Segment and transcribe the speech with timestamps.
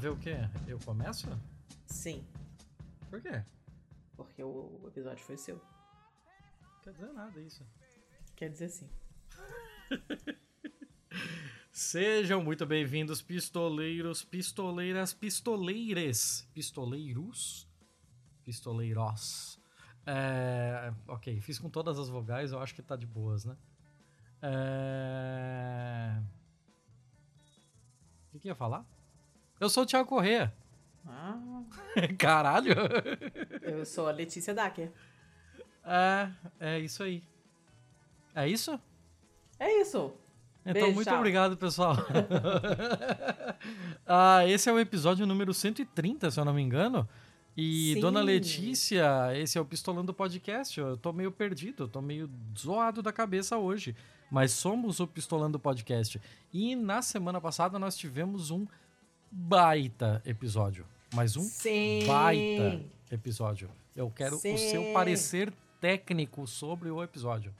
[0.00, 0.36] ver o quê?
[0.66, 1.28] Eu começo?
[1.86, 2.24] Sim,
[3.10, 3.42] Por quê?
[4.16, 5.56] porque o episódio foi seu.
[5.56, 7.66] Não quer dizer nada isso.
[8.34, 8.88] Quer dizer sim.
[11.70, 17.68] Sejam muito bem-vindos, pistoleiros, pistoleiras, pistoleires, pistoleiros,
[18.42, 19.60] pistoleiros.
[20.06, 23.54] É, ok, fiz com todas as vogais, eu acho que tá de boas, né?
[24.42, 26.18] É...
[28.28, 28.86] O que, que ia falar?
[29.60, 30.52] Eu sou o Thiago Corrêa.
[31.06, 31.38] Ah,
[32.18, 32.72] Caralho!
[33.60, 34.90] eu sou a Letícia Dacker.
[35.84, 37.22] É, é isso aí.
[38.34, 38.80] É isso?
[39.58, 40.14] É isso.
[40.62, 41.18] Então, Beijo, muito tchau.
[41.18, 41.94] obrigado, pessoal.
[44.06, 47.06] ah, esse é o episódio número 130, se eu não me engano.
[47.56, 48.00] E, Sim.
[48.00, 50.78] dona Letícia, esse é o Pistolando Podcast.
[50.78, 53.94] Eu tô meio perdido, eu tô meio zoado da cabeça hoje.
[54.30, 56.20] Mas somos o Pistolando Podcast.
[56.52, 58.66] E na semana passada nós tivemos um
[59.30, 60.86] baita episódio.
[61.14, 62.04] Mas um Sim.
[62.06, 63.70] baita episódio.
[63.94, 64.54] Eu quero Sim.
[64.54, 67.54] o seu parecer técnico sobre o episódio.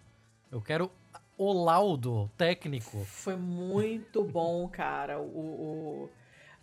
[0.51, 0.91] Eu quero
[1.37, 3.05] o laudo técnico.
[3.05, 5.21] Foi muito bom, cara.
[5.21, 6.11] O, o,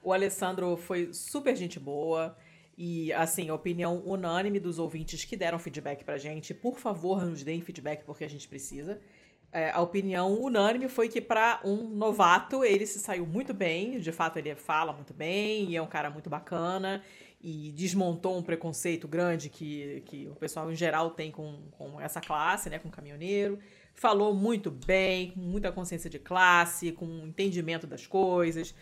[0.04, 2.38] o Alessandro foi super gente boa.
[2.78, 6.54] E, assim, a opinião unânime dos ouvintes que deram feedback pra gente.
[6.54, 9.02] Por favor, nos deem feedback porque a gente precisa.
[9.52, 14.00] É, a opinião unânime foi que, pra um novato, ele se saiu muito bem.
[14.00, 17.02] De fato, ele fala muito bem e é um cara muito bacana.
[17.40, 22.20] E desmontou um preconceito grande que, que o pessoal em geral tem com, com essa
[22.20, 22.80] classe, né?
[22.80, 23.60] Com caminhoneiro
[23.98, 28.74] falou muito bem, com muita consciência de classe, com entendimento das coisas.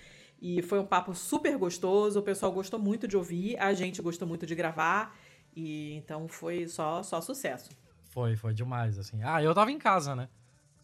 [0.42, 4.28] E foi um papo super gostoso, o pessoal gostou muito de ouvir, a gente gostou
[4.28, 5.18] muito de gravar.
[5.56, 7.70] E então foi só só sucesso.
[8.10, 9.22] Foi, foi demais, assim.
[9.24, 10.30] Ah, eu tava em casa, né?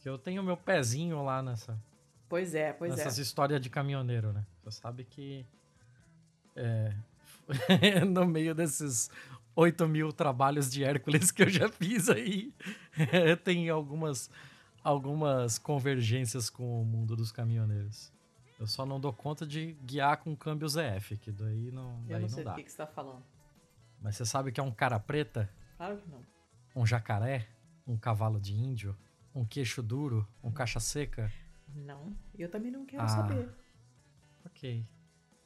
[0.02, 1.80] Porque eu tenho meu pezinho lá nessa,
[2.28, 3.22] Pois é, pois nessas é.
[3.22, 4.44] histórias de caminhoneiro, né?
[4.64, 5.46] Você sabe que.
[6.56, 6.92] É,
[8.10, 9.12] no meio desses
[9.56, 12.52] 8 mil trabalhos de Hércules que eu já fiz aí,
[13.46, 14.28] tem algumas,
[14.84, 18.12] algumas convergências com o mundo dos caminhoneiros.
[18.60, 22.14] Eu só não dou conta de guiar com câmbio ZF, que daí não, Eu daí
[22.14, 22.52] não não, sei dá.
[22.54, 23.24] do que, que você tá falando.
[24.02, 25.48] Mas você sabe que é um cara preta,
[25.78, 26.24] Claro que não.
[26.76, 27.48] um jacaré,
[27.86, 28.98] um cavalo de índio,
[29.34, 31.32] um queixo duro, um caixa seca?
[31.74, 32.16] Não.
[32.38, 33.08] Eu também não quero Ah.
[33.08, 33.50] saber,
[34.46, 34.86] Ok,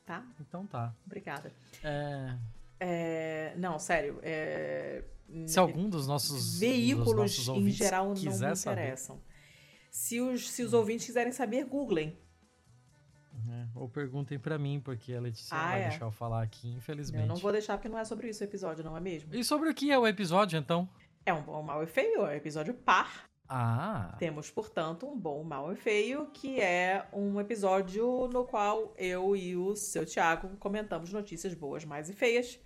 [0.05, 0.25] tá?
[0.39, 0.93] então tá.
[1.05, 1.53] Obrigada.
[1.83, 2.35] É,
[2.79, 4.19] É, não, sério.
[4.21, 5.03] É,
[5.47, 9.21] se algum dos nossos, dos veículos nossos em geral não me quiser saber, interessam.
[9.89, 12.17] Se os, se os ouvintes quiserem saber, googlem.
[13.45, 15.89] né, ou perguntem pra mim, porque a Letícia não Ah, vai é.
[15.89, 17.21] deixar eu falar aqui, infelizmente.
[17.21, 19.33] Eu não vou deixar porque não é sobre isso o episódio, não é mesmo?
[19.35, 20.89] E sobre o que é o episódio, então?
[21.25, 23.29] É um bom, mal e feio, é um episódio par.
[23.47, 29.35] Ah, Temos, portanto, um bom, mal e feio, que é um episódio no qual eu
[29.35, 32.59] e o seu Thiago comentamos notícias boas, mais e feias.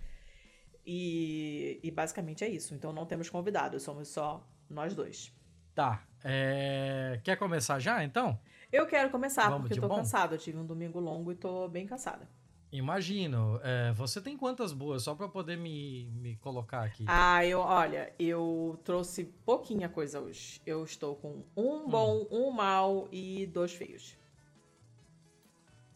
[0.86, 2.74] E, e basicamente é isso.
[2.74, 5.32] Então não temos convidados, somos só nós dois.
[5.74, 6.02] tá.
[6.24, 8.38] É, Quer começar já, então?
[8.72, 9.96] Eu quero começar, Vamos porque eu tô bom?
[9.96, 10.34] cansada.
[10.34, 12.28] Eu tive um domingo longo e tô bem cansada.
[12.72, 13.60] Imagino.
[13.64, 15.02] É, você tem quantas boas?
[15.02, 17.04] Só pra eu poder me, me colocar aqui.
[17.08, 20.60] Ah, eu, olha, eu trouxe pouquinha coisa hoje.
[20.64, 24.16] Eu estou com um bom, um mal e dois feios.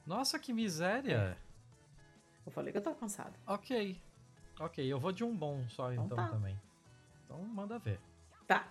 [0.07, 1.39] Nossa, que miséria.
[2.45, 3.35] Eu falei que eu tô cansada.
[3.47, 4.01] Ok.
[4.59, 6.29] Ok, eu vou de um bom só Então então tá.
[6.29, 6.59] também.
[7.25, 7.99] Então manda ver.
[8.47, 8.69] Tá.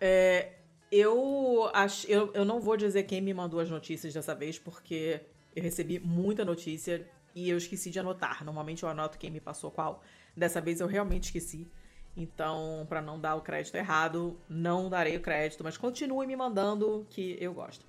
[0.00, 0.54] É,
[0.90, 5.20] eu, ach, eu, eu não vou dizer quem me mandou as notícias dessa vez, porque
[5.54, 8.44] eu recebi muita notícia e eu esqueci de anotar.
[8.44, 10.02] Normalmente eu anoto quem me passou qual.
[10.36, 11.70] Dessa vez eu realmente esqueci.
[12.16, 17.06] Então, pra não dar o crédito errado, não darei o crédito, mas continue me mandando
[17.08, 17.86] que eu gosto.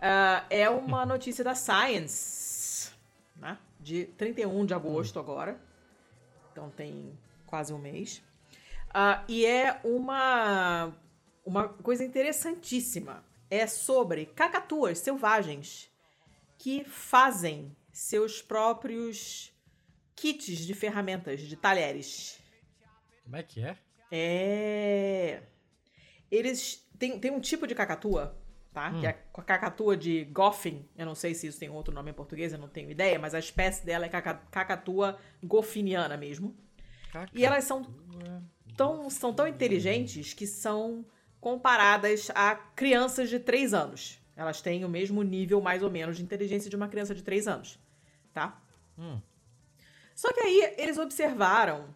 [0.00, 2.92] Ah, é uma notícia da Science,
[3.36, 3.58] né?
[3.78, 5.60] De 31 de agosto agora.
[6.50, 8.22] Então tem quase um mês.
[8.92, 10.92] Ah, e é uma,
[11.44, 13.24] uma coisa interessantíssima.
[13.50, 15.90] É sobre cacatuas selvagens
[16.56, 19.52] que fazem seus próprios
[20.16, 22.40] kits de ferramentas, de talheres.
[23.24, 23.76] Como é que é?
[24.10, 25.42] É.
[26.30, 26.86] Eles.
[26.98, 28.36] Tem, tem um tipo de cacatua,
[28.72, 28.92] tá?
[29.00, 30.88] Que é a cacatua de Goffin.
[30.96, 33.34] Eu não sei se isso tem outro nome em português, eu não tenho ideia, mas
[33.34, 36.56] a espécie dela é caca- cacatua goffiniana mesmo.
[37.34, 38.42] E elas são Cacatua.
[38.76, 41.04] tão, são tão inteligentes que são
[41.40, 44.21] comparadas a crianças de 3 anos.
[44.36, 47.48] Elas têm o mesmo nível, mais ou menos, de inteligência de uma criança de 3
[47.48, 47.78] anos,
[48.32, 48.60] tá?
[48.98, 49.20] Hum.
[50.14, 51.94] Só que aí eles observaram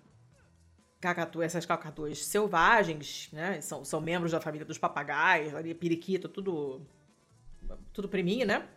[1.00, 3.60] cacatu, essas cacatuas selvagens, né?
[3.60, 6.82] São, são membros da família dos papagaios, ali, periquito, tudo,
[7.92, 8.68] tudo priminho, né?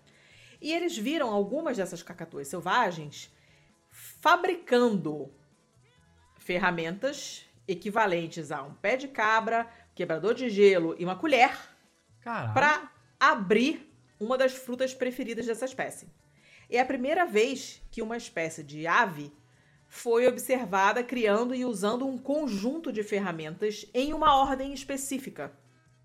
[0.62, 3.34] E eles viram algumas dessas cacatuas selvagens
[3.90, 5.34] fabricando
[6.38, 11.58] ferramentas equivalentes a um pé de cabra, quebrador de gelo e uma colher
[12.54, 16.08] para abrir uma das frutas preferidas dessa espécie.
[16.70, 19.32] É a primeira vez que uma espécie de ave
[19.88, 25.52] foi observada criando e usando um conjunto de ferramentas em uma ordem específica.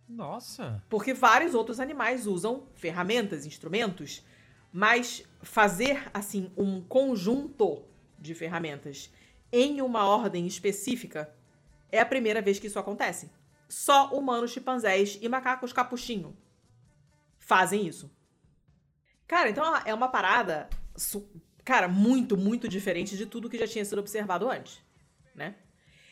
[0.09, 0.83] Nossa!
[0.89, 4.25] Porque vários outros animais usam ferramentas, instrumentos,
[4.73, 7.83] mas fazer assim um conjunto
[8.19, 9.11] de ferramentas
[9.53, 11.33] em uma ordem específica
[11.93, 13.31] é a primeira vez que isso acontece.
[13.69, 16.37] Só humanos, chimpanzés e macacos capuchinho
[17.45, 18.11] fazem isso.
[19.27, 20.69] Cara, então é uma parada,
[21.65, 24.83] cara, muito, muito diferente de tudo que já tinha sido observado antes,
[25.35, 25.57] né?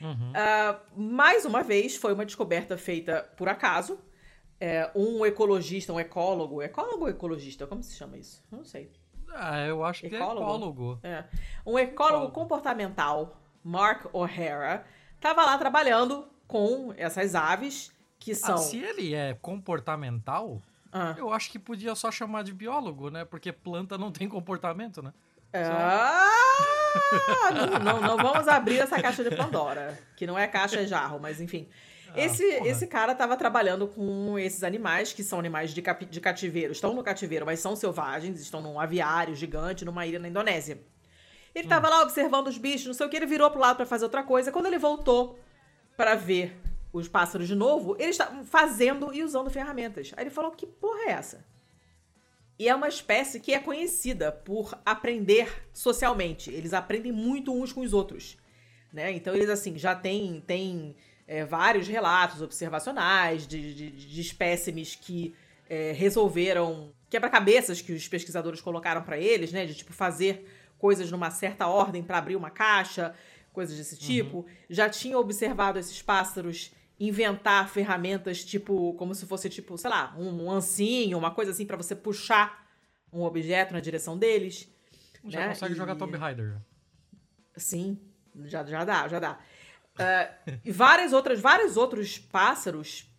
[0.01, 0.33] Uhum.
[0.33, 3.99] Uh, mais uma vez, foi uma descoberta feita por acaso.
[4.59, 7.67] É, um ecologista, um ecólogo, ecólogo ou ecologista?
[7.67, 8.45] Como se chama isso?
[8.51, 8.93] Não sei.
[9.35, 10.35] Ah, eu acho ecólogo.
[10.37, 11.01] que é ecólogo.
[11.03, 11.25] É.
[11.67, 18.55] Um ecólogo, ecólogo comportamental, Mark O'Hara, estava lá trabalhando com essas aves que ah, são.
[18.55, 20.63] Ah, se ele é comportamental,
[20.93, 21.15] ah.
[21.17, 23.25] eu acho que podia só chamar de biólogo, né?
[23.25, 25.13] Porque planta não tem comportamento, né?
[25.55, 26.29] Ah,
[27.53, 31.19] não, não, não, vamos abrir essa caixa de Pandora, que não é caixa, é jarro,
[31.21, 31.69] mas enfim.
[32.09, 36.73] Ah, esse, esse cara estava trabalhando com esses animais, que são animais de, de cativeiro,
[36.73, 40.81] estão no cativeiro, mas são selvagens, estão num aviário gigante numa ilha na Indonésia.
[41.55, 41.91] Ele estava hum.
[41.91, 44.23] lá observando os bichos, não sei o que, ele virou pro lado para fazer outra
[44.23, 44.51] coisa.
[44.51, 45.39] Quando ele voltou
[45.97, 46.59] para ver
[46.93, 50.13] os pássaros de novo, eles estavam fazendo e usando ferramentas.
[50.17, 51.45] Aí ele falou: que porra é essa?
[52.59, 56.51] E é uma espécie que é conhecida por aprender socialmente.
[56.51, 58.37] Eles aprendem muito uns com os outros.
[58.93, 59.11] Né?
[59.13, 60.95] Então, eles, assim, já têm tem,
[61.27, 65.35] é, vários relatos observacionais de, de, de espécimes que
[65.69, 69.65] é, resolveram quebra-cabeças que os pesquisadores colocaram para eles, né?
[69.65, 70.47] De, tipo, fazer
[70.79, 73.15] coisas numa certa ordem para abrir uma caixa,
[73.53, 74.01] coisas desse uhum.
[74.01, 74.37] tipo.
[74.39, 74.45] Uhum.
[74.69, 76.71] Já tinha observado esses pássaros
[77.07, 81.67] inventar ferramentas tipo, como se fosse tipo, sei lá, um, um ancinho, uma coisa assim
[81.67, 82.65] para você puxar
[83.13, 84.69] um objeto na direção deles.
[85.27, 85.49] Já né?
[85.49, 85.77] consegue e...
[85.77, 86.61] jogar Tomb Raider.
[87.57, 87.99] Sim,
[88.45, 89.39] já, já dá, já dá.
[89.95, 93.13] Uh, e várias outras, vários outros pássaros,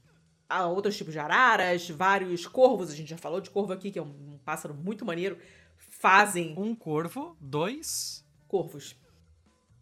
[0.50, 4.00] uh, outros tipos de araras, vários corvos, a gente já falou de corvo aqui, que
[4.00, 5.38] é um, um pássaro muito maneiro,
[5.78, 6.56] fazem...
[6.58, 8.26] Um corvo, dois...
[8.48, 8.96] Corvos.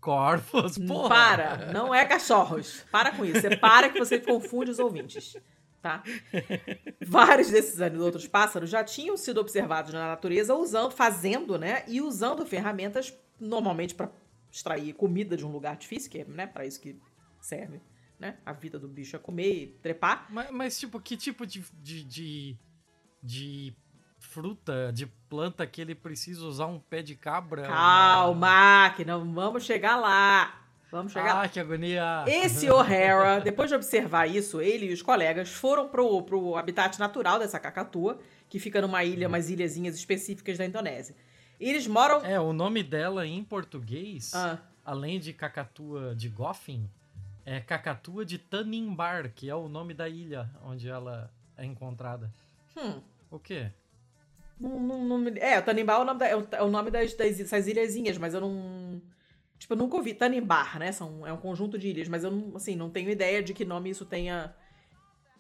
[0.02, 1.10] Corvos, porra.
[1.10, 2.84] Para, não é cachorros.
[2.92, 3.40] Para com isso.
[3.40, 5.38] Você para que você confunde os ouvintes.
[5.82, 6.04] Tá?
[7.06, 12.46] Vários desses outros pássaros já tinham sido observados na natureza usando, fazendo, né, e usando
[12.46, 14.12] ferramentas normalmente para
[14.52, 17.00] extrair comida de um lugar difícil, que é, né, para isso que
[17.40, 17.82] serve,
[18.20, 18.38] né?
[18.46, 20.28] A vida do bicho é comer e trepar.
[20.30, 22.58] Mas, mas tipo, que tipo de, de, de,
[23.24, 23.76] de
[24.32, 27.64] fruta, de planta que ele precisa usar um pé de cabra.
[27.64, 30.62] Calma, que não vamos chegar lá.
[30.90, 31.32] Vamos chegar.
[31.32, 31.48] Ah, lá.
[31.50, 32.24] que agonia!
[32.26, 37.40] Esse O'Hara, depois de observar isso, ele e os colegas foram pro, pro habitat natural
[37.40, 38.20] dessa cacatua,
[38.50, 41.16] que fica numa ilha, umas ilhazinhas específicas da Indonésia.
[41.60, 42.26] E eles moram.
[42.26, 44.58] É, o nome dela em português, ah.
[44.86, 46.90] além de cacatua de Goffin,
[47.46, 52.34] é cacatua de Tanimbar, que é o nome da ilha onde ela é encontrada.
[52.78, 53.02] Hum.
[53.30, 53.72] O quê?
[54.62, 56.92] Não, não, não, é, o Tanimbar é o nome, da, é o, é o nome
[56.92, 59.02] das, das, dessas ilhazinhas, mas eu não.
[59.58, 60.14] Tipo, eu nunca ouvi.
[60.14, 60.92] Tanimbar, né?
[60.92, 63.66] São, é um conjunto de ilhas, mas eu não, assim, não tenho ideia de que
[63.66, 64.54] nome isso tenha.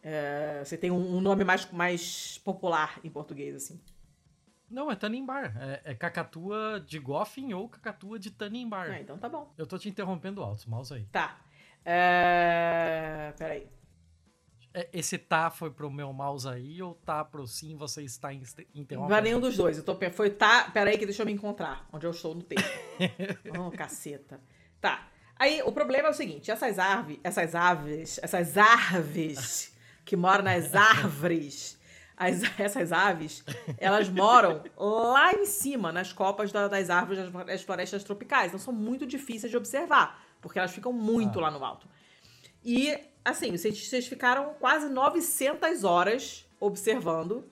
[0.02, 3.80] É, você tem um, um, nome mais, mais popular em português, assim.
[4.68, 5.56] Não, é Tanimbar.
[5.62, 8.90] É, é cacatua de Goffin ou cacatua de Tanimbar.
[8.90, 9.54] Ah, então tá bom.
[9.56, 11.06] Eu tô te interrompendo alto, mouse aí.
[11.12, 11.40] Tá.
[11.86, 13.34] É...
[13.38, 13.68] Peraí.
[14.74, 19.08] É, esse tá foi pro meu mouse aí ou tá pro sim você está interrompendo?
[19.08, 19.78] Vai nenhum dos dois.
[19.78, 20.70] Eu tô, foi tá.
[20.72, 21.88] Peraí, que deixa eu me encontrar.
[21.92, 22.70] Onde eu estou no texto.
[23.60, 24.40] oh, caceta.
[24.80, 25.08] Tá.
[25.38, 29.76] Aí o problema é o seguinte: essas aves, essas aves, essas árvores
[30.06, 31.78] que moram nas árvores,
[32.16, 33.44] as, essas aves,
[33.78, 38.48] elas moram lá em cima, nas copas da, das árvores das florestas tropicais.
[38.48, 41.44] Então são muito difíceis de observar, porque elas ficam muito ah.
[41.44, 41.90] lá no alto.
[42.64, 47.50] E assim, os cientistas ficaram quase 900 horas observando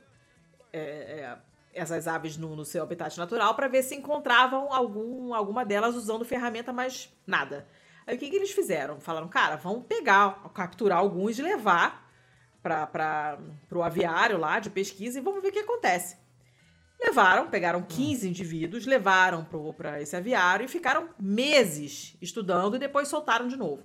[0.72, 1.38] é, é,
[1.74, 6.26] essas aves no, no, seu habitat natural para ver se encontravam algum, alguma delas usando
[6.26, 7.68] ferramenta, mas nada.
[8.06, 9.00] Aí o que, que eles fizeram?
[9.00, 12.10] Falaram, cara, vamos pegar, capturar alguns e levar
[12.62, 13.40] para
[13.72, 16.18] o aviário lá de pesquisa e vamos ver o que acontece.
[17.02, 18.30] Levaram, pegaram 15 hum.
[18.30, 19.48] indivíduos, levaram
[19.78, 23.84] para esse aviário e ficaram meses estudando e depois soltaram de novo.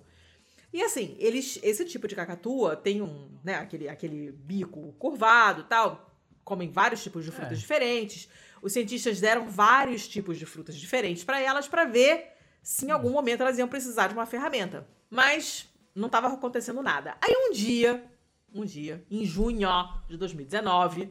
[0.75, 5.64] E assim, eles, esse tipo de cacatua tem um, né, aquele, aquele bico curvado e
[5.64, 6.12] tal,
[6.43, 7.61] comem vários tipos de frutas é.
[7.61, 8.28] diferentes.
[8.61, 12.26] os cientistas deram vários tipos de frutas diferentes para elas para ver
[12.61, 14.85] se em algum momento elas iam precisar de uma ferramenta.
[15.09, 17.16] Mas não estava acontecendo nada.
[17.23, 18.04] Aí um dia,
[18.52, 19.69] um dia, em junho
[20.09, 21.09] de 2019,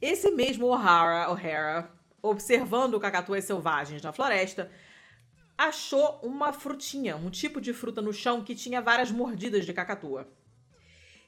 [0.00, 1.90] esse mesmo O'Hara, O'Hara,
[2.22, 4.70] observando cacatuas selvagens na floresta,
[5.56, 10.28] achou uma frutinha, um tipo de fruta no chão que tinha várias mordidas de cacatua.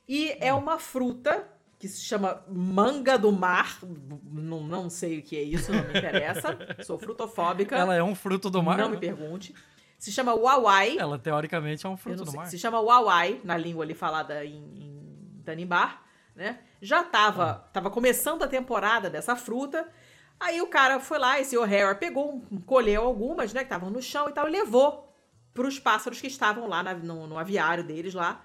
[0.08, 3.78] E é uma fruta que se chama manga do mar.
[3.82, 6.56] Não, não sei o que é isso, não me interessa.
[6.84, 7.76] Sou frutofóbica.
[7.76, 8.78] Ela é um fruto do mar?
[8.78, 9.54] Não me pergunte.
[9.98, 10.98] Se chama wawai.
[10.98, 12.46] Ela, teoricamente, é um fruto do mar.
[12.46, 16.02] Se chama wawai, na língua ali falada em, em Tanimbar,
[16.34, 16.58] né?
[16.80, 17.54] Já tava, ah.
[17.72, 19.88] tava começando a temporada dessa fruta.
[20.38, 24.28] Aí o cara foi lá, esse O'Hara pegou, colheu algumas, né, que estavam no chão
[24.28, 25.08] e tal, e levou
[25.52, 28.44] para os pássaros que estavam lá na, no, no aviário deles lá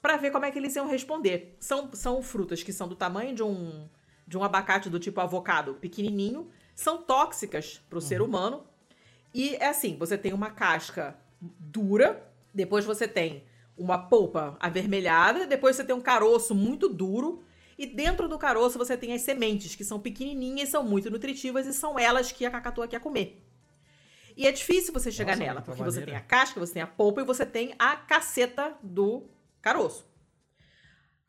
[0.00, 1.56] para ver como é que eles iam responder.
[1.58, 3.88] São, são frutas que são do tamanho de um,
[4.26, 8.06] de um abacate do tipo avocado pequenininho, são tóxicas para o uhum.
[8.06, 8.64] ser humano.
[9.34, 13.44] E é assim, você tem uma casca dura, depois você tem
[13.76, 17.42] uma polpa avermelhada, depois você tem um caroço muito duro,
[17.80, 21.72] e dentro do caroço você tem as sementes, que são pequenininhas, são muito nutritivas e
[21.72, 23.42] são elas que a cacatua quer comer.
[24.36, 26.00] E é difícil você chegar Nossa, nela, porque maneira.
[26.00, 29.30] você tem a casca, você tem a polpa e você tem a caceta do
[29.62, 30.06] caroço.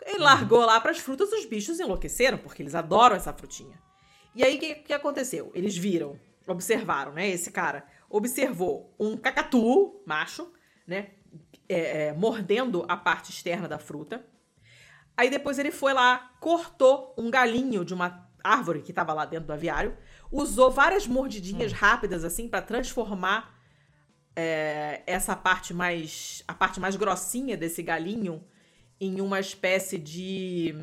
[0.06, 3.80] Ele largou lá para as frutas, os bichos enlouqueceram, porque eles adoram essa frutinha.
[4.36, 5.54] E aí, o que, que aconteceu?
[5.56, 7.30] Eles viram, observaram, né?
[7.30, 10.52] Esse cara observou um cacatu macho,
[10.86, 11.12] né?
[11.70, 14.26] É, é, mordendo a parte externa da fruta.
[15.16, 19.48] Aí depois ele foi lá, cortou um galinho de uma árvore que estava lá dentro
[19.48, 19.96] do aviário,
[20.32, 21.76] usou várias mordidinhas hum.
[21.76, 23.60] rápidas assim para transformar
[24.36, 26.44] é, essa parte mais.
[26.48, 28.44] a parte mais grossinha desse galinho
[29.00, 30.74] em uma espécie de.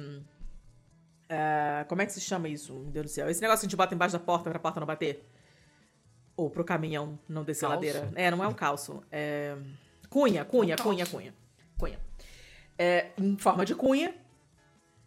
[1.31, 2.73] Uh, como é que se chama isso?
[2.75, 3.29] Meu Deus do céu.
[3.29, 5.27] Esse negócio que a gente bota embaixo da porta pra porta não bater?
[6.37, 7.75] Ou pro caminhão não descer calço?
[7.75, 8.13] ladeira?
[8.15, 9.03] É, não é um calço.
[9.11, 9.57] É...
[10.09, 11.07] Cunha, é cunha, cunha.
[11.07, 11.35] Cunha.
[12.79, 14.15] É, em forma de cunha.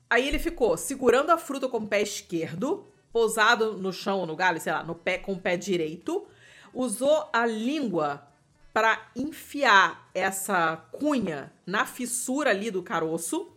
[0.10, 4.60] Aí ele ficou segurando a fruta com o pé esquerdo, pousado no chão, no galho,
[4.60, 6.28] sei lá, no pé com o pé direito.
[6.74, 8.28] Usou a língua
[8.74, 13.51] para enfiar essa cunha na fissura ali do caroço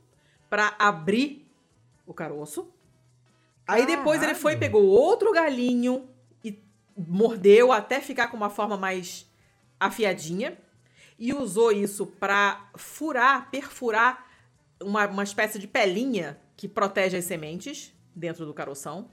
[0.49, 1.44] para abrir
[2.06, 2.73] o caroço.
[3.66, 6.09] Aí depois ele foi pegou outro galinho
[6.44, 6.62] e
[6.97, 9.26] mordeu até ficar com uma forma mais
[9.80, 10.56] afiadinha
[11.18, 14.26] e usou isso para furar, perfurar
[14.80, 19.11] uma, uma espécie de pelinha que protege as sementes dentro do caroção.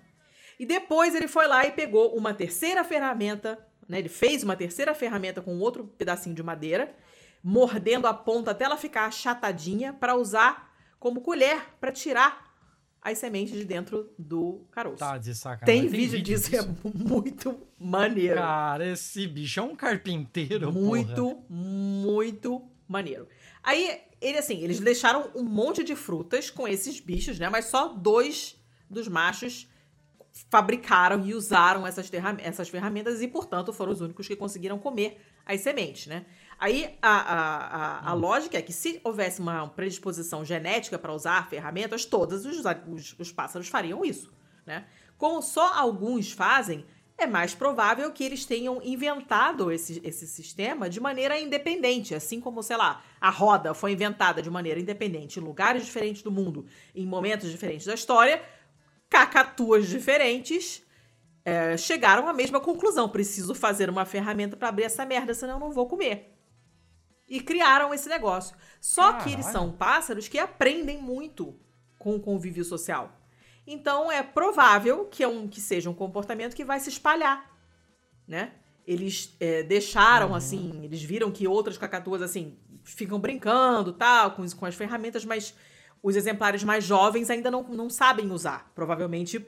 [0.60, 3.58] E depois ele foi lá e pegou uma terceira ferramenta
[3.92, 4.00] né?
[4.00, 6.96] Ele fez uma terceira ferramenta com outro pedacinho de madeira,
[7.44, 12.51] mordendo a ponta até ela ficar achatadinha para usar como colher para tirar
[13.02, 14.98] as sementes de dentro do caroço.
[14.98, 15.66] Tá de sacanagem.
[15.66, 18.36] Tem, Tem vídeo, vídeo disso, disso, é muito maneiro.
[18.36, 21.46] Cara, esse bicho é um carpinteiro, Muito, porra.
[21.50, 23.28] muito maneiro.
[23.64, 27.50] Aí, ele assim, eles deixaram um monte de frutas com esses bichos, né?
[27.50, 28.56] Mas só dois
[28.90, 29.68] dos machos
[30.50, 35.62] fabricaram e usaram essas, essas ferramentas e, portanto, foram os únicos que conseguiram comer as
[35.62, 36.26] sementes, né?
[36.62, 38.20] Aí a, a, a, a hum.
[38.20, 43.32] lógica é que se houvesse uma predisposição genética para usar ferramentas, todos os, os, os,
[43.32, 44.32] pássaros fariam isso,
[44.64, 44.86] né?
[45.18, 46.86] Como só alguns fazem,
[47.18, 52.62] é mais provável que eles tenham inventado esse, esse sistema de maneira independente, assim como,
[52.62, 57.08] sei lá, a roda foi inventada de maneira independente em lugares diferentes do mundo, em
[57.08, 58.40] momentos diferentes da história,
[59.10, 60.84] cacatuas diferentes
[61.44, 63.10] é, chegaram à mesma conclusão.
[63.10, 66.38] Preciso fazer uma ferramenta para abrir essa merda, senão eu não vou comer.
[67.32, 68.58] E criaram esse negócio.
[68.82, 69.24] Só Caralho.
[69.24, 71.58] que eles são pássaros que aprendem muito
[71.98, 73.18] com o convívio social.
[73.66, 77.50] Então é provável que, é um, que seja um comportamento que vai se espalhar,
[78.28, 78.52] né?
[78.86, 80.36] Eles é, deixaram uhum.
[80.36, 85.56] assim, eles viram que outras cacatuas assim ficam brincando, tal, com, com as ferramentas, mas
[86.04, 88.70] os exemplares mais jovens ainda não, não sabem usar.
[88.76, 89.48] Provavelmente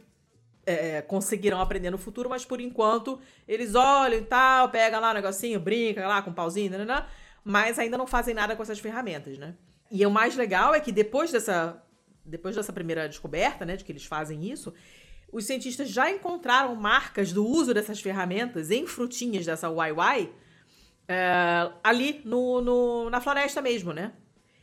[0.65, 5.11] é, conseguirão aprender no futuro, mas por enquanto eles olham e tal, pegam lá o
[5.11, 7.05] um negocinho, brinca lá com um pauzinho, né,
[7.43, 9.55] mas ainda não fazem nada com essas ferramentas, né?
[9.91, 11.83] E o mais legal é que depois dessa,
[12.25, 14.73] depois dessa primeira descoberta, né, de que eles fazem isso,
[15.31, 20.29] os cientistas já encontraram marcas do uso dessas ferramentas em frutinhas dessa YY
[21.07, 24.13] é, ali no, no, na floresta mesmo, né?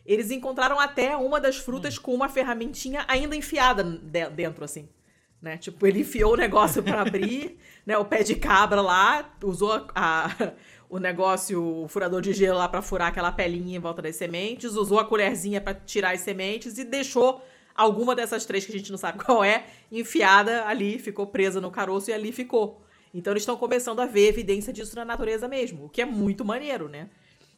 [0.07, 2.03] Eles encontraram até uma das frutas hum.
[2.03, 4.89] com uma ferramentinha ainda enfiada de dentro, assim.
[5.41, 5.57] Né?
[5.57, 7.97] Tipo, ele enfiou o negócio para abrir, né?
[7.97, 10.53] O pé de cabra lá, usou a, a,
[10.91, 14.75] o negócio, o furador de gelo lá para furar aquela pelinha em volta das sementes,
[14.75, 17.41] usou a colherzinha para tirar as sementes e deixou
[17.77, 21.71] alguma dessas três que a gente não sabe qual é, enfiada ali, ficou presa no
[21.71, 22.83] caroço e ali ficou.
[23.15, 26.45] Então eles estão começando a ver evidência disso na natureza mesmo, o que é muito
[26.45, 27.09] maneiro, né?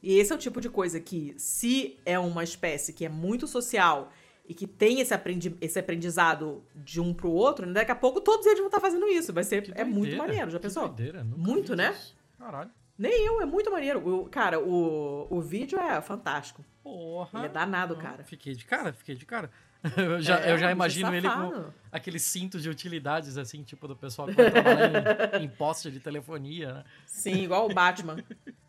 [0.02, 3.46] E esse é o tipo de coisa que, se é uma espécie que é muito
[3.46, 4.12] social
[4.46, 7.72] e que tem esse, aprendi esse aprendizado de um pro outro, né?
[7.72, 9.32] daqui a pouco todos eles vão estar fazendo isso.
[9.32, 10.88] Vai ser é muito maneiro, já pensou?
[10.88, 11.96] Doideira, muito, né?
[12.36, 12.70] Caralho.
[12.98, 14.06] Nem eu, é muito maneiro.
[14.06, 16.64] O, cara, o, o vídeo é fantástico.
[16.82, 17.40] Porra.
[17.40, 18.24] Ele é danado, cara.
[18.24, 19.50] Fiquei de cara, fiquei de cara.
[19.96, 23.96] Eu já, é, eu já imagino ele com aqueles cintos de utilidades, assim, tipo do
[23.96, 26.84] pessoal que vai trabalhar em, em poste de telefonia, né?
[27.04, 28.16] Sim, igual o Batman.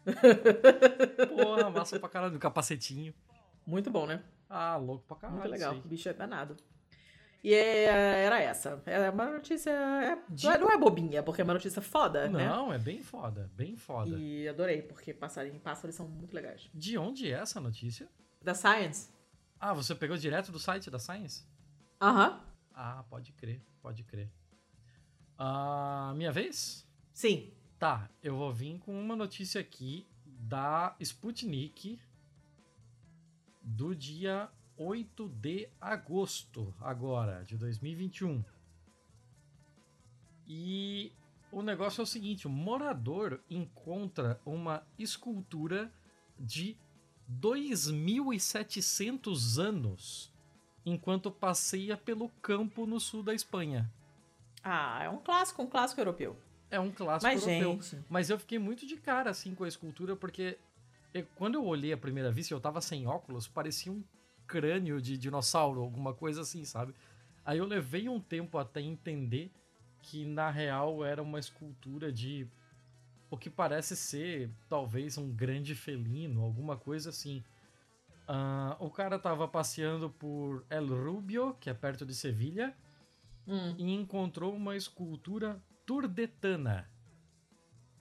[1.30, 3.14] Porra, massa pra caralho, do capacetinho.
[3.64, 4.24] Muito bom, né?
[4.50, 5.40] Ah, louco pra caralho.
[5.40, 6.58] Muito legal, o bicho é danado.
[7.44, 8.82] E é, era essa.
[8.86, 9.70] É uma notícia.
[9.70, 10.46] É, de...
[10.46, 12.48] não, é, bobinha, porque é uma notícia foda, não, né?
[12.48, 14.16] Não, é bem foda, bem foda.
[14.18, 16.70] E adorei, porque passarinhos pássaros são muito legais.
[16.74, 18.08] De onde é essa notícia?
[18.42, 19.10] Da Science.
[19.60, 21.46] Ah, você pegou direto do site da Science?
[22.02, 22.30] Aham.
[22.30, 22.40] Uhum.
[22.74, 24.32] Ah, pode crer, pode crer.
[25.38, 26.88] Ah, minha vez?
[27.14, 27.54] Sim.
[27.78, 32.00] Tá, eu vou vir com uma notícia aqui da Sputnik
[33.62, 38.44] do dia 8 de agosto, agora, de 2021.
[40.48, 41.12] E
[41.52, 45.92] o negócio é o seguinte: o morador encontra uma escultura
[46.40, 46.78] de
[47.40, 50.34] 2.700 anos
[50.86, 53.90] enquanto passeia pelo campo no sul da Espanha.
[54.64, 56.38] Ah, é um clássico, um clássico europeu.
[56.70, 57.82] É um clássico Mas, europeu.
[57.82, 58.06] Gente...
[58.10, 60.58] Mas eu fiquei muito de cara assim com a escultura porque
[61.14, 64.04] eu, quando eu olhei a primeira vista, eu tava sem óculos, parecia um
[64.48, 66.94] crânio de dinossauro, alguma coisa assim, sabe?
[67.46, 69.52] Aí eu levei um tempo até entender
[70.02, 72.48] que na real era uma escultura de
[73.30, 77.44] o que parece ser talvez um grande felino, alguma coisa assim.
[78.28, 82.76] Uh, o cara tava passeando por El Rubio, que é perto de Sevilha,
[83.48, 83.76] hum.
[83.78, 86.90] e encontrou uma escultura turdetana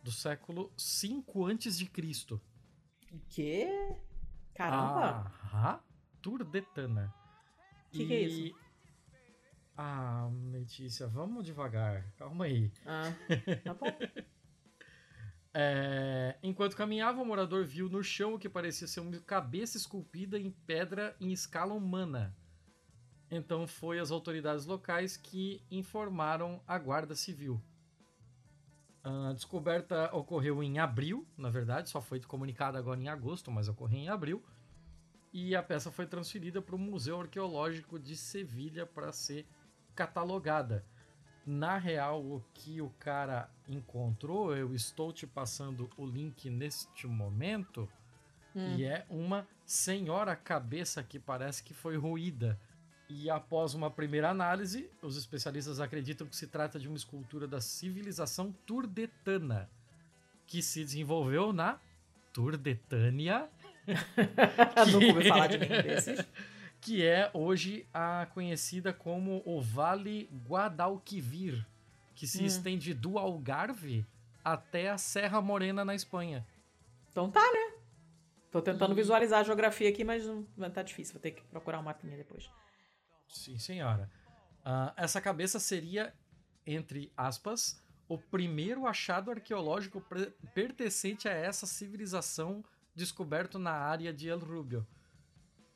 [0.02, 2.40] do século 5 antes de Cristo.
[3.10, 3.96] O quê?
[4.54, 5.32] Caramba!
[5.52, 5.80] Ah,
[6.22, 7.12] turdetana.
[7.88, 8.56] O que, que, é isso?
[9.76, 12.10] Ah, Letícia, vamos devagar.
[12.16, 12.70] Calma aí.
[12.86, 13.12] Ah,
[13.64, 13.86] tá bom.
[15.54, 20.38] É, enquanto caminhava, o morador viu no chão o que parecia ser uma cabeça esculpida
[20.38, 22.34] em pedra em escala humana.
[23.30, 27.62] Então foi as autoridades locais que informaram a Guarda Civil.
[29.02, 33.98] A descoberta ocorreu em abril, na verdade, só foi comunicada agora em agosto, mas ocorreu
[33.98, 34.42] em abril.
[35.32, 39.46] E a peça foi transferida para o Museu Arqueológico de Sevilha para ser
[39.94, 40.84] catalogada.
[41.46, 47.88] Na real, o que o cara encontrou, eu estou te passando o link neste momento,
[48.54, 48.76] hum.
[48.76, 52.60] e é uma senhora cabeça que parece que foi ruída.
[53.08, 57.60] E após uma primeira análise, os especialistas acreditam que se trata de uma escultura da
[57.60, 59.68] civilização turdetana,
[60.46, 61.78] que se desenvolveu na
[62.32, 63.50] Turdetânia.
[64.84, 64.90] que...
[64.90, 66.26] Nunca ouvi falar de nenhum desses
[66.82, 71.64] que é hoje a conhecida como o Vale Guadalquivir,
[72.12, 72.46] que se hum.
[72.46, 74.04] estende do Algarve
[74.44, 76.44] até a Serra Morena na Espanha.
[77.08, 77.78] Então tá, né?
[78.50, 78.96] Tô tentando e...
[78.96, 81.14] visualizar a geografia aqui, mas não tá difícil.
[81.14, 82.50] Vou ter que procurar um mapinha depois.
[83.28, 84.10] Sim, senhora.
[84.66, 86.12] Uh, essa cabeça seria,
[86.66, 90.04] entre aspas, o primeiro achado arqueológico
[90.52, 94.86] pertencente a essa civilização descoberto na área de El Rubio.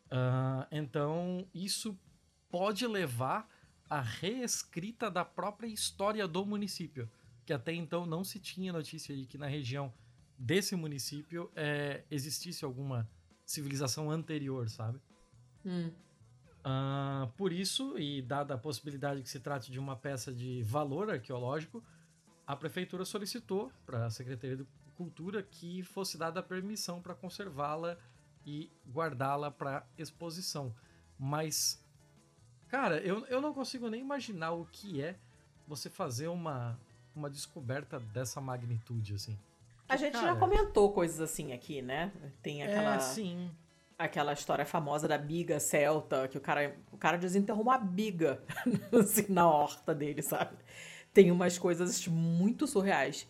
[0.06, 1.98] Uh, então, isso
[2.50, 3.48] pode levar
[3.88, 7.10] à reescrita da própria história do município,
[7.44, 9.92] que até então não se tinha notícia de que na região
[10.38, 13.08] desse município é, existisse alguma
[13.44, 15.00] civilização anterior, sabe?
[15.64, 15.90] Hum.
[16.66, 21.08] Uh, por isso, e dada a possibilidade que se trate de uma peça de valor
[21.10, 21.82] arqueológico,
[22.44, 27.98] a prefeitura solicitou para a Secretaria de Cultura que fosse dada a permissão para conservá-la
[28.46, 30.74] e guardá-la para exposição.
[31.18, 31.84] Mas,
[32.68, 35.16] cara, eu, eu não consigo nem imaginar o que é
[35.66, 36.78] você fazer uma,
[37.14, 39.38] uma descoberta dessa magnitude, assim.
[39.88, 42.12] A gente cara, já comentou coisas assim aqui, né?
[42.42, 42.96] Tem é, aquela.
[42.96, 43.50] É, sim.
[43.98, 48.42] Aquela história famosa da biga celta, que o cara, o cara desenterrou uma biga
[48.92, 50.54] assim, na horta dele, sabe?
[51.14, 53.26] Tem umas coisas muito surreais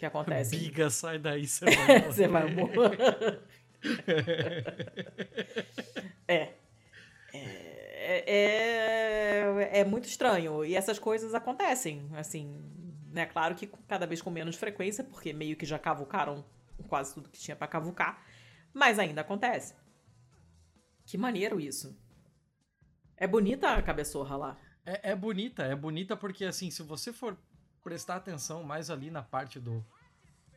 [0.00, 0.58] que acontecem.
[0.58, 2.02] Biga, sai daí, você vai morrer.
[2.06, 3.40] você vai morrer.
[6.26, 6.54] É.
[7.32, 7.70] é.
[8.26, 9.84] É, é.
[9.84, 10.64] muito estranho.
[10.64, 12.58] E essas coisas acontecem, assim.
[13.12, 13.26] Né?
[13.26, 16.44] Claro que cada vez com menos frequência, porque meio que já cavucaram
[16.88, 18.24] quase tudo que tinha para cavucar.
[18.72, 19.74] Mas ainda acontece.
[21.04, 21.96] Que maneiro isso.
[23.16, 24.58] É bonita a cabeçorra lá.
[24.86, 27.36] É, é bonita, é bonita porque, assim, se você for
[27.82, 29.84] prestar atenção mais ali na parte do,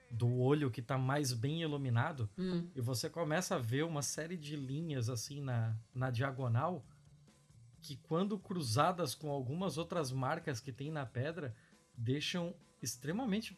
[0.10, 2.70] do olho que tá mais bem iluminado, Hum.
[2.76, 6.86] e você começa a ver uma série de linhas, assim, na, na diagonal,
[7.82, 11.54] que quando cruzadas com algumas outras marcas que tem na pedra,
[11.98, 13.58] deixam extremamente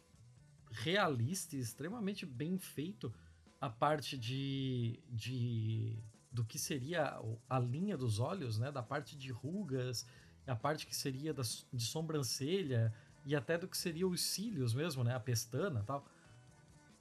[0.71, 3.13] realista e extremamente bem feito
[3.61, 5.97] a parte de, de
[6.31, 7.17] do que seria
[7.49, 8.71] a linha dos olhos, né?
[8.71, 10.05] Da parte de rugas,
[10.45, 12.93] a parte que seria da, de sobrancelha
[13.25, 15.15] e até do que seria os cílios mesmo, né?
[15.15, 16.05] A pestana e tal.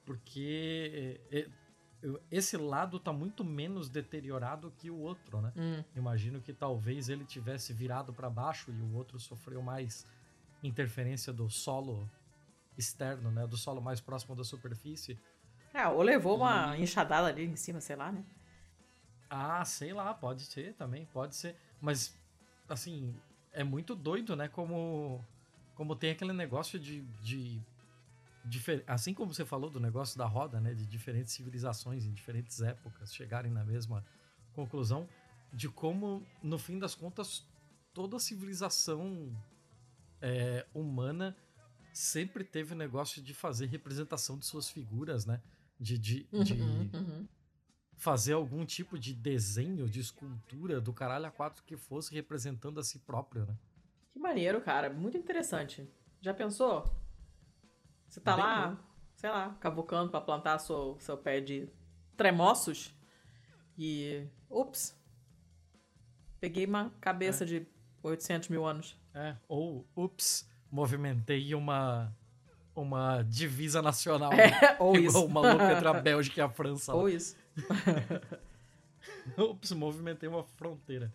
[0.05, 1.47] Porque é,
[2.01, 5.53] eu- esse lado tá muito menos deteriorado que o outro, né?
[5.55, 5.83] Hum.
[5.95, 10.05] Imagino que talvez ele tivesse virado para baixo e o outro sofreu mais
[10.63, 12.09] interferência do solo
[12.77, 13.47] externo, né?
[13.47, 15.17] Do solo mais próximo da superfície.
[15.73, 18.23] É, ou levou uma enxadada ali em cima, sei lá, né?
[19.29, 21.55] Ah, sei lá, pode ser também, pode ser.
[21.81, 22.15] Mas,
[22.69, 23.13] assim,
[23.51, 24.47] é muito doido, né?
[24.47, 25.23] Como,
[25.75, 27.01] como tem aquele negócio de.
[27.21, 27.61] de
[28.87, 30.73] assim como você falou do negócio da roda, né?
[30.73, 34.05] De diferentes civilizações em diferentes épocas chegarem na mesma
[34.53, 35.07] conclusão,
[35.51, 37.45] de como, no fim das contas,
[37.93, 39.35] toda civilização
[40.21, 41.35] é, humana
[41.93, 45.41] sempre teve o negócio de fazer representação de suas figuras, né?
[45.79, 47.27] De, de, de, Uhum, uhum.
[47.97, 52.83] fazer algum tipo de desenho, de escultura do caralho a quatro que fosse representando a
[52.83, 53.57] si próprio, né?
[54.15, 54.89] Que maneiro, cara.
[54.89, 55.85] Muito interessante.
[56.21, 56.89] Já pensou?
[58.07, 58.77] Você tá Bem lá, bom.
[59.13, 61.67] sei lá, cavucando pra plantar seu, seu pé de
[62.15, 62.95] tremoços
[63.77, 64.25] e.
[64.49, 64.97] Ups!
[66.39, 67.67] Peguei uma cabeça de
[68.01, 68.97] 800 mil anos.
[69.13, 72.15] É, ou, ups, movimentei uma
[72.73, 74.31] uma divisa nacional.
[74.31, 75.25] É, ou igual isso.
[75.25, 76.93] o maluco entre a Bélgica e a França.
[76.93, 76.99] lá.
[76.99, 77.35] Ou isso.
[79.37, 81.11] Ups, movimentei uma fronteira.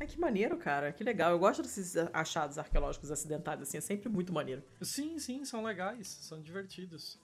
[0.00, 0.92] Ai, que maneiro, cara.
[0.92, 1.30] Que legal.
[1.30, 3.78] Eu gosto desses achados arqueológicos acidentados, assim.
[3.78, 4.62] É sempre muito maneiro.
[4.80, 7.18] Sim, sim, são legais, são divertidos.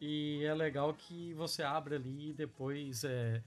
[0.00, 3.40] E é legal que você abre ali e depois é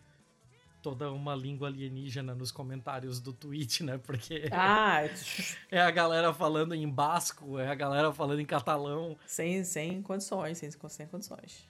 [0.82, 3.98] toda uma língua alienígena nos comentários do tweet, né?
[3.98, 5.00] Porque Ah,
[5.70, 9.18] é a galera falando em basco, é a galera falando em catalão.
[9.26, 11.68] sem, sem condições, sem, sem condições.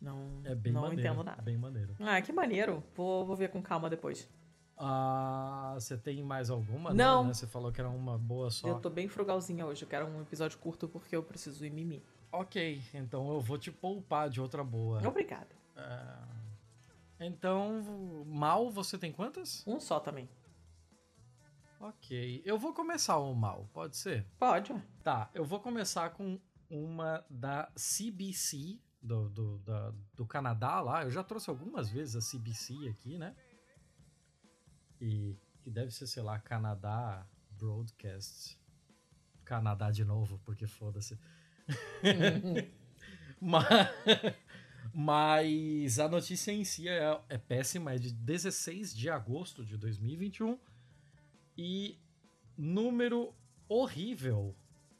[0.00, 1.00] Não, É bem não maneiro.
[1.02, 1.40] entendo nada.
[1.42, 1.94] Bem maneiro.
[2.00, 2.82] Ah, que maneiro.
[2.96, 4.28] Vou, vou ver com calma depois.
[4.76, 6.92] Ah, você tem mais alguma?
[6.92, 7.24] Não.
[7.24, 7.34] né?
[7.34, 8.68] Você falou que era uma boa só.
[8.68, 9.82] Eu tô bem frugalzinha hoje.
[9.84, 12.02] Eu quero um episódio curto porque eu preciso ir mimir.
[12.32, 15.06] Ok, então eu vou te poupar de outra boa.
[15.06, 15.48] Obrigada.
[15.76, 16.26] Ah,
[17.20, 19.62] então, mal, você tem quantas?
[19.66, 20.28] Um só também.
[21.80, 24.24] Ok, eu vou começar o mal, pode ser?
[24.38, 24.74] Pode.
[25.02, 31.04] Tá, eu vou começar com uma da CBC, do, do, da- do Canadá lá.
[31.04, 33.36] Eu já trouxe algumas vezes a CBC aqui, né?
[35.00, 38.58] E que deve ser, sei lá, Canadá Broadcast.
[39.44, 41.18] Canadá de novo, porque foda-se.
[43.40, 43.66] Mas,
[44.94, 50.58] mas a notícia em si é, é péssima, é de 16 de agosto de 2021
[51.58, 51.98] e
[52.56, 53.34] número
[53.68, 54.56] horrível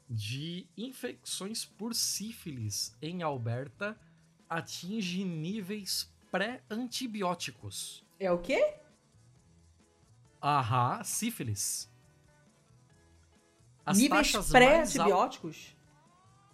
[0.07, 3.99] de infecções por sífilis em Alberta
[4.47, 8.05] atinge níveis pré-antibióticos.
[8.19, 8.75] É o quê?
[10.47, 11.91] Ahá, sífilis.
[13.83, 15.75] As Níveis pré-antibióticos?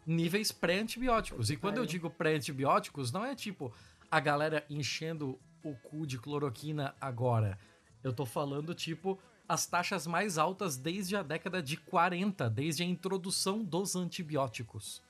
[0.07, 1.49] níveis pré-antibióticos.
[1.49, 3.73] E quando eu digo pré-antibióticos, não é tipo
[4.09, 7.59] a galera enchendo o cu de cloroquina agora.
[8.01, 12.85] Eu tô falando, tipo, as taxas mais altas desde a década de 40, desde a
[12.85, 15.03] introdução dos antibióticos.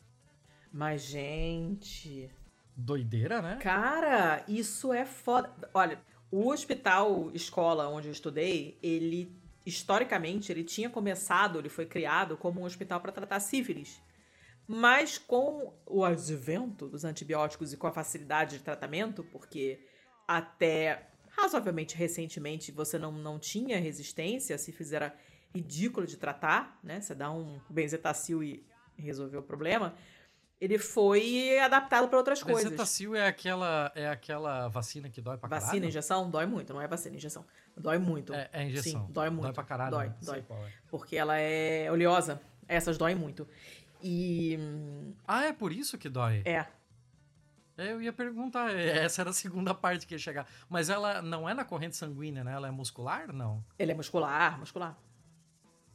[0.73, 2.31] Mas, gente.
[2.75, 3.57] Doideira, né?
[3.57, 5.53] Cara, isso é foda.
[5.71, 5.99] Olha,
[6.31, 12.61] o hospital escola onde eu estudei, ele historicamente ele tinha começado, ele foi criado como
[12.61, 14.01] um hospital para tratar sífilis.
[14.67, 19.85] Mas com o advento dos antibióticos e com a facilidade de tratamento, porque
[20.27, 25.15] até razoavelmente recentemente você não, não tinha resistência, a sífilis era
[25.53, 27.01] ridículo de tratar, né?
[27.01, 28.65] Você dá um benzetacil e
[28.97, 29.93] resolveu o problema.
[30.61, 32.65] Ele foi adaptado para outras coisas.
[32.65, 35.87] Bezetacil é aquela, é aquela vacina que dói pra Vacina, caralho?
[35.89, 36.71] injeção, dói muito.
[36.71, 37.43] Não é vacina, injeção.
[37.75, 38.31] Dói muito.
[38.31, 39.07] É, é injeção.
[39.07, 39.41] Sim, dói muito.
[39.45, 39.89] Dói pra caralho.
[39.91, 40.15] Dói, né?
[40.21, 40.45] Dói.
[40.47, 40.71] é.
[40.87, 42.39] Porque ela é oleosa.
[42.67, 43.47] Essas doem muito.
[44.03, 44.55] E.
[44.59, 46.43] hum, Ah, é por isso que dói?
[46.45, 46.67] É.
[47.77, 50.45] É, Eu ia perguntar, é, essa era a segunda parte que ia chegar.
[50.69, 52.53] Mas ela não é na corrente sanguínea, né?
[52.53, 53.33] Ela é muscular?
[53.33, 53.65] Não.
[53.79, 54.95] Ele é muscular, muscular.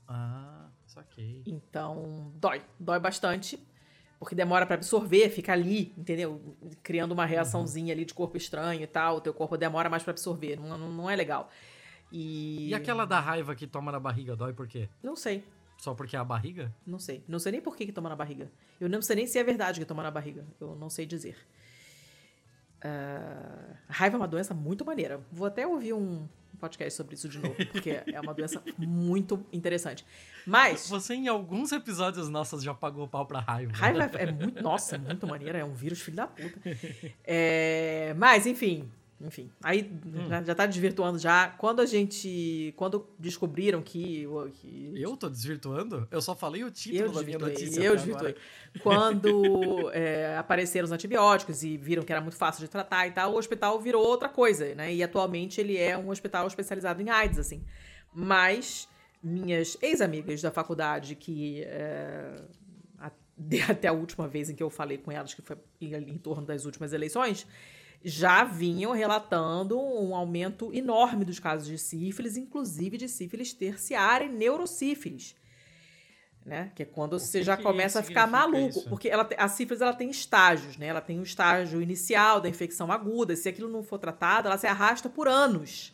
[0.08, 1.44] Ah, saquei.
[1.46, 2.62] Então, dói.
[2.80, 3.64] Dói bastante.
[4.18, 6.40] Porque demora pra absorver, fica ali, entendeu?
[6.82, 9.16] Criando uma reaçãozinha ali de corpo estranho e tal.
[9.16, 10.58] O teu corpo demora mais pra absorver.
[10.58, 11.50] Não, não, não é legal.
[12.10, 12.68] E...
[12.68, 14.88] E aquela da raiva que toma na barriga dói por quê?
[15.02, 15.44] Não sei.
[15.76, 16.74] Só porque é a barriga?
[16.86, 17.22] Não sei.
[17.28, 18.50] Não sei nem por que, que toma na barriga.
[18.80, 20.46] Eu não sei nem se é verdade que toma na barriga.
[20.58, 21.36] Eu não sei dizer.
[22.78, 25.20] Uh, raiva é uma doença muito maneira.
[25.30, 26.26] Vou até ouvir um
[26.56, 30.04] podcast sobre isso de novo, porque é uma doença muito interessante.
[30.46, 30.88] Mas.
[30.88, 33.72] Você, em alguns episódios nossos, já pagou pau pra raiva.
[33.74, 34.62] Raiva é muito.
[34.62, 35.58] Nossa, muito maneira.
[35.58, 36.60] É um vírus filho da puta.
[37.24, 38.90] É, mas, enfim.
[39.18, 40.28] Enfim, aí hum.
[40.28, 41.48] já, já tá desvirtuando já.
[41.48, 42.74] Quando a gente.
[42.76, 44.26] Quando descobriram que.
[44.52, 44.92] que...
[44.94, 46.06] Eu tô desvirtuando?
[46.10, 47.80] Eu só falei o título da minha notícia.
[47.82, 48.36] Eu desvirtuei.
[48.82, 53.32] Quando é, apareceram os antibióticos e viram que era muito fácil de tratar e tal,
[53.32, 54.92] o hospital virou outra coisa, né?
[54.92, 57.64] E atualmente ele é um hospital especializado em AIDS, assim.
[58.12, 58.86] Mas
[59.22, 61.62] minhas ex-amigas da faculdade que.
[61.64, 62.42] É,
[63.68, 66.64] até a última vez em que eu falei com elas, que foi em torno das
[66.64, 67.46] últimas eleições,
[68.08, 74.28] já vinham relatando um aumento enorme dos casos de sífilis, inclusive de sífilis terciária e
[74.28, 75.34] neurosífilis.
[76.44, 76.70] Né?
[76.76, 78.78] Que é quando você já começa a ficar maluco.
[78.78, 78.88] Isso?
[78.88, 80.86] Porque ela, a sífilis ela tem estágios, né?
[80.86, 83.34] Ela tem um estágio inicial da infecção aguda.
[83.34, 85.92] Se aquilo não for tratado, ela se arrasta por anos.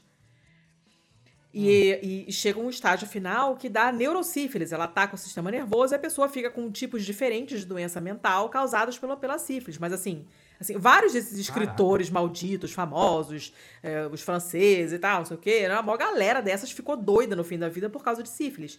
[1.55, 2.25] E, hum.
[2.29, 4.71] e, chega um estágio final que dá neurosífilis.
[4.71, 8.51] Ela ataca o sistema nervoso e a pessoa fica com tipos diferentes de doença mental
[8.51, 9.79] causados pela, pela sífilis.
[9.79, 10.27] Mas assim,
[10.63, 12.25] Assim, vários desses escritores Caraca.
[12.25, 15.79] malditos, famosos, é, os franceses e tal, não sei o quê, né?
[15.79, 18.79] uma galera dessas ficou doida no fim da vida por causa de sífilis.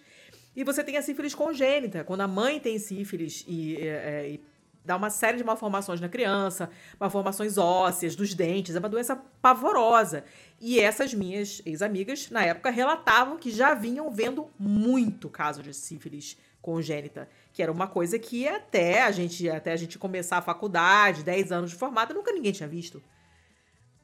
[0.56, 4.42] E você tem a sífilis congênita, quando a mãe tem sífilis e, é, e
[4.86, 6.70] dá uma série de malformações na criança,
[7.00, 10.24] malformações ósseas, dos dentes, é uma doença pavorosa.
[10.62, 16.38] E essas minhas ex-amigas, na época, relatavam que já vinham vendo muito caso de sífilis
[16.64, 21.24] congênita que era uma coisa que até a gente até a gente começar a faculdade,
[21.24, 23.02] 10 anos de formada, nunca ninguém tinha visto.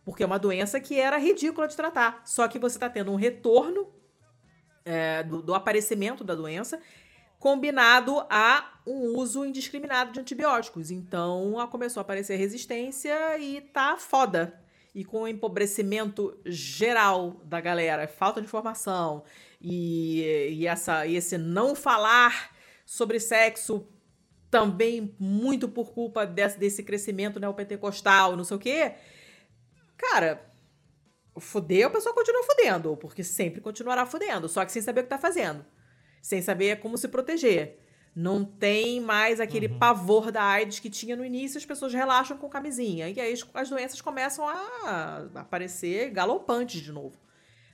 [0.05, 2.21] Porque é uma doença que era ridícula de tratar.
[2.25, 3.91] Só que você está tendo um retorno
[4.85, 6.79] é, do, do aparecimento da doença
[7.39, 10.91] combinado a um uso indiscriminado de antibióticos.
[10.91, 14.59] Então, começou a aparecer resistência e tá foda.
[14.93, 19.23] E com o empobrecimento geral da galera, falta de informação
[19.61, 23.87] e, e, essa, e esse não falar sobre sexo
[24.49, 28.93] também muito por culpa desse, desse crescimento neopentecostal, não sei o quê.
[29.97, 30.49] Cara,
[31.37, 35.09] fuder, a pessoa continua fudendo, porque sempre continuará fudendo, só que sem saber o que
[35.09, 35.65] tá fazendo.
[36.21, 37.79] Sem saber como se proteger.
[38.15, 39.77] Não tem mais aquele uhum.
[39.77, 43.07] pavor da AIDS que tinha no início, as pessoas relaxam com camisinha.
[43.09, 47.17] E aí as doenças começam a aparecer galopantes de novo,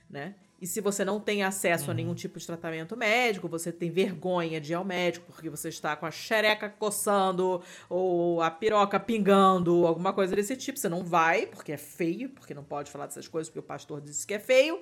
[0.08, 0.36] né?
[0.60, 1.90] E se você não tem acesso uhum.
[1.90, 5.68] a nenhum tipo de tratamento médico, você tem vergonha de ir ao médico porque você
[5.68, 11.04] está com a xereca coçando ou a piroca pingando, alguma coisa desse tipo, você não
[11.04, 14.34] vai porque é feio, porque não pode falar dessas coisas porque o pastor disse que
[14.34, 14.80] é feio.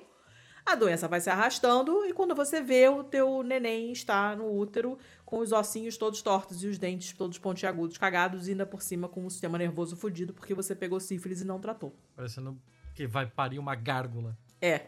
[0.65, 4.97] A doença vai se arrastando e quando você vê, o teu neném está no útero
[5.23, 9.07] com os ossinhos todos tortos e os dentes todos pontiagudos, cagados e ainda por cima
[9.07, 11.93] com o sistema nervoso fudido porque você pegou sífilis e não tratou.
[12.15, 12.57] Parecendo
[12.95, 14.35] que vai parir uma gárgula.
[14.59, 14.87] É,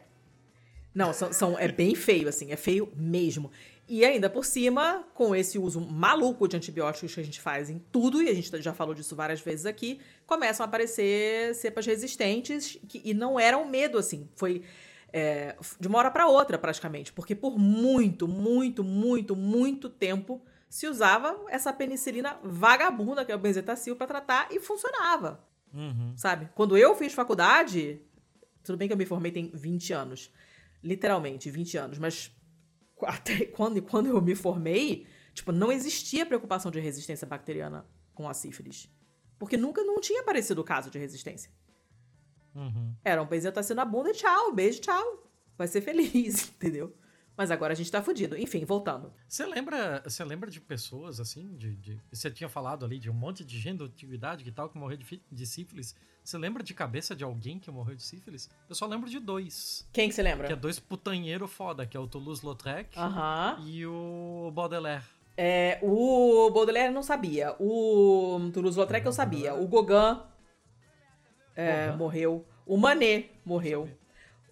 [0.97, 3.51] não, são, são, é bem feio, assim, é feio mesmo.
[3.87, 7.77] E ainda por cima, com esse uso maluco de antibióticos que a gente faz em
[7.91, 12.79] tudo, e a gente já falou disso várias vezes aqui, começam a aparecer cepas resistentes,
[12.89, 14.63] que, e não era um medo, assim, foi
[15.13, 20.87] é, de uma hora para outra, praticamente, porque por muito, muito, muito, muito tempo se
[20.87, 25.45] usava essa penicilina vagabunda, que é o benzetacil, para tratar, e funcionava.
[25.71, 26.13] Uhum.
[26.17, 26.49] Sabe?
[26.55, 28.01] Quando eu fiz faculdade,
[28.63, 30.31] tudo bem que eu me formei tem 20 anos,
[30.83, 32.31] literalmente 20 anos, mas
[33.03, 38.33] até quando, quando eu me formei, tipo, não existia preocupação de resistência bacteriana com a
[38.33, 38.89] sífilis.
[39.37, 41.51] Porque nunca não tinha aparecido caso de resistência.
[42.55, 42.95] Uhum.
[43.03, 45.31] Era um benzetacil na bunda e tchau, beijo, tchau.
[45.55, 46.95] Vai ser feliz, entendeu?
[47.37, 48.35] Mas agora a gente tá fudido.
[48.35, 49.13] Enfim, voltando.
[49.27, 53.13] Você lembra, você lembra de pessoas, assim, de, de, Você tinha falado ali de um
[53.13, 55.95] monte de gente da antiguidade que tal, que morreu de, de sífilis.
[56.23, 58.49] Você lembra de cabeça de alguém que morreu de sífilis?
[58.67, 59.87] Eu só lembro de dois.
[59.93, 60.47] Quem que você lembra?
[60.47, 62.97] Que é dois putanheiro foda, que é o Toulouse-Lautrec
[63.63, 65.03] e o Baudelaire.
[65.37, 67.55] É, o Baudelaire não sabia.
[67.59, 69.53] O Toulouse-Lautrec eu sabia.
[69.53, 70.23] O Gauguin
[71.55, 72.47] é, morreu.
[72.65, 73.87] O Manet morreu.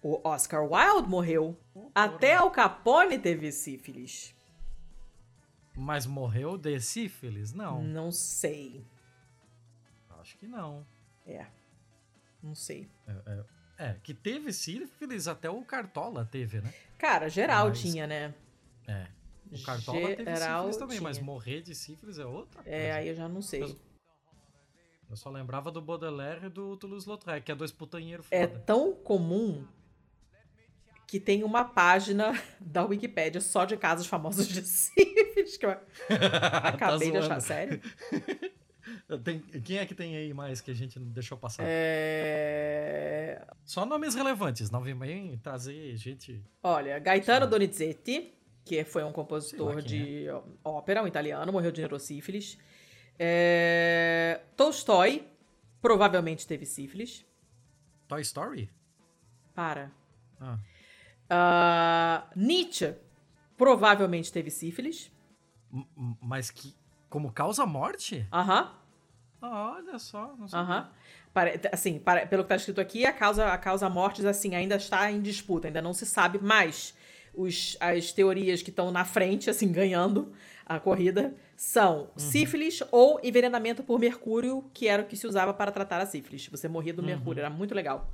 [0.08, 1.58] O Oscar Wilde morreu.
[1.74, 4.32] Oh, Até Al Capone teve sífilis.
[5.74, 7.52] Mas morreu de sífilis?
[7.52, 7.82] Não.
[7.82, 8.86] Não sei.
[10.20, 10.86] Acho que não.
[11.26, 11.44] É.
[12.40, 12.88] Não sei.
[13.04, 13.44] É, é,
[13.78, 16.72] é que teve sífilis, até o Cartola teve, né?
[16.96, 18.32] Cara, geral mas, tinha, né?
[18.86, 19.08] É.
[19.50, 21.08] O Cartola geral teve sífilis também, tinha.
[21.08, 22.76] mas morrer de sífilis é outra é, coisa.
[22.76, 23.64] É, aí eu já não sei.
[23.64, 23.76] Eu,
[25.10, 28.56] eu só lembrava do Baudelaire e do Toulouse-Lautrec, que é dois putanheiros é foda.
[28.56, 29.66] É tão comum
[31.06, 35.70] que tem uma página da Wikipédia só de casos famosos de sífilis, que eu
[36.62, 37.80] acabei de achar sério.
[39.24, 41.64] Tem, quem é que tem aí mais que a gente não deixou passar?
[41.66, 43.44] É...
[43.64, 46.40] Só nomes relevantes, não vem trazer gente.
[46.62, 48.32] Olha, Gaetano Donizetti,
[48.64, 50.26] que foi um compositor de
[50.62, 52.58] ópera, um italiano, morreu de neurosífilis.
[53.18, 54.40] É...
[54.56, 55.26] Tolstói,
[55.82, 57.24] provavelmente teve sífilis.
[58.06, 58.70] Toy Story?
[59.52, 59.90] Para.
[60.40, 60.58] Ah.
[61.28, 62.94] Ah, Nietzsche,
[63.56, 65.10] provavelmente teve sífilis.
[65.72, 66.74] M- Mas que.
[67.08, 68.26] Como causa morte?
[68.32, 68.72] Aham.
[69.40, 70.34] Ah, olha só.
[70.38, 70.74] Não sabia.
[70.74, 70.90] Aham.
[71.32, 74.76] Pare- Assim, pare- pelo que está escrito aqui, a causa, a causa mortes assim, ainda
[74.76, 76.94] está em disputa, ainda não se sabe mais.
[77.34, 80.32] Os, as teorias que estão na frente, assim, ganhando
[80.64, 85.70] a corrida, são sífilis ou envenenamento por mercúrio, que era o que se usava para
[85.70, 86.46] tratar a sífilis.
[86.48, 88.10] Você morria do mercúrio, era muito legal.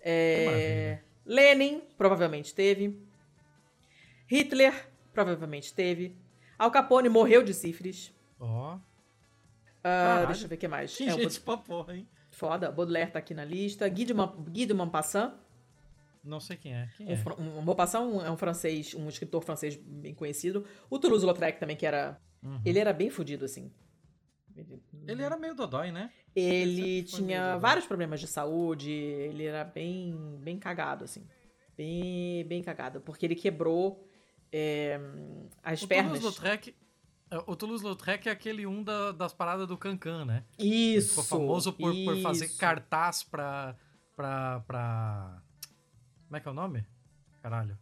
[0.00, 2.98] É, Lenin, provavelmente teve.
[4.28, 6.16] Hitler, provavelmente teve.
[6.58, 8.12] Al Capone morreu de sífilis.
[8.40, 8.74] Ó.
[8.74, 8.80] Ah,
[9.82, 10.26] Caralho.
[10.28, 10.96] deixa eu ver o que mais.
[10.96, 12.08] Que É, o gente pra porra, hein?
[12.30, 13.88] Foda, Baudelaire tá aqui na lista.
[13.88, 15.32] Guy de, Man, Guy de Maupassant.
[16.24, 16.88] Não sei quem é.
[16.96, 17.16] Quem Um, é?
[17.16, 20.64] fran- um, Maupassant um- é um francês, um escritor francês bem conhecido.
[20.90, 22.20] O Toulouse-Lautrec também, que era...
[22.42, 22.60] Uhum.
[22.64, 23.70] Ele era bem fodido, assim.
[25.06, 26.10] Ele, Ele era meio dodói, né?
[26.34, 28.90] ele tinha vários problemas de saúde.
[28.90, 31.26] Ele era bem, bem cagado, assim.
[31.76, 33.00] Bem, bem cagado.
[33.00, 34.06] Porque ele quebrou
[34.52, 34.98] é,
[35.62, 36.18] as O pernas.
[36.20, 36.74] Toulouse-Lautrec...
[37.30, 40.44] é, O Toulouse-Lautrec é aquele um da- das paradas do Cancan, né?
[40.58, 41.22] Isso.
[41.22, 42.58] Ficou famoso por, por fazer isso.
[42.58, 43.74] cartaz pra,
[44.14, 45.42] pra, pra...
[46.26, 46.86] Como é que é o nome?
[47.42, 47.78] Caralho.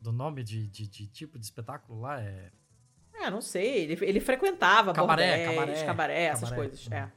[0.00, 2.50] Do nome de, de, de tipo de espetáculo lá é...
[3.26, 3.84] É, não sei.
[3.84, 6.68] Ele, ele frequentava Cabaré, bordéis, cabaré, cabaré, essas cabaré.
[6.68, 6.86] coisas.
[6.86, 6.94] Uhum.
[6.94, 7.08] É.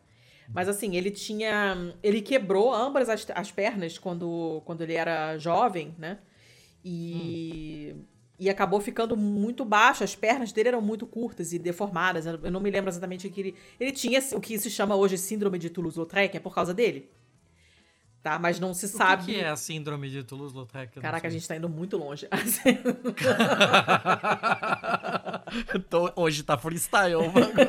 [0.54, 1.94] Mas assim, ele tinha.
[2.02, 6.20] Ele quebrou ambas as, as pernas quando, quando ele era jovem, né?
[6.84, 7.96] E.
[8.40, 12.28] E acabou ficando muito baixo, as pernas dele eram muito curtas e deformadas.
[12.28, 13.56] Eu não me lembro exatamente o que ele.
[13.80, 17.10] Ele tinha o que se chama hoje Síndrome de Toulouse-Lautrec, é por causa dele.
[18.22, 18.38] Tá?
[18.38, 19.26] Mas não se O que sabe.
[19.26, 21.00] que, é a síndrome de Toulouse-Lautrec?
[21.00, 22.28] Caraca, a gente tá indo muito longe.
[25.90, 27.68] Tô- hoje tá freestyle o bagulho.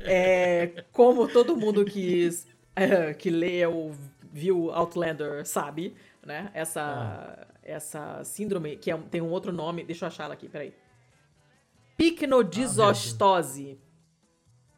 [0.00, 2.28] É, como todo mundo que,
[2.74, 3.94] é, que lê ou
[4.32, 5.94] viu Outlander sabe,
[6.24, 6.50] né?
[6.54, 10.74] Essa, essa síndrome, que é tem um outro nome, deixa eu achar ela aqui, peraí.
[11.96, 13.78] Picnodisostose.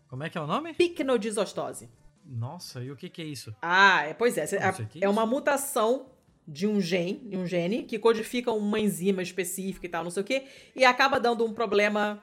[0.09, 0.75] Como é que é o nome?
[0.75, 1.89] Picnodisostose.
[2.25, 3.55] Nossa, e o que que é isso?
[3.61, 4.47] Ah, é, pois é.
[4.47, 6.07] que é é uma mutação
[6.51, 10.23] de um gene, de um gene que codifica uma enzima específica e tal, não sei
[10.23, 12.23] o quê, e acaba dando um problema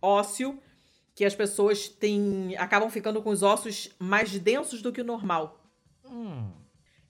[0.00, 0.58] ósseo
[1.14, 5.60] que as pessoas têm acabam ficando com os ossos mais densos do que o normal.
[6.04, 6.48] Hum,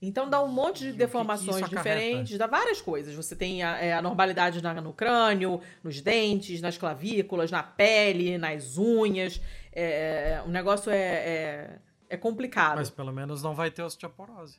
[0.00, 3.14] Então dá um monte de deformações diferentes, dá várias coisas.
[3.14, 8.78] Você tem a, é, anormalidade na- no crânio, nos dentes, nas clavículas, na pele, nas
[8.78, 9.40] unhas.
[9.72, 11.78] É, o negócio é, é,
[12.10, 12.76] é complicado.
[12.76, 14.58] mas pelo menos não vai ter osteoporose.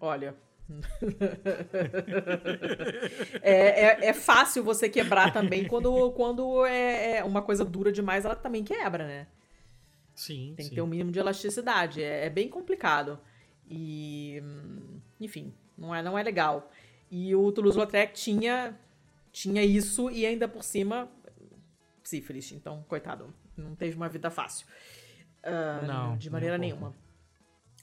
[0.00, 0.34] Olha.
[3.42, 8.24] é, é, é fácil você quebrar também quando, quando é, é uma coisa dura demais,
[8.24, 9.26] ela também quebra, né?
[10.14, 10.70] Sim, Tem sim.
[10.70, 12.02] que ter um mínimo de elasticidade.
[12.02, 13.18] É, é bem complicado.
[13.68, 14.42] E.
[15.20, 16.70] Enfim, não é, não é legal.
[17.10, 18.78] E o Toulouse-Lautrec tinha,
[19.30, 21.10] tinha isso e ainda por cima
[22.02, 22.52] sífilis.
[22.52, 24.66] Então, coitado, não teve uma vida fácil.
[25.42, 26.94] Ah, Não, de maneira um pouco.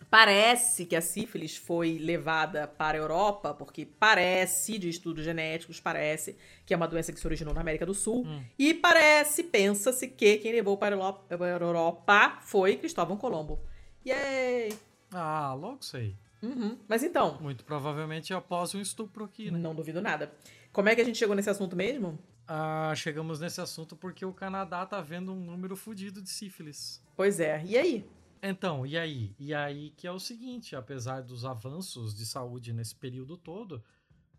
[0.10, 6.36] Parece que a sífilis foi levada para a Europa, porque parece, de estudos genéticos, parece
[6.66, 8.26] que é uma doença que se originou na América do Sul.
[8.26, 8.44] Hum.
[8.58, 13.60] E parece, pensa-se que quem levou para a Europa foi Cristóvão Colombo.
[14.06, 14.74] Yay!
[15.12, 16.16] Ah, logo sei.
[16.42, 16.78] Uhum.
[16.88, 19.60] Mas então, Muito provavelmente após um estupro aqui, né?
[19.60, 20.32] não duvido nada.
[20.72, 22.18] Como é que a gente chegou nesse assunto mesmo?
[22.48, 27.04] Ah, chegamos nesse assunto porque o Canadá tá vendo um número fudido de sífilis.
[27.16, 28.10] Pois é, e aí?
[28.42, 29.36] Então, e aí?
[29.38, 33.84] E aí que é o seguinte, apesar dos avanços de saúde nesse período todo,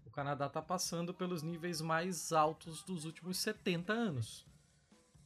[0.05, 4.47] o Canadá tá passando pelos níveis mais altos dos últimos 70 anos.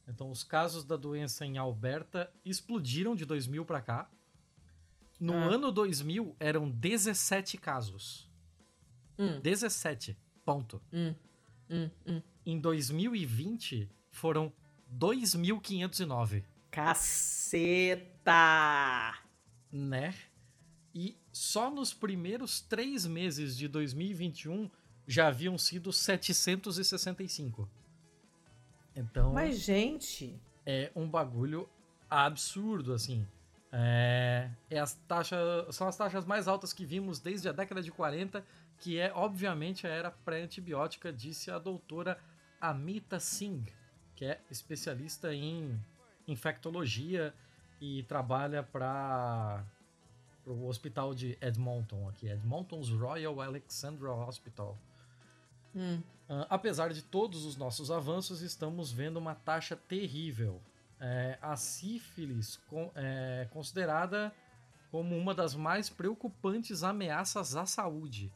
[0.07, 4.09] Então, os casos da doença em Alberta explodiram de 2000 para cá.
[5.19, 5.45] No Ah.
[5.45, 8.29] ano 2000 eram 17 casos.
[9.17, 9.39] Hum.
[9.39, 10.15] 17.
[10.43, 10.79] Ponto.
[10.93, 11.15] Hum,
[11.69, 12.21] hum, hum.
[12.45, 14.53] Em 2020 foram
[14.87, 16.43] 2.509.
[16.75, 18.35] Caceta!
[19.71, 20.13] né?
[20.93, 24.69] E só nos primeiros três meses de 2021
[25.07, 27.69] já haviam sido 765.
[28.95, 31.69] Então Mas, gente, é um bagulho
[32.09, 33.25] absurdo, assim.
[33.71, 37.91] É, é as taxas, são as taxas mais altas que vimos desde a década de
[37.91, 38.45] 40,
[38.79, 42.17] que é, obviamente, a era pré-antibiótica, disse a doutora
[42.59, 43.65] Amita Singh,
[44.15, 45.77] que é especialista em
[46.27, 47.33] infectologia
[47.81, 49.63] e trabalha para
[50.45, 54.77] o hospital de Edmonton, aqui, Edmonton's Royal Alexandra Hospital.
[55.75, 56.01] Hum.
[56.29, 60.61] Uh, apesar de todos os nossos avanços, estamos vendo uma taxa terrível.
[60.97, 64.33] É, a sífilis com, é considerada
[64.89, 68.31] como uma das mais preocupantes ameaças à saúde,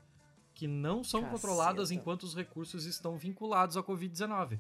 [0.54, 1.40] que não são Caceta.
[1.40, 4.60] controladas enquanto os recursos estão vinculados à Covid-19.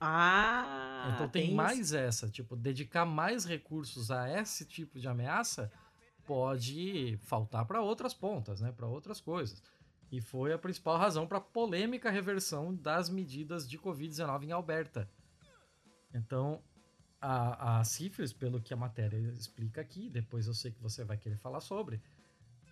[0.00, 1.12] Ah!
[1.14, 1.54] Então tem, isso.
[1.54, 5.70] mais essa, tipo, dedicar mais recursos a esse tipo de ameaça
[6.24, 9.62] pode faltar para outras pontas, né, para outras coisas.
[10.10, 15.08] E foi a principal razão para a polêmica reversão das medidas de Covid-19 em Alberta.
[16.14, 16.62] Então,
[17.20, 21.16] a, a sífilis, pelo que a matéria explica aqui, depois eu sei que você vai
[21.16, 22.00] querer falar sobre,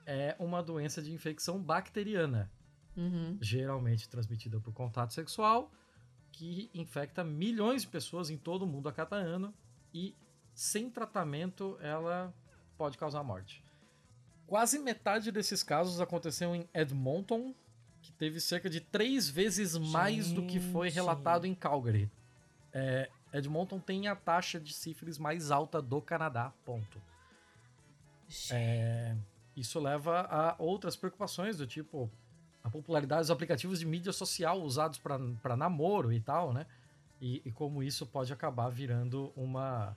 [0.06, 2.50] é uma doença de infecção bacteriana,
[2.96, 3.36] Uhum.
[3.42, 5.70] geralmente transmitida por contato sexual,
[6.36, 9.54] que infecta milhões de pessoas em todo o mundo a cada ano
[9.92, 10.14] e
[10.54, 12.32] sem tratamento ela
[12.76, 13.64] pode causar morte.
[14.46, 17.54] Quase metade desses casos aconteceu em Edmonton,
[18.02, 22.10] que teve cerca de três vezes mais do que foi relatado em Calgary.
[22.70, 27.00] É, Edmonton tem a taxa de sífilis mais alta do Canadá, ponto.
[28.50, 29.16] É,
[29.56, 32.10] isso leva a outras preocupações do tipo
[32.66, 36.66] a popularidade dos aplicativos de mídia social usados para namoro e tal, né?
[37.20, 39.96] E, e como isso pode acabar virando uma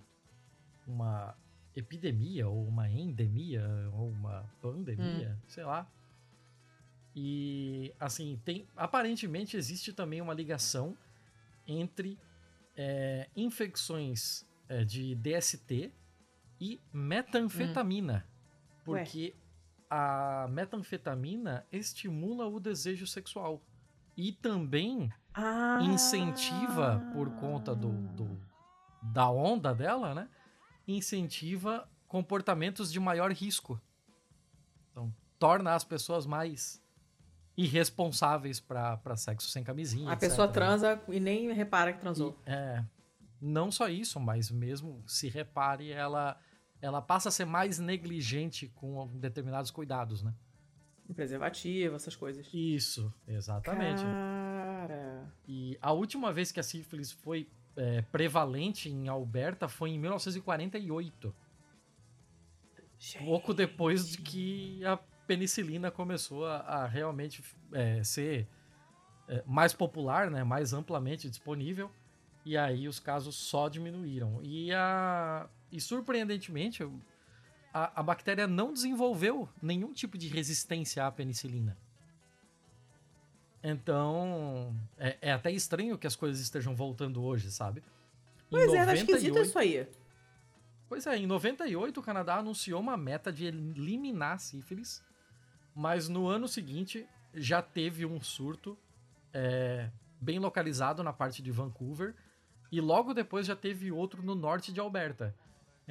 [0.87, 1.35] uma
[1.75, 5.87] epidemia ou uma endemia ou uma pandemia, sei lá.
[7.15, 10.95] E assim tem aparentemente existe também uma ligação
[11.67, 12.19] entre
[12.77, 15.91] é, infecções é, de DST
[16.61, 18.23] e metanfetamina.
[18.85, 19.33] Porque
[19.89, 23.61] a metanfetamina estimula o desejo sexual.
[24.15, 25.79] E também Ah.
[25.81, 28.39] incentiva, por conta do, do-
[29.01, 30.29] da onda dela, né?
[30.87, 33.79] Incentiva comportamentos de maior risco.
[34.91, 36.81] Então, torna as pessoas mais
[37.55, 40.09] irresponsáveis para sexo sem camisinha.
[40.09, 40.53] A etc, pessoa né?
[40.53, 42.37] transa e nem repara que transou.
[42.45, 42.83] E, é,
[43.41, 46.37] não só isso, mas mesmo se repare, ela,
[46.81, 50.33] ela passa a ser mais negligente com determinados cuidados, né?
[51.13, 52.47] Preservativo, essas coisas.
[52.53, 54.03] Isso, exatamente.
[54.03, 55.33] Cara.
[55.47, 61.35] E a última vez que a sífilis foi é, prevalente em Alberta foi em 1948,
[63.19, 68.47] pouco depois de que a penicilina começou a, a realmente é, ser
[69.27, 71.91] é, mais popular, né, mais amplamente disponível.
[72.45, 74.39] E aí os casos só diminuíram.
[74.41, 76.83] E, a, e surpreendentemente,
[77.73, 81.77] a, a bactéria não desenvolveu nenhum tipo de resistência à penicilina.
[83.63, 87.81] Então, é, é até estranho que as coisas estejam voltando hoje, sabe?
[87.81, 89.87] Em Pois é, tá esquisito 98 isso aí.
[90.87, 95.03] Pois é, em 98 o Canadá anunciou uma meta de eliminar a sífilis,
[95.75, 98.77] mas no ano seguinte já teve um surto
[99.31, 99.89] é,
[100.19, 102.15] bem localizado na parte de Vancouver
[102.71, 105.35] e logo depois já teve outro no norte de Alberta.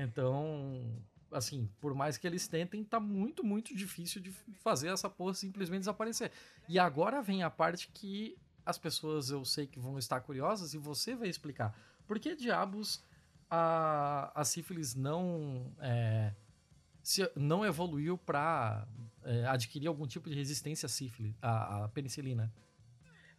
[0.01, 4.31] Então, assim, por mais que eles tentem, tá muito, muito difícil de
[4.63, 6.31] fazer essa porra simplesmente desaparecer.
[6.69, 10.79] E agora vem a parte que as pessoas eu sei que vão estar curiosas e
[10.79, 11.77] você vai explicar.
[12.07, 13.03] Por que diabos
[13.51, 16.33] a, a sífilis não é,
[17.03, 18.87] se, não evoluiu para
[19.25, 22.53] é, adquirir algum tipo de resistência à sífilis, à, à penicilina?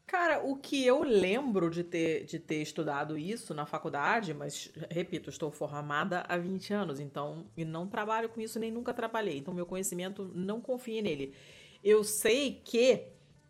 [0.09, 5.29] Cara, o que eu lembro de ter, de ter estudado isso na faculdade, mas, repito,
[5.29, 9.53] estou formada há 20 anos, então, e não trabalho com isso, nem nunca trabalhei, então
[9.53, 11.35] meu conhecimento não confie nele.
[11.83, 13.03] Eu sei que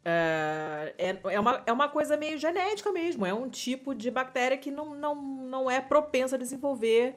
[0.04, 4.58] é, é, é uma, é uma coisa meio genética mesmo, é um tipo de bactéria
[4.58, 7.16] que não, não, não é propensa a desenvolver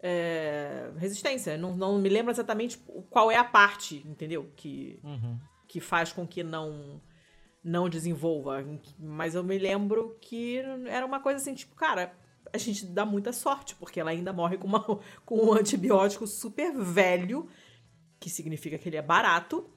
[0.00, 1.58] é, resistência.
[1.58, 2.78] Não, não me lembro exatamente
[3.10, 4.48] qual é a parte, entendeu?
[4.54, 5.36] Que, Uhum.
[5.66, 7.00] que faz com que não
[7.62, 8.64] não desenvolva.
[8.98, 12.12] Mas eu me lembro que era uma coisa assim, tipo, cara,
[12.52, 14.82] a gente dá muita sorte, porque ela ainda morre com, uma,
[15.24, 17.48] com um antibiótico super velho,
[18.18, 19.68] que significa que ele é barato.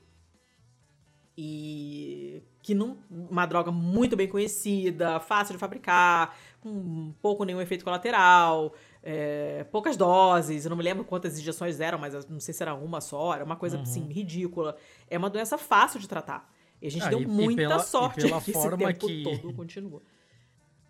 [1.36, 2.98] E que não.
[3.10, 9.98] Uma droga muito bem conhecida, fácil de fabricar, com pouco nenhum efeito colateral, é, poucas
[9.98, 10.64] doses.
[10.64, 13.44] Eu não me lembro quantas injeções eram, mas não sei se era uma só, era
[13.44, 13.84] uma coisa Uhum.
[13.84, 14.78] assim, ridícula.
[15.10, 16.54] É uma doença fácil de tratar.
[16.84, 19.00] E a gente Ah, deu e- e muita pela- e sorte pela que forma esse
[19.00, 20.02] tempo que- todo continua.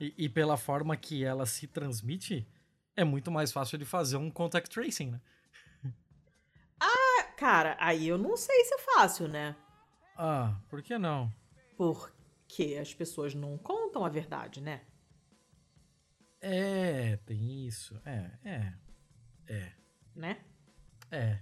[0.02, 2.46] E, e pela forma que ela se transmite,
[2.96, 5.22] é muito mais fácil de fazer um contact tracing, né?
[7.38, 9.54] cara, aí eu não sei se é fácil, né?
[10.16, 11.30] Ah, por que não?
[11.76, 14.82] Porque as pessoas não contam a verdade, né?
[16.40, 18.00] É, tem isso.
[18.06, 18.74] É, é.
[19.48, 19.72] É.
[20.16, 20.42] Né?
[21.12, 21.40] É.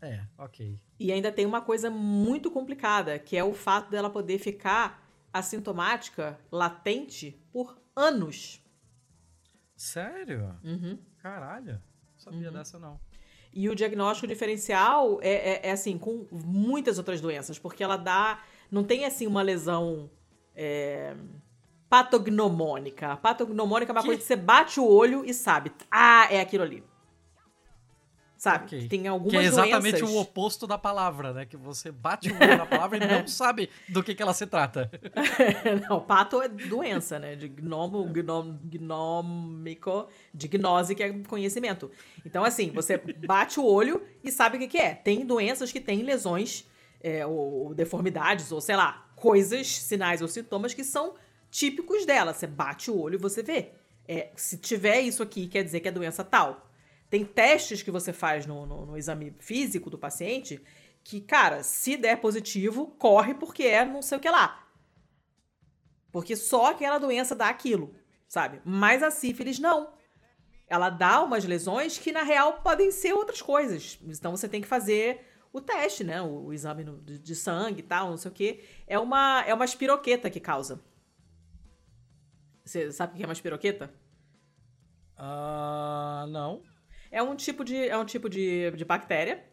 [0.00, 0.78] É, ok.
[0.98, 6.38] E ainda tem uma coisa muito complicada, que é o fato dela poder ficar assintomática,
[6.50, 8.62] latente, por anos.
[9.76, 10.56] Sério?
[10.64, 10.98] Uhum.
[11.18, 11.74] Caralho.
[11.74, 12.98] Não sabia dessa, não.
[13.52, 18.42] E o diagnóstico diferencial é, é, é, assim, com muitas outras doenças, porque ela dá.
[18.70, 20.10] Não tem assim uma lesão
[20.54, 21.16] é,
[21.88, 23.16] patognomônica.
[23.16, 24.06] Patognomônica é uma Que?
[24.06, 25.72] coisa que você bate o olho e sabe.
[25.90, 26.84] Ah, é aquilo ali.
[28.46, 28.66] Sabe?
[28.66, 28.78] Ok.
[28.82, 30.08] Que tem algumas Que é exatamente doenças.
[30.08, 31.46] o oposto da palavra, né?
[31.46, 34.46] Que você bate o olho na palavra e não sabe do que, que ela se
[34.46, 34.88] trata.
[35.90, 37.34] Não, pato é doença, né?
[37.34, 41.90] De gnomo, gnom, gnômico, de gnose, que é conhecimento.
[42.24, 44.94] Então, assim, você bate o olho e sabe o que, que é.
[44.94, 46.68] Tem doenças que têm lesões,
[47.00, 51.14] é, ou, ou deformidades, ou sei lá, coisas, sinais ou sintomas que são
[51.50, 52.32] típicos dela.
[52.32, 53.72] Você bate o olho e você vê.
[54.06, 56.65] É, se tiver isso aqui, quer dizer que é doença tal.
[57.08, 60.62] Tem testes que você faz no, no- no exame físico do paciente
[61.04, 64.66] que, cara, se der positivo, corre porque é não sei o que lá.
[66.10, 67.94] Porque só aquela doença dá aquilo,
[68.26, 68.60] sabe?
[68.64, 69.92] Mas a sífilis não.
[70.66, 73.98] Ela dá umas lesões que, na real, podem ser outras coisas.
[74.02, 76.20] Então você tem que fazer o teste, né?
[76.20, 78.64] O, o exame no- de, de sangue e tal, não sei o quê.
[78.86, 80.82] É uma, é uma espiroqueta que causa.
[82.64, 83.94] Você sabe o que é uma espiroqueta?
[85.16, 86.62] Ah, não.
[87.10, 89.44] É um tipo de, é um tipo de, de bactéria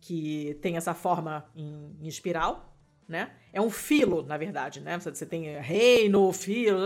[0.00, 2.76] que tem essa forma em, em espiral,
[3.08, 3.32] né?
[3.52, 4.98] É um filo, na verdade, né?
[4.98, 6.80] Você, tem reino, filo,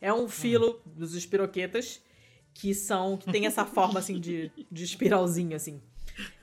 [0.00, 2.02] é um filo dos espiroquetas
[2.54, 5.82] que são que tem essa forma assim de, de espiralzinho assim.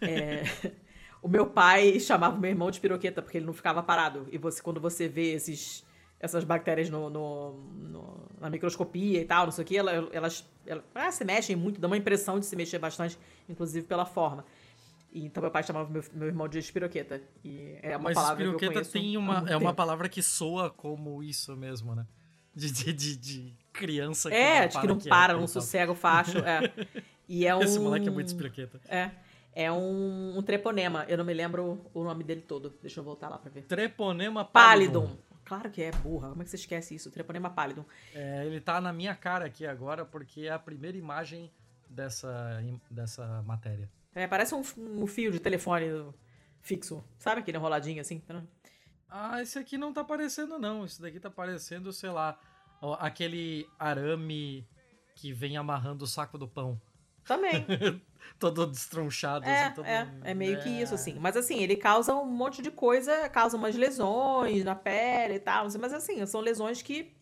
[0.01, 0.43] É,
[1.21, 4.27] o meu pai chamava o meu irmão de espiroqueta porque ele não ficava parado.
[4.31, 5.83] E você quando você vê esses
[6.23, 10.49] essas bactérias no, no- no- na microscopia e tal, não sei o que, elas, elas,
[10.65, 13.19] elas ah, se mexem muito, dá uma impressão de se mexer bastante,
[13.49, 14.45] inclusive pela forma.
[15.11, 17.21] E, então meu pai chamava meu, meu irmão de espiroqueta.
[17.43, 20.69] E é uma Mas palavra que eu conheço tem uma, é uma palavra que soa
[20.69, 22.05] como isso mesmo, né?
[22.55, 25.95] De, de, de, de criança que É, não de que não para, não sossega o
[25.95, 26.37] facho.
[26.39, 26.71] É.
[27.27, 27.61] E é um.
[27.61, 28.79] Esse moleque é muito espiroqueta.
[28.87, 29.11] É.
[29.53, 31.05] É um, um treponema.
[31.07, 32.73] Eu não me lembro o nome dele todo.
[32.81, 33.63] Deixa eu voltar lá pra ver.
[33.63, 35.01] Treponema pallidum.
[35.01, 35.32] Pallidum.
[35.53, 36.29] Claro que é burra.
[36.29, 37.11] Como é que você esquece isso?
[37.11, 37.85] Treponema pallidum.
[38.15, 41.51] É, ele tá na minha cara aqui agora porque é a primeira imagem
[41.87, 43.87] dessa, dessa matéria.
[44.15, 45.85] É, parece um, um fio de telefone
[46.63, 47.03] fixo.
[47.19, 48.19] Sabe aquele enroladinho assim?
[49.07, 50.85] Ah, esse aqui não tá aparecendo não.
[50.85, 52.39] Esse daqui tá parecendo, sei lá,
[52.97, 54.67] aquele arame
[55.13, 56.81] que vem amarrando o saco do pão.
[57.25, 57.65] Também.
[58.39, 59.45] todo destronchado.
[59.45, 59.85] É, assim, todo...
[59.85, 60.95] é, é meio que isso, É.
[60.95, 61.17] assim.
[61.19, 65.67] Mas assim, ele causa um monte de coisa, causa umas lesões na pele e tal.
[65.79, 67.15] Mas assim, são lesões que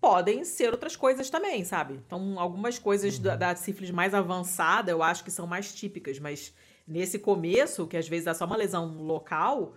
[0.00, 1.94] podem ser outras coisas também, sabe?
[1.94, 6.52] Então, algumas coisas da, da sífilis mais avançada eu acho que são mais típicas, mas
[6.86, 9.76] nesse começo, que às vezes é só uma lesão local,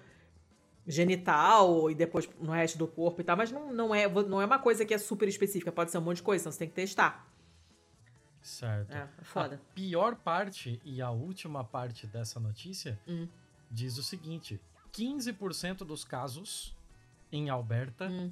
[0.87, 4.45] genital e depois no resto do corpo e tal, mas não, não, é, não é
[4.45, 6.69] uma coisa que é super específica, pode ser um monte de coisa, então você tem
[6.69, 7.27] que testar.
[8.45, 8.91] Certo.
[8.91, 9.55] É, é foda.
[9.55, 13.27] A pior parte e a última parte dessa notícia Hum.
[13.71, 14.61] diz o seguinte:
[14.93, 16.75] 15% dos casos
[17.31, 18.31] em Alberta Hum.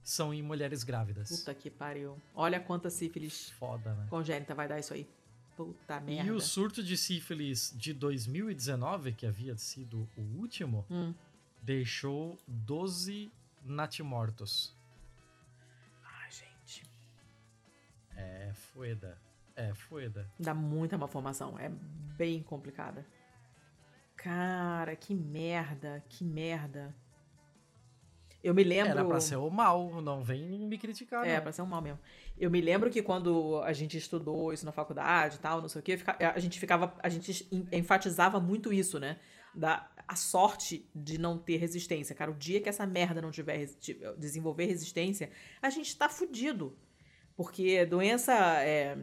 [0.00, 1.28] são em mulheres grávidas.
[1.40, 2.16] Puta que pariu.
[2.36, 4.06] Olha quanta sífilis Foda, né?
[4.08, 5.08] congênita vai dar isso aí.
[5.56, 6.28] Puta merda.
[6.28, 11.12] E o surto de sífilis de 2019, que havia sido o último, Hum.
[11.60, 13.28] deixou 12
[13.64, 14.72] natimortos.
[16.04, 16.84] Ai, gente.
[18.16, 19.18] É fueda.
[19.60, 20.30] É fueda.
[20.38, 21.58] Dá muita malformação.
[21.58, 21.68] É
[22.16, 23.04] bem complicada.
[24.16, 26.02] Cara, que merda.
[26.08, 26.94] Que merda.
[28.42, 28.92] Eu me lembro.
[28.92, 31.42] Era pra ser o mal, não vem me criticar, É, não.
[31.42, 31.98] pra ser um mal mesmo.
[32.38, 35.80] Eu me lembro que quando a gente estudou isso na faculdade e tal, não sei
[35.80, 36.94] o quê, fica- a gente ficava.
[37.02, 39.18] A gente en- enfatizava muito isso, né?
[39.54, 42.14] Da a sorte de não ter resistência.
[42.14, 45.30] Cara, o dia que essa merda não tiver tiver- desenvolver resistência,
[45.60, 46.76] a gente tá fudido.
[47.36, 48.32] Porque doença.
[48.62, 48.96] é,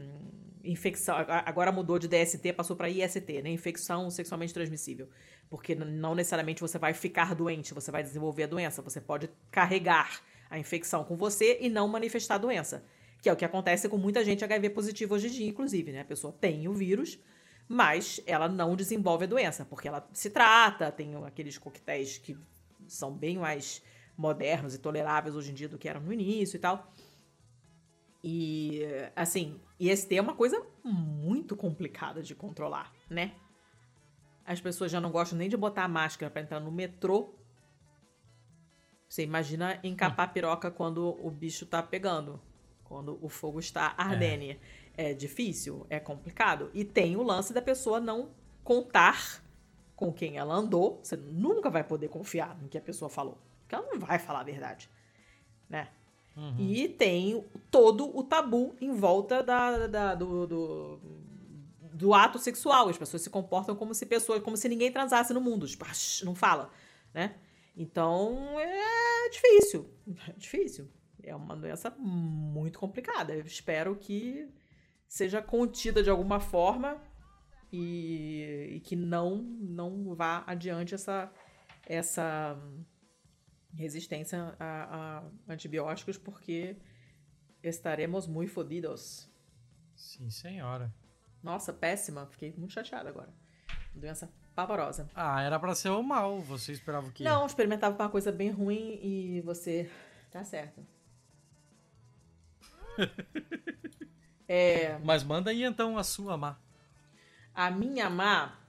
[0.65, 1.15] infecção.
[1.45, 3.49] Agora mudou de DST, passou pra IST, né?
[3.49, 5.09] Infecção sexualmente transmissível.
[5.49, 8.81] Porque não necessariamente você vai ficar doente, você vai desenvolver a doença.
[8.81, 12.83] Você pode carregar a infecção com você e não manifestar a doença.
[13.21, 16.01] Que é o que acontece com muita gente HIV positivo hoje em dia, inclusive, né?
[16.01, 17.19] A pessoa tem o vírus,
[17.67, 22.37] mas ela não desenvolve a doença, porque ela se trata, tem aqueles coquetéis que
[22.87, 23.81] são bem mais
[24.17, 26.93] modernos e toleráveis hoje em dia do que eram no início e tal.
[28.27, 28.81] E,
[29.15, 33.35] assim, IST é uma coisa muito complicada de controlar, né?
[34.45, 37.33] as pessoas já não gostam nem de botar a máscara para entrar no metrô.
[39.09, 42.39] Você imagina encapar a piroca quando o bicho tá pegando,
[42.83, 44.43] quando o fogo está ardendo.
[44.95, 45.11] É.
[45.11, 46.69] é difícil, é complicado.
[46.73, 48.29] E tem o lance da pessoa não
[48.63, 49.43] contar
[49.95, 50.99] com quem ela andou.
[51.01, 54.41] Você nunca vai poder confiar no que a pessoa falou, porque ela não vai falar
[54.41, 54.89] a verdade,
[55.67, 55.89] né?
[56.35, 56.55] Uhum.
[56.59, 60.99] E tem todo o tabu em volta da, da do, do,
[61.93, 62.89] do, ato sexual.
[62.89, 65.65] As pessoas se comportam como se pessoas, como se ninguém transasse no mundo.
[65.65, 65.85] Tipo,
[66.23, 66.69] não fala,
[67.13, 67.35] né?
[67.75, 69.89] Então é difícil.
[70.27, 70.89] É difícil.
[71.23, 73.33] É uma doença muito complicada.
[73.33, 74.47] Eu espero que
[75.07, 77.01] seja contida de alguma forma
[77.71, 81.31] e, e que não não vá adiante essa
[81.87, 82.57] essa
[83.75, 86.77] resistência a, a antibióticos, porque
[87.61, 89.29] estaremos muito fodidos.
[89.95, 90.93] Sim, senhora.
[91.43, 92.25] Nossa, péssima.
[92.27, 93.33] Fiquei muito chateada agora.
[93.93, 95.09] Doença pavorosa.
[95.13, 96.41] Ah, era para ser o mal.
[96.41, 97.23] Você esperava que.
[97.23, 99.89] Não, experimentava uma coisa bem ruim e você.
[100.31, 100.85] Tá certo.
[104.47, 104.97] é...
[104.99, 106.57] Mas manda aí então a sua má.
[107.53, 108.59] A minha má,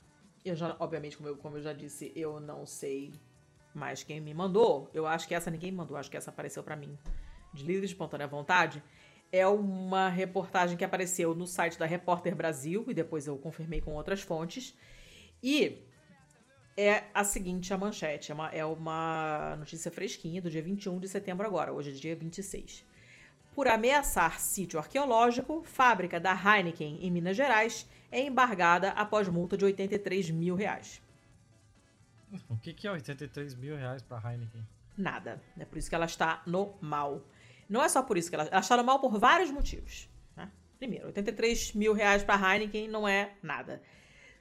[0.44, 3.12] eu já, obviamente, como eu, como eu já disse, eu não sei
[3.76, 6.74] mas quem me mandou, eu acho que essa ninguém mandou, acho que essa apareceu para
[6.74, 6.98] mim
[7.52, 8.82] de livre e espontânea vontade.
[9.30, 13.92] É uma reportagem que apareceu no site da Repórter Brasil e depois eu confirmei com
[13.92, 14.74] outras fontes.
[15.42, 15.82] E
[16.76, 21.08] é a seguinte a manchete, é uma, é uma notícia fresquinha do dia 21 de
[21.08, 22.84] setembro agora, hoje é dia 26.
[23.54, 29.64] Por ameaçar sítio arqueológico, fábrica da Heineken em Minas Gerais é embargada após multa de
[29.64, 31.02] 83 mil reais.
[32.48, 34.66] O que, que é 83 mil reais pra Heineken?
[34.96, 35.42] Nada.
[35.58, 37.26] É por isso que ela está no mal.
[37.68, 40.08] Não é só por isso que ela, ela está no mal por vários motivos.
[40.36, 40.50] Né?
[40.78, 43.82] Primeiro, 83 mil reais pra Heineken não é nada.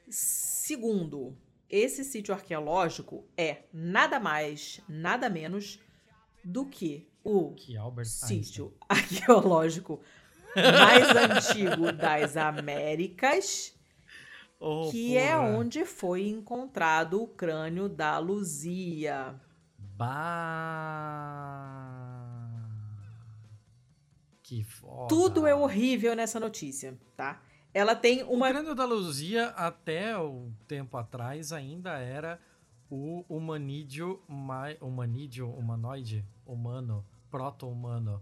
[0.10, 1.36] Segundo,
[1.70, 5.80] esse sítio arqueológico é nada mais, nada menos
[6.43, 10.00] do que o que sítio arqueológico
[10.56, 13.75] mais antigo das Américas
[14.60, 15.47] Oh, que é porra.
[15.47, 19.39] é onde foi encontrado o crânio da Luzia.
[19.78, 21.26] Bah.
[24.41, 25.08] Que foda.
[25.08, 27.41] Tudo é horrível nessa notícia, tá?
[27.74, 28.47] Ela tem uma.
[28.47, 32.39] O crânio da Luzia, até o tempo atrás, ainda era
[32.89, 34.22] o humanídeo,
[34.80, 38.22] humanídeo humanoide, humano, proto-humano,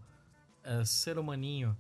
[0.64, 1.78] é, ser humaninho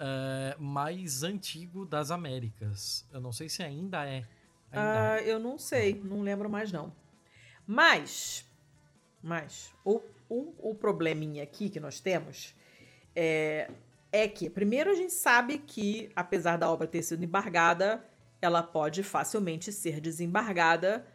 [0.00, 3.06] uh, mais antigo das Américas.
[3.12, 4.24] Eu não sei se ainda é.
[4.72, 5.30] Ainda uh, é.
[5.30, 6.92] Eu não sei, não lembro mais não.
[7.66, 8.44] Mas,
[9.22, 12.54] mas o, o, o probleminha aqui que nós temos
[13.14, 13.70] é,
[14.10, 18.04] é que, primeiro, a gente sabe que, apesar da obra ter sido embargada,
[18.40, 21.06] ela pode facilmente ser desembargada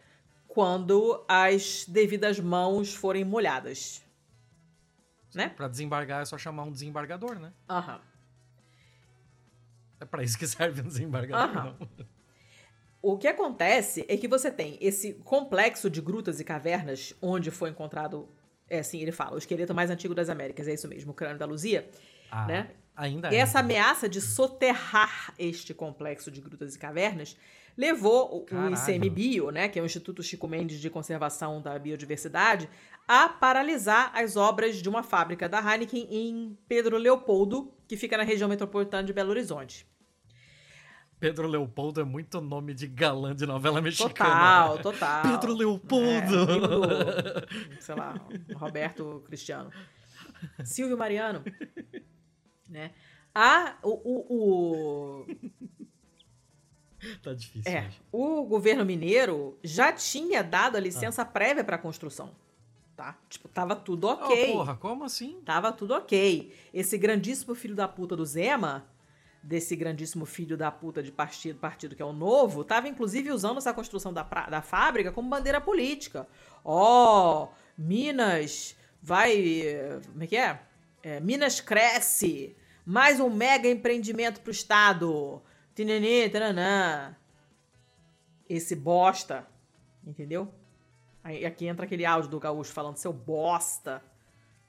[0.47, 4.01] quando as devidas mãos forem molhadas.
[5.33, 5.49] Né?
[5.49, 7.51] Para desembargar é só chamar um desembargador, né?
[7.69, 7.99] Aham.
[9.99, 11.89] É para isso que serve um desembargador, não.
[13.01, 17.69] O que acontece é que você tem esse complexo de grutas e cavernas onde foi
[17.69, 18.27] encontrado,
[18.67, 21.37] é assim, ele fala, o esqueleto mais antigo das Américas, é isso mesmo, o crânio
[21.37, 21.87] da Luzia,
[22.31, 22.71] ah, né?
[22.95, 23.39] Ainda e é.
[23.39, 27.37] essa ameaça de soterrar este complexo de grutas e cavernas
[27.77, 28.75] levou Caralho.
[28.75, 32.69] o ICMBio, né, que é o Instituto Chico Mendes de Conservação da Biodiversidade,
[33.07, 38.23] a paralisar as obras de uma fábrica da Heineken em Pedro Leopoldo, que fica na
[38.23, 39.85] região metropolitana de Belo Horizonte.
[41.19, 44.13] Pedro Leopoldo é muito nome de galã de novela mexicana.
[44.13, 45.21] Total, total.
[45.23, 46.11] Pedro Leopoldo.
[46.11, 47.41] É,
[47.77, 48.13] do, sei lá,
[48.55, 49.71] Roberto Cristiano.
[50.63, 51.43] Silvio Mariano.
[52.69, 52.91] Né?
[53.33, 55.25] A, o, o, o...
[57.23, 57.71] Tá difícil.
[57.71, 61.25] É, o governo mineiro já tinha dado a licença ah.
[61.25, 62.31] prévia para a construção
[62.95, 63.17] tá?
[63.29, 64.51] Tipo, tava tudo ok.
[64.51, 65.41] Oh, porra, como assim?
[65.45, 66.53] Tava tudo ok.
[66.73, 68.85] Esse grandíssimo filho da puta do Zema,
[69.43, 73.57] desse grandíssimo filho da puta de partido, partido que é o Novo, tava inclusive usando
[73.57, 76.27] essa construção da, da fábrica como bandeira política.
[76.63, 77.47] Ó, oh,
[77.77, 80.01] Minas vai.
[80.11, 80.59] Como é que é?
[81.03, 82.55] é Minas cresce.
[82.85, 85.41] Mais um mega empreendimento pro Estado.
[85.75, 87.15] Tinenê, taranã.
[88.49, 89.45] Esse bosta.
[90.05, 90.51] Entendeu?
[91.23, 94.01] Aí aqui entra aquele áudio do Gaúcho falando seu bosta,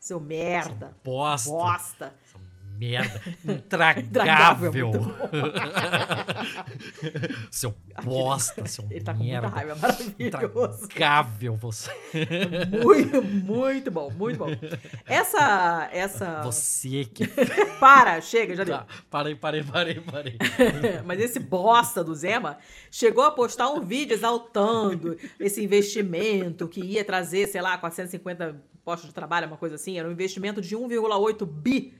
[0.01, 0.89] seu merda.
[0.89, 1.51] Seu bosta.
[1.51, 2.15] Bosta.
[2.25, 2.41] Seu
[2.79, 3.21] merda.
[3.45, 4.93] Intragável.
[7.51, 7.75] seu
[8.05, 9.49] bosta, seu Ele tá com merda.
[9.49, 10.15] muita raiva, maravilhoso.
[10.19, 11.91] Intragável você.
[12.83, 14.47] Muito, muito bom, muito bom.
[15.07, 16.43] Essa, essa...
[16.43, 17.27] Você que...
[17.81, 18.77] Para, chega, já deu.
[18.77, 20.37] Tá, parei, parei, parei, parei.
[21.05, 22.59] Mas esse bosta do Zema
[22.91, 29.09] chegou a postar um vídeo exaltando esse investimento que ia trazer, sei lá, 450 postos
[29.09, 29.99] de trabalho, uma coisa assim.
[29.99, 31.95] Era um investimento de 1,8 bi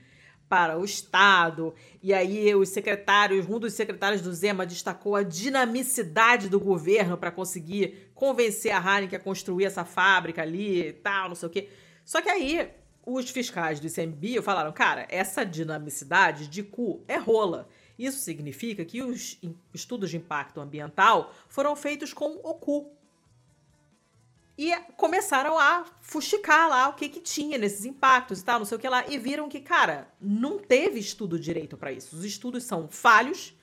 [0.49, 1.73] para o Estado.
[2.01, 7.31] E aí os secretários, um dos secretários do Zema destacou a dinamicidade do governo para
[7.31, 11.69] conseguir convencer a Heineken a construir essa fábrica ali e tal, não sei o quê.
[12.03, 12.69] Só que aí
[13.05, 17.67] os fiscais do ICMBio falaram, cara, essa dinamicidade de cu é rola.
[17.97, 19.39] Isso significa que os
[19.73, 22.96] estudos de impacto ambiental foram feitos com o cu.
[24.57, 28.77] E começaram a fuxicar lá o que que tinha nesses impactos e tal, não sei
[28.77, 32.15] o que lá, e viram que, cara, não teve estudo direito para isso.
[32.15, 33.53] Os estudos são falhos,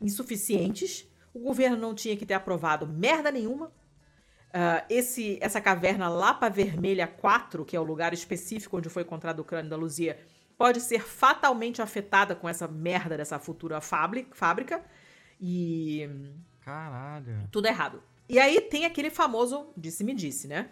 [0.00, 3.66] insuficientes, o governo não tinha que ter aprovado merda nenhuma.
[3.66, 9.40] Uh, esse, essa caverna Lapa Vermelha 4, que é o lugar específico onde foi encontrado
[9.40, 10.18] o crânio da Luzia,
[10.56, 14.82] pode ser fatalmente afetada com essa merda dessa futura fábrica.
[15.40, 16.08] E.
[16.60, 17.48] Caralho.
[17.50, 18.02] Tudo errado.
[18.30, 20.68] E aí tem aquele famoso disse-me-disse, né?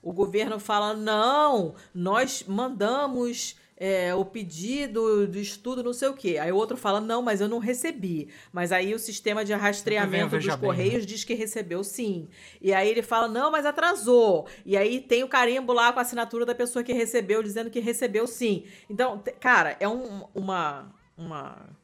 [0.00, 6.38] O governo fala: não, nós mandamos é, o pedido de estudo, não sei o quê.
[6.38, 8.30] Aí o outro fala: não, mas eu não recebi.
[8.52, 11.06] Mas aí o sistema de rastreamento dos bem, Correios né?
[11.06, 12.28] diz que recebeu sim.
[12.62, 14.46] E aí ele fala: não, mas atrasou.
[14.64, 17.80] E aí tem o carimbo lá com a assinatura da pessoa que recebeu, dizendo que
[17.80, 18.66] recebeu sim.
[18.88, 21.76] Então, cara, é um, uma, uma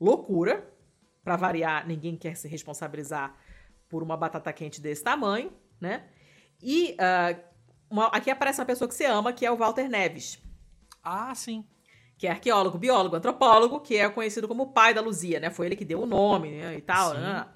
[0.00, 0.70] loucura.
[1.24, 3.36] Para variar, ninguém quer se responsabilizar
[3.92, 6.08] por uma batata quente desse tamanho, né?
[6.62, 7.38] E uh,
[7.90, 10.42] uma, aqui aparece uma pessoa que você ama, que é o Walter Neves.
[11.04, 11.62] Ah, sim.
[12.16, 15.50] Que é arqueólogo, biólogo, antropólogo, que é conhecido como o pai da Luzia, né?
[15.50, 16.74] Foi ele que deu o nome né?
[16.74, 17.12] e tal.
[17.12, 17.46] Né?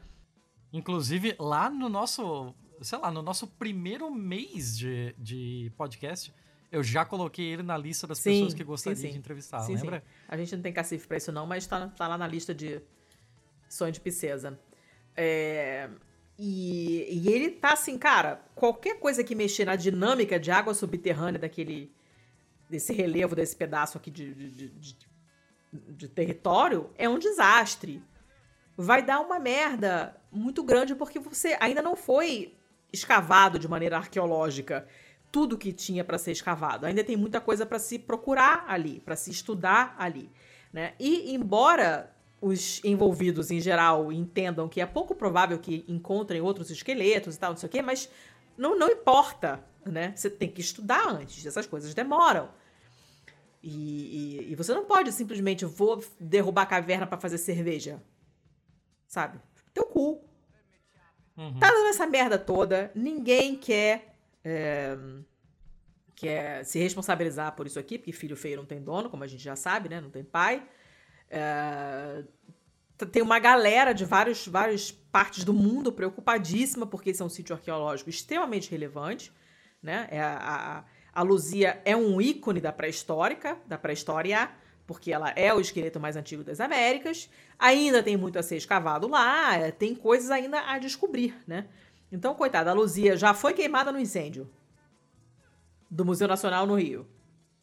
[0.74, 6.34] Inclusive, lá no nosso, sei lá, no nosso primeiro mês de, de podcast,
[6.70, 9.12] eu já coloquei ele na lista das sim, pessoas que gostaria sim, sim.
[9.12, 10.05] de entrevistar, sim, lembra?
[10.28, 12.82] A gente não tem cacife pra isso não, mas tá, tá lá na lista de
[13.70, 14.61] sonho de princesa.
[15.16, 15.89] É,
[16.39, 21.41] e, e ele tá assim, cara, qualquer coisa que mexer na dinâmica de água subterrânea
[21.41, 21.93] daquele.
[22.68, 24.97] desse relevo, desse pedaço aqui de, de, de,
[25.72, 28.03] de território é um desastre.
[28.76, 32.55] Vai dar uma merda muito grande porque você ainda não foi
[32.93, 34.87] escavado de maneira arqueológica
[35.32, 36.87] tudo que tinha para ser escavado.
[36.87, 40.30] Ainda tem muita coisa para se procurar ali, para se estudar ali,
[40.72, 40.95] né?
[40.99, 47.37] E embora os envolvidos em geral entendam que é pouco provável que encontrem outros esqueletos
[47.37, 48.11] e tal, não sei o quê, mas
[48.57, 50.12] não, não importa, né?
[50.14, 52.49] Você tem que estudar antes, essas coisas demoram.
[53.62, 53.70] E,
[54.49, 58.03] e, e você não pode simplesmente vou derrubar a caverna para fazer cerveja.
[59.09, 59.41] Sabe?
[59.72, 60.22] Teu cu.
[61.37, 61.59] Uhum.
[61.59, 64.14] Tá dando essa merda toda, ninguém quer.
[64.45, 64.97] É,
[66.14, 69.43] quer se responsabilizar por isso aqui, porque filho feio não tem dono, como a gente
[69.45, 70.01] já sabe, né?
[70.01, 70.66] Não tem pai.
[71.31, 72.22] É,
[73.12, 77.55] tem uma galera de vários, várias partes do mundo preocupadíssima porque esse é um sítio
[77.55, 79.33] arqueológico extremamente relevante.
[79.83, 80.09] Né?
[80.11, 84.51] É a, a, a Luzia é um ícone da pré-histórica, da pré-história,
[84.87, 87.29] porque ela é o esqueleto mais antigo das Américas.
[87.59, 91.66] Ainda tem muito a ser escavado lá, é, tem coisas ainda a descobrir, né?
[92.11, 94.49] Então, coitada, a Luzia já foi queimada no incêndio
[95.91, 97.07] do Museu Nacional no Rio.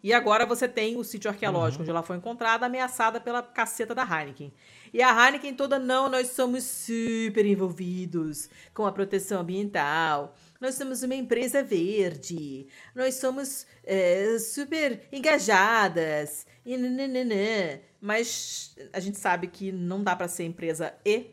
[0.04, 1.84] E agora você tem o sítio arqueológico uhum.
[1.84, 4.54] onde ela foi encontrada, ameaçada pela caceta da Heineken.
[4.94, 10.36] E a Heineken toda, não, nós somos super envolvidos com a proteção ambiental.
[10.60, 12.68] Nós somos uma empresa verde.
[12.94, 16.46] Nós somos é, super engajadas.
[16.66, 17.82] E nananana.
[18.02, 21.28] Mas a gente sabe que não dá para ser empresa e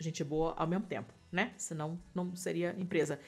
[0.00, 1.52] gente boa ao mesmo tempo, né?
[1.56, 3.20] Senão não seria empresa.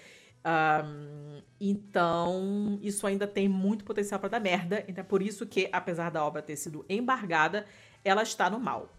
[0.44, 4.84] Um, então, isso ainda tem muito potencial para dar merda.
[4.88, 7.66] Então, é por isso que, apesar da obra ter sido embargada,
[8.04, 8.92] ela está no mal.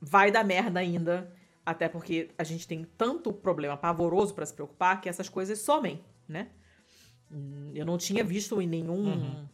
[0.00, 1.32] Vai dar merda ainda,
[1.64, 6.04] até porque a gente tem tanto problema pavoroso para se preocupar que essas coisas somem,
[6.28, 6.48] né?
[7.30, 9.48] Hum, eu não tinha visto em nenhum uhum.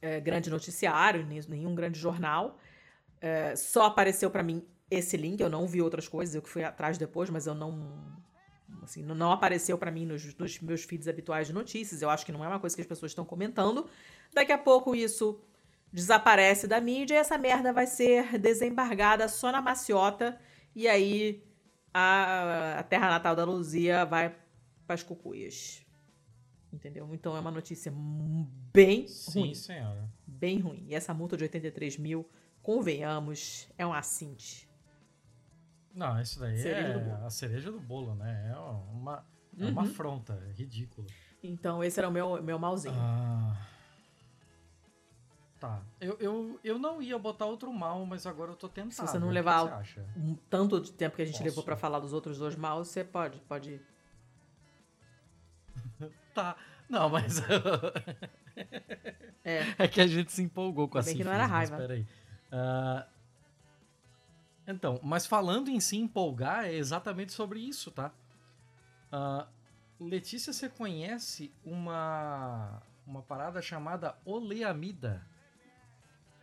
[0.00, 2.58] é, grande noticiário, nenhum grande jornal.
[3.20, 6.62] É, só apareceu para mim esse link, eu não vi outras coisas, eu que fui
[6.62, 8.22] atrás depois, mas eu não
[8.84, 12.02] Assim, não apareceu para mim nos, nos, meus feeds habituais de notícias.
[12.02, 13.88] Eu acho que não é uma coisa que as pessoas estão comentando.
[14.32, 15.40] Daqui a pouco isso
[15.92, 20.38] desaparece da mídia e essa merda vai ser desembargada só na maciota.
[20.74, 21.42] E aí
[21.92, 24.34] a, a terra natal da Luzia vai
[24.86, 25.84] para as cucuias.
[26.72, 27.08] Entendeu?
[27.12, 27.92] Então é uma notícia
[28.72, 29.54] bem Sim, ruim.
[29.54, 30.08] senhora.
[30.26, 30.84] Bem ruim.
[30.88, 32.28] E essa multa de 83 mil
[32.60, 34.68] convenhamos, é um assinte.
[35.94, 38.50] Não, isso daí Cereja é a cereja do bolo, né?
[38.52, 39.24] É uma,
[39.58, 39.88] é uma Uhum.
[39.88, 41.06] afronta, é ridículo.
[41.42, 42.94] Então, esse era o meu, meu malzinho.
[42.98, 43.56] Ah,
[45.60, 45.82] tá.
[46.00, 48.92] Eu, eu, eu não ia botar outro mal, mas agora eu tô tentado.
[48.94, 50.00] Se você não levar você?
[50.16, 51.44] Um tanto de tempo que a gente Posso.
[51.44, 53.80] levou pra falar dos outros dois maus, você pode, pode.
[56.34, 56.56] Tá.
[56.88, 57.40] Não, mas.
[59.44, 59.60] É.
[59.84, 61.76] é que a gente se empolgou com a bem que não era mas raiva.
[61.76, 62.06] peraí.
[62.50, 63.06] Ah,
[64.66, 68.12] então, mas falando em se empolgar, é exatamente sobre isso, tá?
[69.12, 69.46] Ah,
[70.00, 75.24] Letícia, você conhece uma, uma parada chamada oleamida?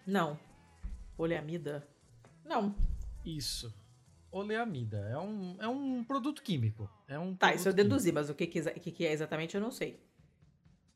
[0.05, 0.39] Não.
[1.17, 1.87] Oleamida?
[2.45, 2.75] Não.
[3.25, 3.73] Isso.
[4.31, 4.97] Oleamida.
[5.09, 6.89] É um, é um produto químico.
[7.07, 9.71] É um Tá, isso eu deduzi, mas o que, que, que é exatamente eu não
[9.71, 10.01] sei.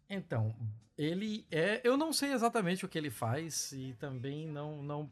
[0.09, 0.55] Então,
[0.97, 1.81] ele é.
[1.83, 5.11] Eu não sei exatamente o que ele faz e também não, não,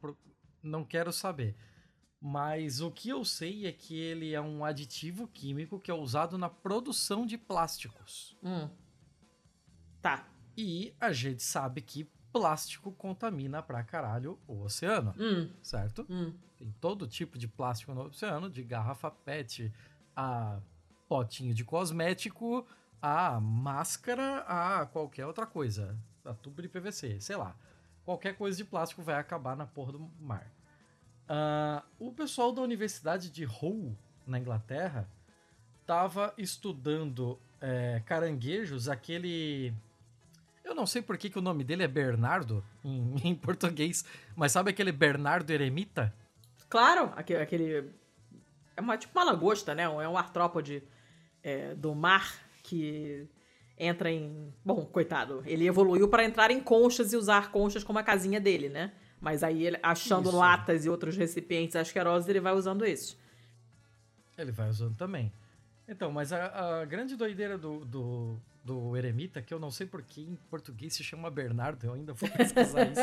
[0.62, 1.56] não quero saber.
[2.26, 6.38] Mas o que eu sei é que ele é um aditivo químico que é usado
[6.38, 8.38] na produção de plásticos.
[8.42, 8.70] Hum.
[10.02, 10.26] Tá.
[10.56, 15.50] E a gente sabe que plástico contamina pra caralho o oceano, Hum.
[15.62, 16.06] certo?
[16.10, 16.34] Hum.
[16.58, 19.70] Tem todo tipo de plástico no oceano, de garrafa PET
[20.16, 20.62] a
[21.10, 22.66] potinho de cosmético,
[23.02, 26.00] a máscara, a qualquer outra coisa.
[26.24, 27.54] A tubo de PVC, sei lá.
[28.06, 30.50] Qualquer coisa de plástico vai acabar na porra do mar.
[31.28, 33.96] Ah, o pessoal da Universidade de Hull,
[34.28, 35.08] na Inglaterra,
[35.82, 39.74] estava estudando é, caranguejos, aquele.
[40.64, 44.06] Eu não sei por que, que o nome dele é Bernardo em, em português,
[44.36, 46.14] mas sabe aquele Bernardo eremita?
[46.70, 47.90] Claro, aque- aquele.
[48.76, 49.84] É uma, tipo uma lagosta, né?
[49.84, 50.82] É um artrópode
[51.44, 53.28] é, do mar que
[53.78, 54.54] entra em.
[54.66, 58.70] Bom, coitado, ele evoluiu para entrar em conchas e usar conchas como a casinha dele,
[58.70, 58.92] né?
[59.24, 60.38] Mas aí, ele, achando Isso.
[60.38, 63.18] latas e outros recipientes asquerosos, ele vai usando esses.
[64.38, 65.32] Ele vai usando também.
[65.88, 70.02] Então, mas a, a grande doideira do, do, do eremita, que eu não sei por
[70.02, 73.00] que em português se chama Bernardo, eu ainda vou pesquisar isso.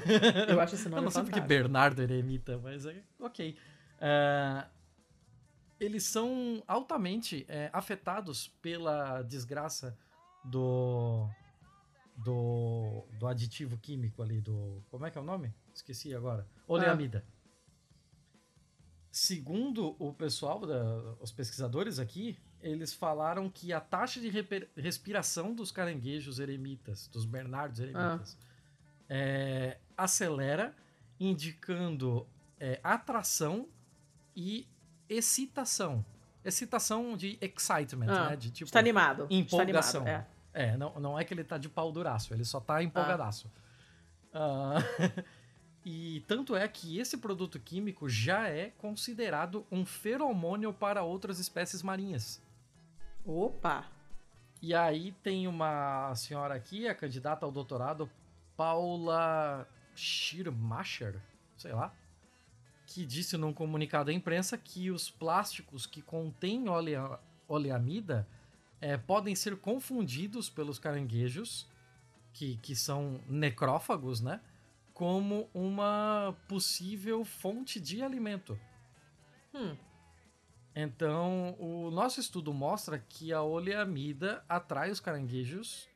[0.48, 1.62] Eu acho esse eu nome não sei porque fantástico.
[1.62, 3.54] Bernardo eremita, mas é ok.
[4.00, 4.68] Ah,
[5.78, 9.94] eles são altamente é, afetados pela desgraça
[10.42, 11.28] do,
[12.24, 14.82] do, do aditivo químico ali, do...
[14.90, 15.54] Como é que é o nome?
[15.72, 16.46] Esqueci agora.
[16.66, 17.24] Oleamida.
[19.10, 25.54] Segundo o pessoal, da- os pesquisadores aqui, eles falaram que a taxa de reper- respiração
[25.54, 28.36] dos caranguejos eremitas, dos bernardos eremitas,
[29.08, 30.74] é, acelera,
[31.18, 32.26] indicando
[32.60, 33.68] é, atração
[34.36, 34.68] e
[35.08, 36.04] excitação.
[36.44, 38.36] Excitação de excitement, Ah, né?
[38.36, 39.26] De tipo Está animado.
[39.30, 40.02] empolgação.
[40.02, 40.37] Está animado, É,
[40.76, 43.50] não, não é que ele tá de pau duraço, ele só tá empolgadaço.
[44.32, 44.76] Ah,
[45.84, 51.82] e tanto é que esse produto químico já é considerado um feromônio para outras espécies
[51.82, 52.42] marinhas.
[53.26, 53.30] é.
[53.30, 53.86] Opa!
[54.60, 58.10] E aí tem uma senhora aqui, a candidata ao doutorado,
[58.56, 61.20] Paula Schirmacher,
[61.56, 61.94] sei lá,
[62.84, 68.26] que disse num comunicado à imprensa que os plásticos que contêm olea, oleamida
[68.80, 71.68] eh, podem ser confundidos pelos caranguejos,
[72.32, 74.40] que, que são necrófagos, né?
[74.92, 78.58] Como uma possível fonte de alimento.
[79.54, 79.76] Hum.
[80.74, 85.88] Então, o nosso estudo mostra que a oleamida atrai os caranguejos,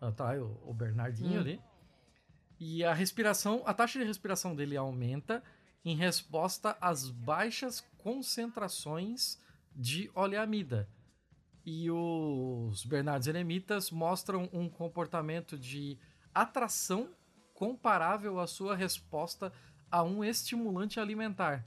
[0.00, 1.40] atrai o, o Bernardinho Hum.
[1.40, 1.60] ali,
[2.58, 5.42] e a respiração, a taxa de respiração dele aumenta
[5.84, 9.38] em resposta às baixas concentrações
[9.74, 10.88] de oleamida.
[11.72, 15.96] E os Bernardos eremitas mostram um comportamento de
[16.34, 17.10] atração
[17.54, 19.52] comparável à sua resposta
[19.88, 21.64] a um estimulante alimentar.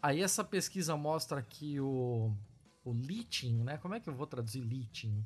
[0.00, 2.32] Aí essa pesquisa mostra que o,
[2.82, 3.76] o leaching, né?
[3.76, 5.22] Como é que eu vou traduzir leaching?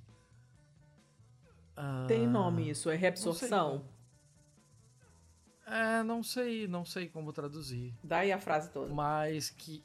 [1.77, 3.85] Ah, Tem nome isso, é não sei reabsorção.
[5.65, 7.95] É, não sei, não sei como traduzir.
[8.03, 8.93] Dá aí a frase toda.
[8.93, 9.85] Mas que.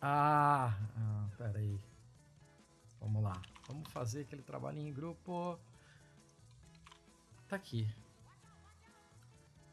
[0.00, 1.78] Ah, ah, peraí.
[3.04, 3.40] Vamos lá.
[3.68, 5.58] Vamos fazer aquele trabalhinho em grupo.
[7.46, 7.86] Tá aqui.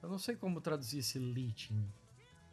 [0.04, 1.88] Eu não sei como traduzir esse leaching.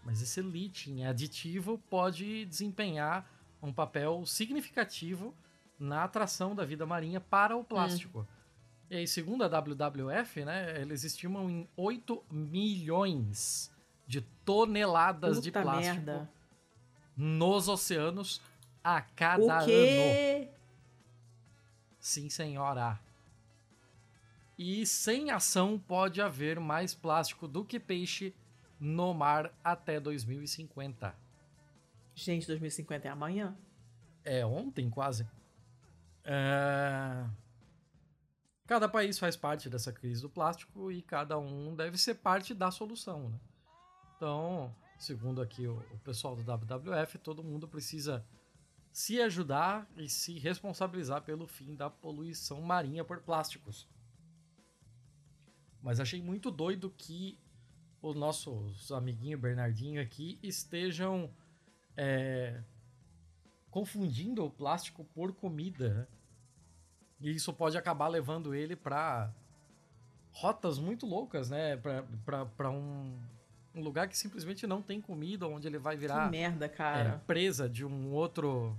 [0.04, 3.28] Mas esse leaching aditivo pode desempenhar
[3.60, 5.34] um papel significativo
[5.78, 8.26] na atração da vida marinha para o plástico.
[8.88, 13.70] E aí, segundo a WWF, né, eles estimam em 8 milhões
[14.06, 16.30] de toneladas de Puta plástico merda.
[17.16, 18.40] nos oceanos
[18.82, 20.57] a cada O ano.
[22.00, 22.98] Sim, senhora.
[24.58, 28.34] E sem ação pode haver mais plástico do que peixe
[28.80, 31.14] no mar até 2050.
[32.14, 33.56] Gente, 2050 é amanhã.
[34.24, 35.26] É ontem, quase.
[36.24, 37.24] É...
[38.66, 42.70] Cada país faz parte dessa crise do plástico e cada um deve ser parte da
[42.70, 43.30] solução.
[43.30, 43.38] Né?
[44.16, 48.24] Então, segundo aqui o pessoal do WWF, todo mundo precisa
[48.98, 53.88] se ajudar e se responsabilizar pelo fim da poluição marinha por plásticos.
[55.80, 57.38] Mas achei muito doido que
[58.02, 61.30] os nossos amiguinho Bernardinho aqui estejam
[61.96, 62.60] é,
[63.70, 65.94] confundindo o plástico por comida.
[65.94, 66.06] Né?
[67.20, 69.32] E isso pode acabar levando ele para
[70.32, 71.76] rotas muito loucas, né?
[72.56, 73.16] Para um,
[73.76, 77.10] um, lugar que simplesmente não tem comida, onde ele vai virar que merda, cara.
[77.10, 78.76] É, presa de um outro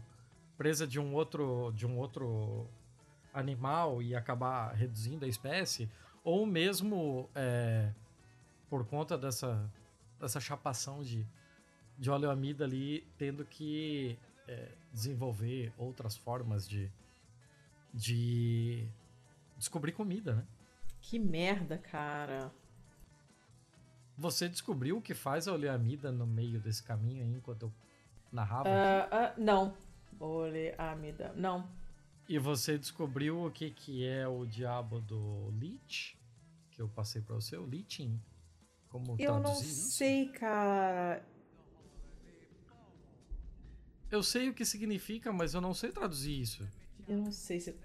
[0.59, 2.67] presa de um outro de um outro
[3.33, 5.89] animal e acabar reduzindo a espécie,
[6.21, 7.93] ou mesmo é,
[8.69, 9.71] por conta dessa
[10.19, 11.25] dessa chapação de
[11.97, 16.91] de oleoamida ali, tendo que é, desenvolver outras formas de
[17.93, 18.85] de
[19.57, 20.45] descobrir comida, né?
[21.01, 22.51] Que merda, cara.
[24.17, 27.73] Você descobriu o que faz a oleamida no meio desse caminho aí, enquanto eu
[28.29, 28.67] narrava?
[28.67, 29.73] Uh, uh, não.
[30.19, 31.69] Oleamida, não.
[32.27, 36.15] E você descobriu o que, que é o diabo do leech?
[36.71, 38.21] Que eu passei para você, o leeching?
[38.89, 39.91] Como eu não isso?
[39.91, 41.25] sei, cara.
[44.11, 46.67] Eu sei o que significa, mas eu não sei traduzir isso.
[47.07, 47.75] Eu não sei se.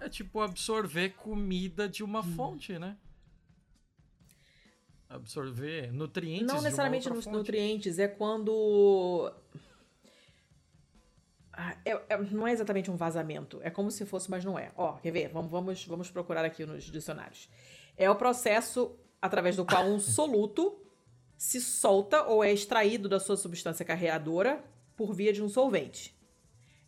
[0.00, 2.34] É tipo absorver comida de uma hum.
[2.34, 2.96] fonte, né?
[5.08, 6.46] Absorver nutrientes.
[6.46, 9.32] Não necessariamente nos nutrientes, é quando.
[11.84, 13.60] É, é, não é exatamente um vazamento.
[13.62, 14.72] É como se fosse, mas não é.
[14.76, 15.28] Ó, quer ver?
[15.28, 17.48] Vamos, vamos, vamos procurar aqui nos dicionários.
[17.96, 20.78] É o processo através do qual um soluto
[21.36, 24.64] se solta ou é extraído da sua substância carreadora
[24.96, 26.14] por via de um solvente.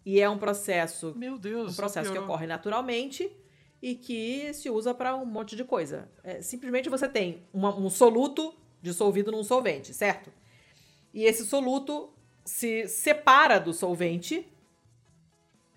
[0.05, 1.15] E é um processo.
[1.17, 1.73] Meu Deus.
[1.73, 3.31] Um processo que ocorre naturalmente
[3.81, 6.09] e que se usa para um monte de coisa.
[6.23, 10.31] É, simplesmente você tem uma, um soluto dissolvido num solvente, certo?
[11.13, 12.13] E esse soluto
[12.45, 14.47] se separa do solvente,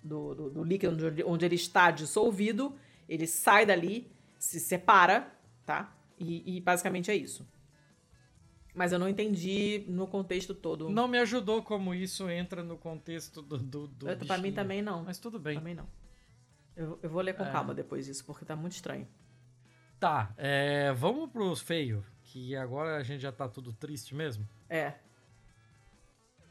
[0.08, 2.76] do, do, do líquido onde, onde ele está dissolvido,
[3.08, 5.32] ele sai dali, se separa,
[5.66, 5.96] tá?
[6.18, 7.48] E, e basicamente é isso.
[8.74, 10.90] Mas eu não entendi no contexto todo.
[10.90, 13.58] Não me ajudou como isso entra no contexto do.
[13.58, 15.04] do, do eu, pra mim também não.
[15.04, 15.58] Mas tudo bem.
[15.58, 15.88] Também não.
[16.76, 17.52] Eu, eu vou ler com é...
[17.52, 19.08] calma depois disso, porque tá muito estranho.
[20.00, 24.48] Tá, é, vamos pros feios, que agora a gente já tá tudo triste mesmo.
[24.70, 24.94] É.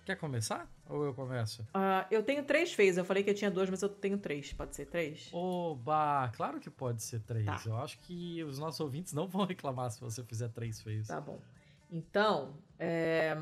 [0.07, 0.70] Quer começar?
[0.88, 1.62] Ou eu começo?
[1.62, 2.96] Uh, eu tenho três feios.
[2.96, 4.52] Eu falei que eu tinha dois, mas eu tenho três.
[4.52, 5.28] Pode ser três?
[5.32, 6.30] Oba!
[6.36, 7.44] Claro que pode ser três.
[7.44, 7.61] Tá.
[7.66, 11.09] Eu acho que os nossos ouvintes não vão reclamar se você fizer três feios.
[11.09, 11.40] Tá bom.
[11.90, 13.36] Então, é,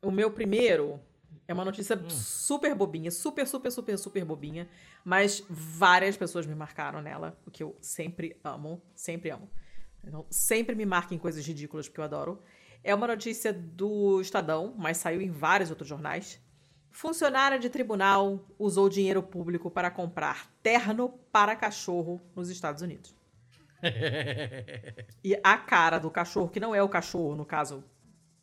[0.00, 1.00] o meu primeiro
[1.48, 2.08] é uma notícia hum.
[2.08, 4.68] super bobinha, super, super, super, super bobinha,
[5.04, 9.50] mas várias pessoas me marcaram nela, o que eu sempre amo, sempre amo.
[10.06, 12.40] Então, sempre me marquem coisas ridículas, porque eu adoro.
[12.84, 16.38] É uma notícia do Estadão, mas saiu em vários outros jornais.
[16.90, 23.16] Funcionária de tribunal usou dinheiro público para comprar terno para cachorro nos Estados Unidos.
[25.24, 27.82] e a cara do cachorro, que não é o cachorro, no caso,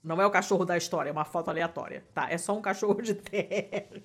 [0.03, 2.27] não é o cachorro da história, é uma foto aleatória, tá?
[2.27, 4.01] É só um cachorro de terno.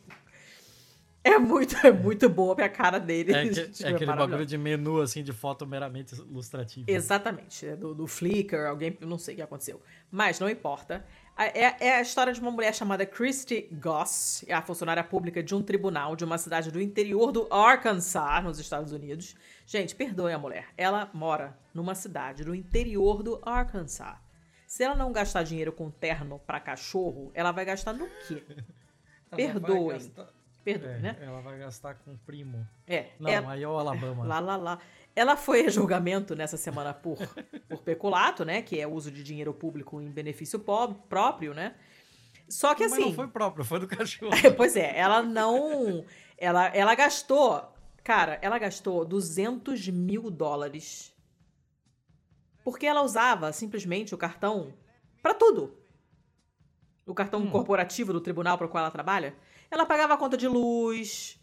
[1.26, 3.34] É muito, é muito boa a cara dele.
[3.34, 6.88] É, que, é aquele bagulho de menu, assim, de foto meramente ilustrativa.
[6.88, 7.66] Exatamente.
[7.66, 9.82] É do, do Flickr, alguém, não sei o que aconteceu.
[10.08, 11.04] Mas não importa.
[11.36, 15.52] É, é, a história de uma mulher chamada Christy Goss, é a funcionária pública de
[15.54, 19.34] um tribunal de uma cidade do interior do Arkansas, nos Estados Unidos.
[19.66, 20.68] Gente, perdoe a mulher.
[20.78, 24.16] Ela mora numa cidade do interior do Arkansas.
[24.64, 28.42] Se ela não gastar dinheiro com terno para cachorro, ela vai gastar no quê?
[29.34, 29.98] Perdoem.
[29.98, 30.35] Gastar...
[30.66, 31.16] Perdoem, é, né?
[31.20, 32.66] Ela vai gastar com primo.
[32.88, 33.10] É.
[33.20, 33.36] Não, é...
[33.36, 34.24] aí é o Alabama.
[34.26, 34.78] Lá, lá, lá.
[35.14, 37.18] Ela foi a julgamento nessa semana por,
[37.70, 38.62] por peculato, né?
[38.62, 41.76] Que é uso de dinheiro público em benefício próprio, né?
[42.48, 42.96] Só que assim.
[42.96, 44.32] Mas não foi próprio, foi do cachorro.
[44.56, 46.04] pois é, ela não.
[46.36, 47.72] Ela, ela gastou.
[48.02, 51.14] Cara, ela gastou 200 mil dólares.
[52.64, 54.74] Porque ela usava simplesmente o cartão
[55.22, 55.78] para tudo.
[57.06, 57.50] O cartão hum.
[57.50, 59.32] corporativo do tribunal para o qual ela trabalha.
[59.70, 61.38] Ela pagava a conta de luz,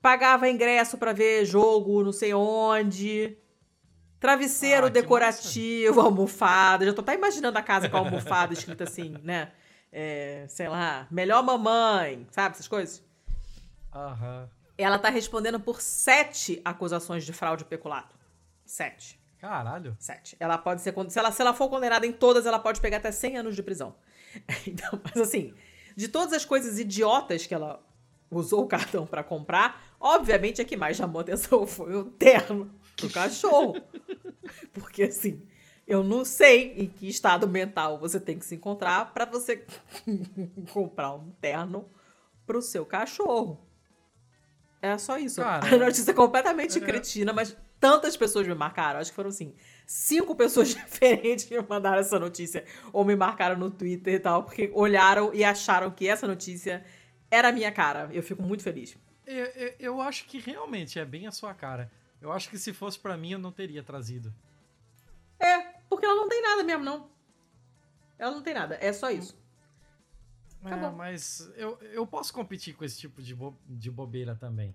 [0.00, 3.36] pagava ingresso para ver jogo não sei onde.
[4.18, 6.08] Travesseiro ah, decorativo, massa.
[6.08, 6.86] almofada.
[6.86, 9.52] Já tô até imaginando a casa com a almofada escrita assim, né?
[9.92, 13.04] É, sei lá, melhor mamãe, sabe essas coisas?
[13.94, 14.48] Aham.
[14.78, 18.14] Ela tá respondendo por sete acusações de fraude e peculato.
[18.64, 19.18] Sete.
[19.38, 19.96] Caralho.
[19.98, 20.36] Sete.
[20.38, 20.94] Ela pode ser.
[21.08, 23.62] Se ela, se ela for condenada em todas, ela pode pegar até 100 anos de
[23.62, 23.94] prisão.
[24.66, 25.54] Então, mas assim,
[25.96, 27.82] de todas as coisas idiotas que ela
[28.30, 32.70] usou o cartão para comprar, obviamente a que mais chamou atenção foi o terno
[33.00, 33.82] do cachorro.
[34.74, 35.42] Porque assim,
[35.86, 39.64] eu não sei em que estado mental você tem que se encontrar para você
[40.72, 41.88] comprar um terno
[42.46, 43.58] pro seu cachorro.
[44.82, 45.40] É só isso.
[45.40, 46.80] Cara, a notícia é completamente é...
[46.80, 49.00] cretina, mas tantas pessoas me marcaram.
[49.00, 49.54] Acho que foram assim,
[49.86, 54.70] cinco pessoas diferentes me mandaram essa notícia ou me marcaram no Twitter e tal, porque
[54.74, 56.84] olharam e acharam que essa notícia
[57.30, 58.08] era a minha cara.
[58.12, 58.96] Eu fico muito feliz.
[59.26, 61.90] Eu, eu, eu acho que realmente é bem a sua cara.
[62.20, 64.32] Eu acho que se fosse para mim eu não teria trazido.
[65.38, 65.58] É,
[65.88, 67.10] porque ela não tem nada mesmo, não.
[68.18, 69.36] Ela não tem nada, é só isso.
[70.64, 74.74] É, mas eu, eu posso competir com esse tipo de, bo de bobeira também.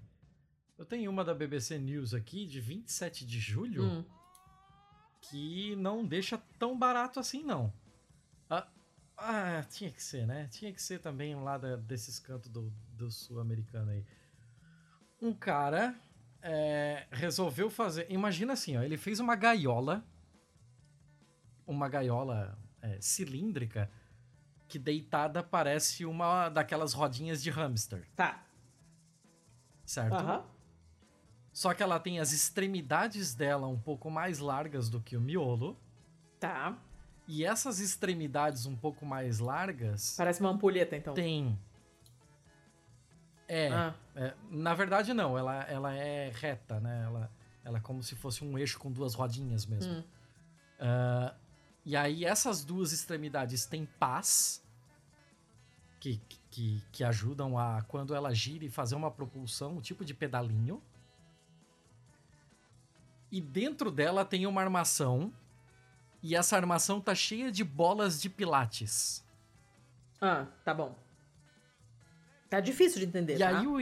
[0.82, 4.06] Eu tenho uma da BBC News aqui, de 27 de julho, hum.
[5.22, 7.72] que não deixa tão barato assim, não.
[8.50, 8.68] Ah,
[9.16, 10.48] ah, tinha que ser, né?
[10.48, 14.04] Tinha que ser também lá da, desses cantos do, do sul-americano aí.
[15.22, 15.96] Um cara
[16.42, 18.08] é, resolveu fazer.
[18.10, 20.04] Imagina assim, ó, ele fez uma gaiola.
[21.68, 23.88] Uma gaiola é, cilíndrica
[24.68, 28.10] que deitada parece uma daquelas rodinhas de hamster.
[28.16, 28.44] Tá.
[29.86, 30.16] Certo?
[30.16, 30.51] Uhum.
[31.54, 35.78] Só que ela tem as extremidades dela um pouco mais largas do que o miolo.
[36.40, 36.78] Tá.
[37.28, 40.16] E essas extremidades um pouco mais largas.
[40.18, 41.14] Parece uma ampulheta, então.
[41.14, 41.58] Tem.
[43.48, 43.94] É, ah.
[44.16, 45.38] é, Na verdade, não.
[45.38, 47.04] Ela, ela é reta, né?
[47.06, 47.32] Ela,
[47.64, 49.94] ela é como se fosse um eixo com duas rodinhas mesmo.
[49.94, 50.04] Hum.
[50.80, 51.36] Uh,
[51.86, 54.64] e aí, essas duas extremidades têm pás.
[56.00, 60.16] Que, que, que ajudam a, quando ela gira e fazer uma propulsão, um tipo de
[60.16, 60.82] pedalinho.
[63.32, 65.32] E dentro dela tem uma armação
[66.22, 69.26] e essa armação tá cheia de bolas de pilates.
[70.20, 70.96] Ah, tá bom.
[72.50, 73.60] Tá difícil de entender, e tá?
[73.60, 73.80] aí o...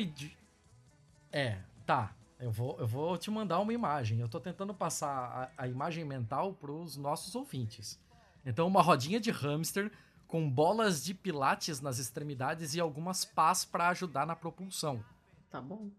[1.31, 2.15] É, tá.
[2.39, 4.19] Eu vou, eu vou te mandar uma imagem.
[4.19, 7.99] Eu tô tentando passar a, a imagem mental pros nossos ouvintes.
[8.45, 9.91] Então, uma rodinha de hamster
[10.25, 15.03] com bolas de pilates nas extremidades e algumas pás para ajudar na propulsão.
[15.49, 15.89] Tá bom.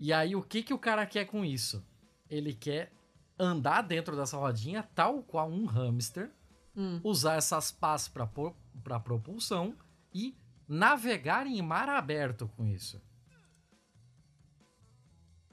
[0.00, 1.84] E aí, o que, que o cara quer com isso?
[2.30, 2.92] Ele quer
[3.38, 6.30] andar dentro dessa rodinha tal qual um hamster,
[6.76, 7.00] hum.
[7.04, 9.74] usar essas pás para propulsão
[10.12, 13.00] e navegar em mar aberto com isso.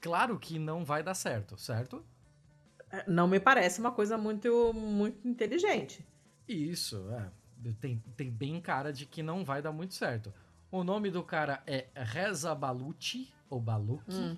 [0.02, 2.06] Claro que não vai dar certo, certo?
[2.92, 6.06] É, não me parece uma coisa muito, muito inteligente.
[6.48, 7.32] Isso, é.
[7.80, 10.32] Tem, tem bem cara de que não vai dar muito certo.
[10.70, 14.12] O nome do cara é Reza Baluchi, ou Baluchi.
[14.12, 14.38] Hum.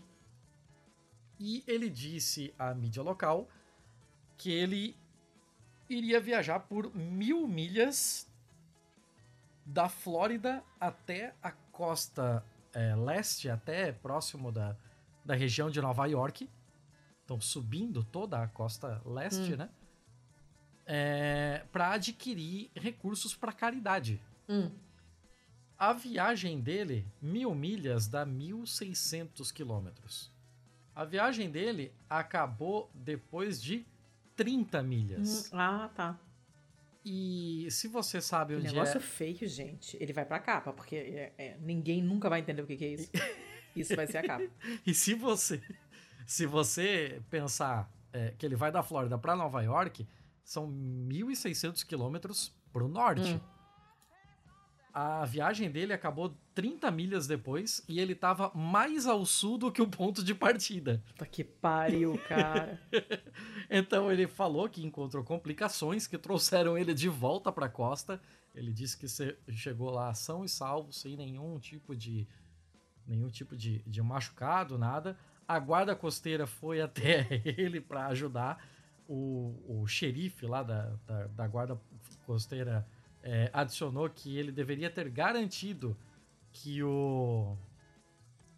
[1.39, 3.47] E ele disse à mídia local
[4.37, 4.95] que ele
[5.89, 8.27] iria viajar por mil milhas
[9.65, 14.75] da Flórida até a costa é, leste, até próximo da,
[15.25, 16.49] da região de Nova York.
[17.25, 19.57] Então, subindo toda a costa leste, hum.
[19.57, 19.69] né?
[20.85, 24.21] É, para adquirir recursos para caridade.
[24.47, 24.71] Hum.
[25.77, 30.31] A viagem dele, mil milhas, dá 1.600 quilômetros.
[30.97, 33.85] A viagem dele acabou depois de
[34.35, 35.51] 30 milhas.
[35.53, 36.19] Hum, ah, tá.
[37.05, 38.99] E se você sabe onde negócio é...
[38.99, 39.95] feio, gente.
[40.01, 42.93] Ele vai pra capa, porque é, é, ninguém nunca vai entender o que, que é
[42.93, 43.11] isso.
[43.75, 44.49] isso vai ser a capa.
[44.83, 45.61] e se você,
[46.25, 50.07] se você pensar é, que ele vai da Flórida para Nova York,
[50.43, 53.35] são 1.600 quilômetros pro norte.
[53.35, 53.56] Hum
[54.99, 59.79] a viagem dele acabou 30 milhas depois e ele tava mais ao sul do que
[59.79, 61.03] o ponto de partida.
[61.05, 62.81] Puta que pariu, cara.
[63.69, 68.19] então ele falou que encontrou complicações que trouxeram ele de volta para a costa.
[68.55, 69.05] Ele disse que
[69.53, 72.27] chegou lá são e salvo, sem nenhum tipo de
[73.05, 75.15] nenhum tipo de, de machucado, nada.
[75.47, 78.67] A guarda costeira foi até ele para ajudar.
[79.07, 81.79] O, o xerife lá da, da, da guarda
[82.25, 82.83] costeira
[83.27, 85.95] é, adicionou que ele deveria ter garantido
[86.53, 87.57] que o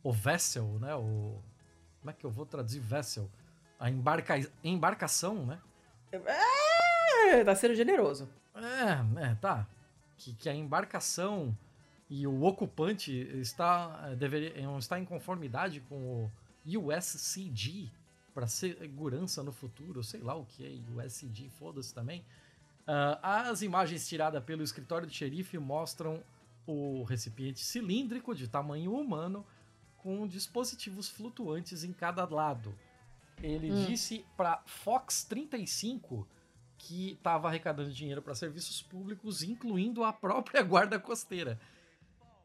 [0.01, 1.41] o vessel, né, o
[1.99, 3.29] como é que eu vou traduzir vessel?
[3.79, 5.59] A embarca, embarcação, né?
[6.11, 8.29] É, tá sendo generoso.
[8.55, 9.67] É, é, tá.
[10.17, 11.57] Que, que a embarcação
[12.09, 16.31] e o ocupante está, deveria, está em conformidade com o
[16.65, 17.89] USCG
[18.33, 22.23] para segurança no futuro, sei lá o que é USCG, foda-se também.
[22.89, 26.23] Uh, as imagens tiradas pelo escritório do xerife mostram
[26.65, 29.45] o recipiente cilíndrico de tamanho humano
[29.95, 32.73] com dispositivos flutuantes em cada lado.
[33.43, 33.85] Ele hum.
[33.85, 36.27] disse para Fox 35
[36.79, 41.59] que estava arrecadando dinheiro para serviços públicos, incluindo a própria guarda costeira.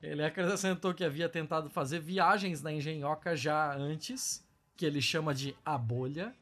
[0.02, 4.46] Ele acrescentou que havia tentado fazer viagens na engenhoca já antes,
[4.76, 6.34] que ele chama de a bolha.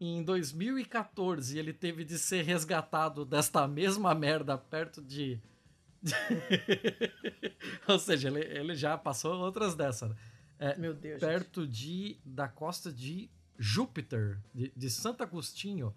[0.00, 5.38] Em 2014 ele teve de ser resgatado desta mesma merda perto de.
[7.86, 10.08] Ou seja, ele, ele já passou outras dessas.
[10.08, 10.16] Né?
[10.58, 11.20] É, Meu Deus.
[11.20, 15.94] Perto de da costa de Júpiter, de, de Santo Agostinho,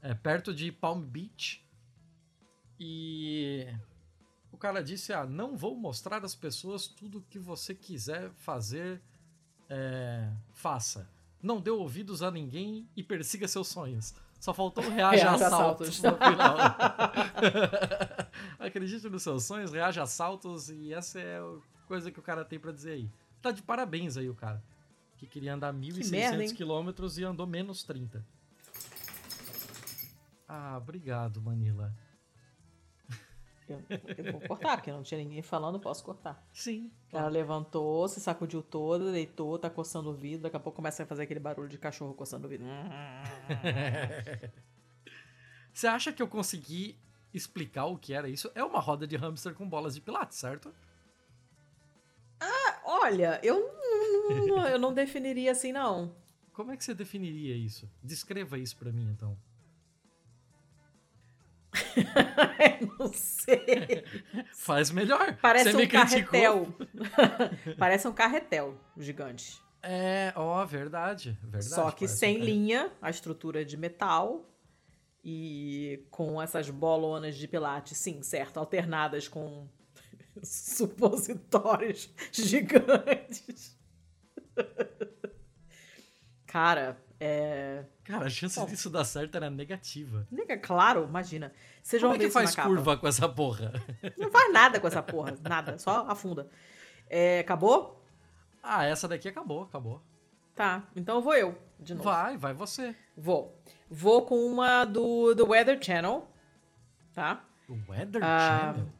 [0.00, 1.66] é, perto de Palm Beach.
[2.78, 3.66] E
[4.52, 9.02] o cara disse: Ah, não vou mostrar às pessoas tudo o que você quiser fazer,
[9.68, 11.10] é, faça.
[11.42, 14.14] Não dê ouvidos a ninguém e persiga seus sonhos.
[14.38, 16.56] Só faltou reage a assaltos no final.
[18.58, 22.44] Acredite nos seus sonhos, reage a assaltos e essa é a coisa que o cara
[22.44, 23.10] tem para dizer aí.
[23.40, 24.62] Tá de parabéns aí o cara.
[25.16, 28.24] Que queria andar 1.600 quilômetros e andou menos 30.
[30.48, 31.94] Ah, obrigado, Manila.
[33.72, 36.44] Eu, eu, vou cortar, porque não tinha ninguém falando, posso cortar.
[36.52, 36.90] Sim.
[37.12, 41.06] Ela levantou, se sacudiu toda, deitou, tá coçando o vidro, daqui a pouco começa a
[41.06, 42.66] fazer aquele barulho de cachorro coçando o vidro.
[45.72, 46.98] Você acha que eu consegui
[47.32, 48.50] explicar o que era isso?
[48.54, 50.74] É uma roda de hamster com bolas de pilates, certo?
[52.40, 53.72] Ah, olha, eu
[54.46, 56.12] não, eu não definiria assim, não.
[56.52, 57.88] Como é que você definiria isso?
[58.02, 59.36] Descreva isso para mim, então.
[62.98, 64.04] não sei.
[64.52, 65.36] Faz melhor.
[65.40, 66.74] Parece Você um carretel.
[67.78, 69.60] Parece um carretel gigante.
[69.82, 71.64] É, ó, verdade, verdade.
[71.64, 74.46] Só que sem um linha, a estrutura é de metal
[75.24, 79.66] e com essas bolonas de pilates, sim, certo, alternadas com
[80.42, 83.78] supositórios gigantes.
[86.46, 87.84] Cara, é.
[88.02, 90.26] Cara, a chance Bom, disso dar certo era negativa.
[90.30, 91.52] Nega, claro, imagina.
[91.82, 93.72] Seja Como é que faz curva com essa porra?
[94.16, 96.48] Não faz nada com essa porra, nada, só afunda.
[97.10, 98.02] É, acabou?
[98.62, 100.02] Ah, essa daqui acabou, acabou.
[100.54, 102.08] Tá, então vou eu, de novo.
[102.08, 102.96] Vai, vai você.
[103.16, 103.62] Vou.
[103.88, 106.26] Vou com uma do, do Weather Channel,
[107.12, 107.44] tá?
[107.68, 108.92] O Weather ah, Channel?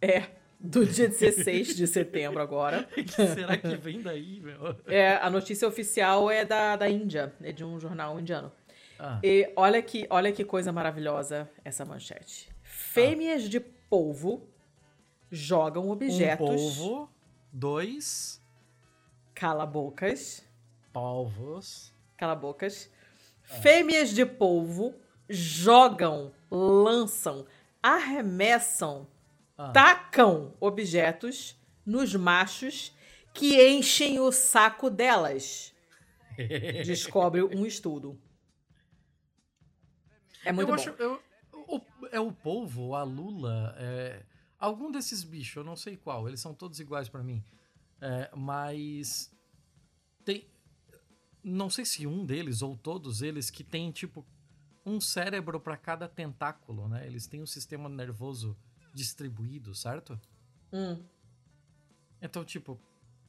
[0.00, 2.84] É do dia 16 de setembro agora.
[2.92, 4.76] que será que vem daí, meu?
[4.86, 8.50] É, a notícia oficial é da, da Índia, é de um jornal indiano.
[8.98, 9.20] Ah.
[9.22, 12.48] E olha que, olha que coisa maravilhosa essa manchete.
[12.62, 13.48] Fêmeas ah.
[13.48, 14.48] de polvo
[15.30, 16.48] jogam objetos.
[16.80, 17.10] Um polvo,
[17.52, 18.42] dois.
[19.34, 20.44] Cala-bocas.
[20.92, 21.94] Polvos.
[22.16, 22.90] Cala-bocas.
[23.48, 23.54] Ah.
[23.60, 24.94] Fêmeas de polvo
[25.28, 27.46] jogam, lançam,
[27.80, 29.06] arremessam
[29.58, 29.72] ah.
[29.72, 32.96] tacam objetos nos machos
[33.34, 35.74] que enchem o saco delas.
[36.86, 38.18] Descobre um estudo.
[40.44, 40.80] É muito eu bom.
[40.80, 41.22] Acho, eu,
[41.52, 41.80] o,
[42.12, 44.24] é o polvo, a lula, é,
[44.58, 47.44] algum desses bichos, eu não sei qual, eles são todos iguais para mim.
[48.00, 49.34] É, mas
[50.24, 50.48] tem,
[51.42, 54.24] não sei se um deles ou todos eles que tem tipo
[54.86, 57.06] um cérebro para cada tentáculo, né?
[57.06, 58.56] Eles têm um sistema nervoso
[58.98, 60.20] distribuído, certo?
[60.72, 61.00] Hum.
[62.20, 62.78] Então, tipo,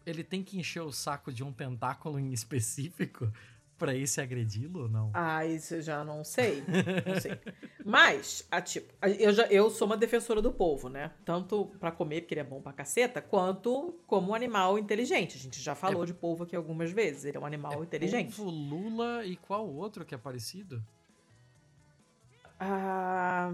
[0.05, 3.31] ele tem que encher o saco de um tentáculo em específico
[3.77, 5.11] para esse agredi-lo ou não?
[5.13, 6.61] Ah, isso eu já não sei.
[7.07, 7.39] Não sei.
[7.85, 11.11] Mas, a, tipo, eu, já, eu sou uma defensora do povo, né?
[11.23, 15.37] Tanto para comer, porque ele é bom pra caceta, quanto como um animal inteligente.
[15.37, 17.23] A gente já falou é, de povo aqui algumas vezes.
[17.23, 18.35] Ele é um animal é inteligente.
[18.35, 20.83] Polvo, lula e qual outro que é parecido?
[22.59, 23.53] Ah.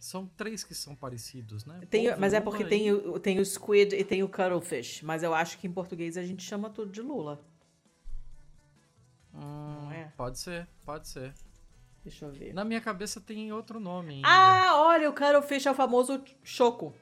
[0.00, 1.78] São três que são parecidos, né?
[1.90, 5.02] Tem, mas é porque tem, o, tem o squid e tem o cuttlefish.
[5.02, 7.38] Mas eu acho que em português a gente chama tudo de lula.
[9.34, 10.10] Hum, é?
[10.16, 11.34] Pode ser, pode ser.
[12.02, 12.54] Deixa eu ver.
[12.54, 14.28] Na minha cabeça tem outro nome ainda.
[14.28, 16.94] Ah, olha, o cuttlefish é o famoso choco.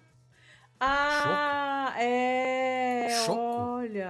[0.81, 2.01] Ah, choco?
[2.03, 3.25] é.
[3.25, 3.39] Choco?
[3.39, 4.09] Olha.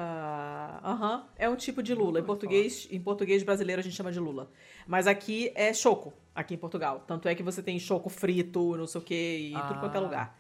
[0.89, 1.17] Aham.
[1.17, 1.25] Uhum.
[1.37, 2.21] É um tipo de lula.
[2.21, 4.51] Em português, em português brasileiro a gente chama de lula.
[4.87, 7.05] Mas aqui é choco aqui em Portugal.
[7.07, 9.97] Tanto é que você tem choco frito, não sei o que, e ah, tudo quanto
[9.97, 10.39] é lugar.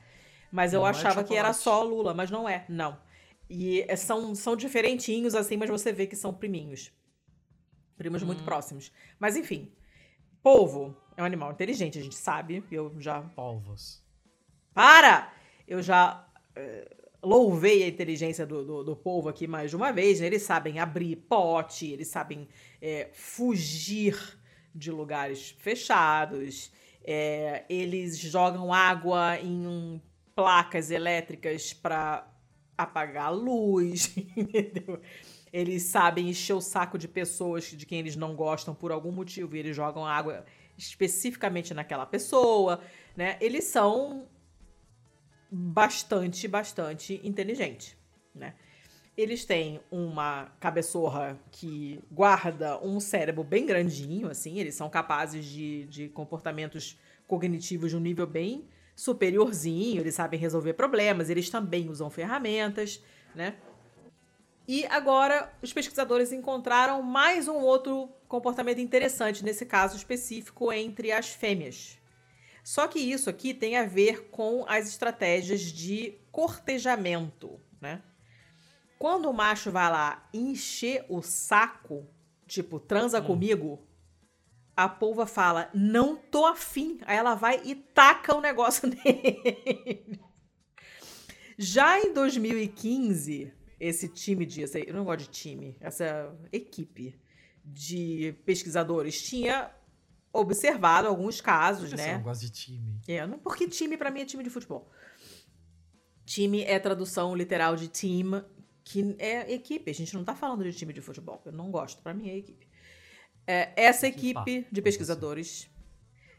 [0.50, 2.98] Mas eu é achava é que era só lula, mas não é, não.
[3.50, 6.92] E é, são, são diferentinhos assim, mas você vê que são priminhos.
[7.96, 8.26] Primos hum.
[8.26, 8.92] muito próximos.
[9.18, 9.72] Mas enfim,
[10.42, 12.64] polvo é um animal inteligente, a gente sabe.
[12.70, 13.20] Eu já.
[13.20, 14.02] Polvos.
[14.72, 15.32] Para!
[15.66, 16.26] Eu já
[16.56, 20.20] uh, louvei a inteligência do, do, do, polvo aqui mais de uma vez.
[20.20, 20.27] Né?
[20.27, 22.49] Eles sabem abrir pote, eles sabem
[22.81, 24.39] é, fugir
[24.74, 26.70] de lugares fechados,
[27.05, 30.01] é, eles jogam água em
[30.35, 32.31] placas elétricas para
[32.77, 35.01] apagar a luz, entendeu?
[35.53, 39.57] Eles sabem encher o saco de pessoas de quem eles não gostam por algum motivo
[39.57, 40.45] e eles jogam água
[40.77, 42.81] especificamente naquela pessoa,
[43.16, 43.36] né?
[43.40, 44.28] Eles são
[45.50, 47.96] bastante, bastante inteligentes,
[48.34, 48.54] né?
[49.16, 55.86] Eles têm uma cabeçorra que guarda um cérebro bem grandinho, assim, eles são capazes de,
[55.86, 56.96] de comportamentos
[57.26, 63.02] cognitivos de um nível bem superiorzinho, eles sabem resolver problemas, eles também usam ferramentas,
[63.34, 63.54] né?
[64.66, 71.30] E agora os pesquisadores encontraram mais um outro comportamento interessante, nesse caso específico, entre as
[71.30, 71.97] fêmeas.
[72.69, 78.03] Só que isso aqui tem a ver com as estratégias de cortejamento, né?
[78.99, 82.07] Quando o macho vai lá encher o saco,
[82.47, 83.24] tipo, transa hum.
[83.24, 83.89] comigo,
[84.77, 86.99] a polva fala, não tô afim.
[87.07, 90.20] Aí ela vai e taca o negócio nele.
[91.57, 93.51] Já em 2015,
[93.81, 94.61] esse time de.
[94.86, 97.19] Eu não gosto de time, essa equipe
[97.65, 99.70] de pesquisadores tinha
[100.32, 102.14] observado alguns casos, né?
[102.14, 103.00] Eu não gosto de time.
[103.09, 104.90] É, porque time para mim é time de futebol.
[106.24, 108.44] Time é tradução literal de team,
[108.84, 109.90] que é equipe.
[109.90, 111.40] A gente não tá falando de time de futebol.
[111.44, 112.68] Eu não gosto, para mim é equipe.
[113.46, 115.70] É, essa equipe de pesquisadores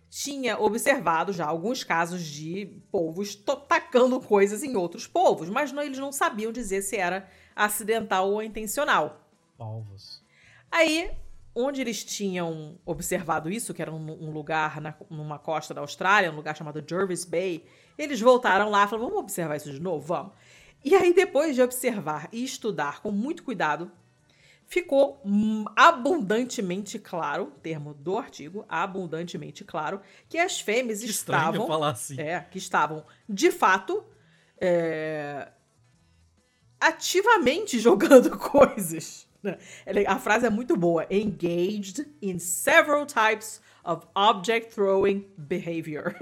[0.09, 3.35] tinha observado já alguns casos de povos
[3.67, 8.41] tacando coisas em outros povos, mas não, eles não sabiam dizer se era acidental ou
[8.41, 9.27] intencional.
[9.57, 10.23] Povos.
[10.71, 11.11] Aí,
[11.59, 16.31] onde eles tinham observado isso, que era um, um lugar na, numa costa da Austrália,
[16.31, 17.65] um lugar chamado Jervis Bay,
[17.97, 20.05] eles voltaram lá e falaram: vamos observar isso de novo?
[20.05, 20.31] Vamos.
[20.83, 23.91] E aí, depois de observar e estudar com muito cuidado,
[24.65, 25.21] ficou
[25.75, 29.99] abundantemente claro, termo do artigo, abundantemente claro,
[30.29, 31.67] que as fêmeas que estavam.
[31.67, 32.19] Falar assim.
[32.21, 34.05] É, que estavam, de fato,
[34.61, 35.49] é,
[36.79, 39.27] ativamente jogando coisas.
[40.07, 41.05] A frase é muito boa.
[41.09, 46.15] Engaged in several types of object throwing behavior.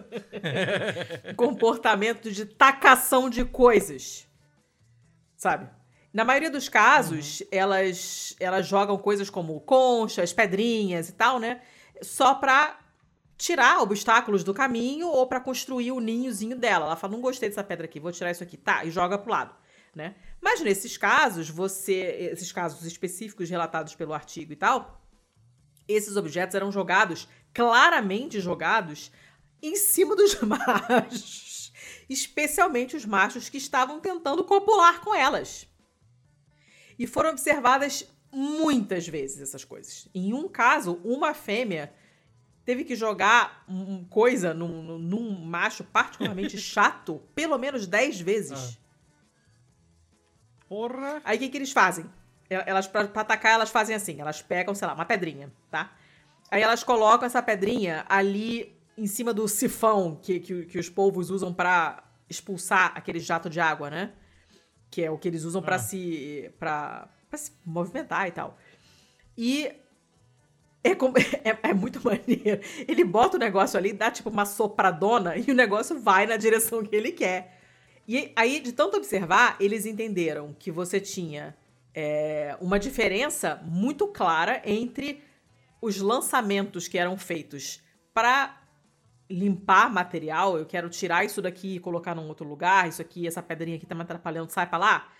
[1.36, 4.26] Comportamento de tacação de coisas.
[5.36, 5.68] Sabe?
[6.12, 7.46] Na maioria dos casos, uhum.
[7.50, 11.62] elas, elas jogam coisas como conchas, pedrinhas e tal, né?
[12.02, 12.78] Só pra
[13.38, 16.86] tirar obstáculos do caminho ou para construir o ninhozinho dela.
[16.86, 18.56] Ela fala: não gostei dessa pedra aqui, vou tirar isso aqui.
[18.56, 19.54] Tá, e joga pro lado.
[19.94, 20.14] Né?
[20.40, 22.30] Mas nesses casos, você.
[22.32, 25.02] Esses casos específicos relatados pelo artigo e tal,
[25.86, 29.12] esses objetos eram jogados, claramente jogados,
[29.62, 31.72] em cima dos machos.
[32.08, 35.66] Especialmente os machos que estavam tentando copular com elas.
[36.98, 40.08] E foram observadas muitas vezes essas coisas.
[40.14, 41.92] Em um caso, uma fêmea
[42.64, 43.64] teve que jogar
[44.08, 48.78] coisa num, num, macho particularmente chato pelo menos 10 vezes.
[48.78, 48.81] Ah.
[50.72, 51.20] Porra!
[51.22, 52.06] Aí o que, que eles fazem?
[52.48, 55.92] Elas, pra, pra atacar, elas fazem assim: elas pegam, sei lá, uma pedrinha, tá?
[56.50, 61.28] Aí elas colocam essa pedrinha ali em cima do sifão que, que, que os povos
[61.28, 64.12] usam para expulsar aquele jato de água, né?
[64.92, 65.64] que é o que eles usam ah.
[65.64, 68.56] para se para se movimentar e tal.
[69.36, 69.66] E
[70.84, 70.90] é,
[71.44, 72.60] é, é, muito maneiro.
[72.86, 76.84] Ele bota o negócio ali, dá tipo uma sopradona e o negócio vai na direção
[76.84, 77.61] que ele quer.
[78.06, 81.56] E aí, de tanto observar, eles entenderam que você tinha
[81.94, 85.22] é, uma diferença muito clara entre
[85.80, 87.80] os lançamentos que eram feitos
[88.14, 88.60] para
[89.28, 93.42] limpar material, eu quero tirar isso daqui e colocar num outro lugar, isso aqui, essa
[93.42, 95.12] pedrinha aqui tá me atrapalhando, sai para lá.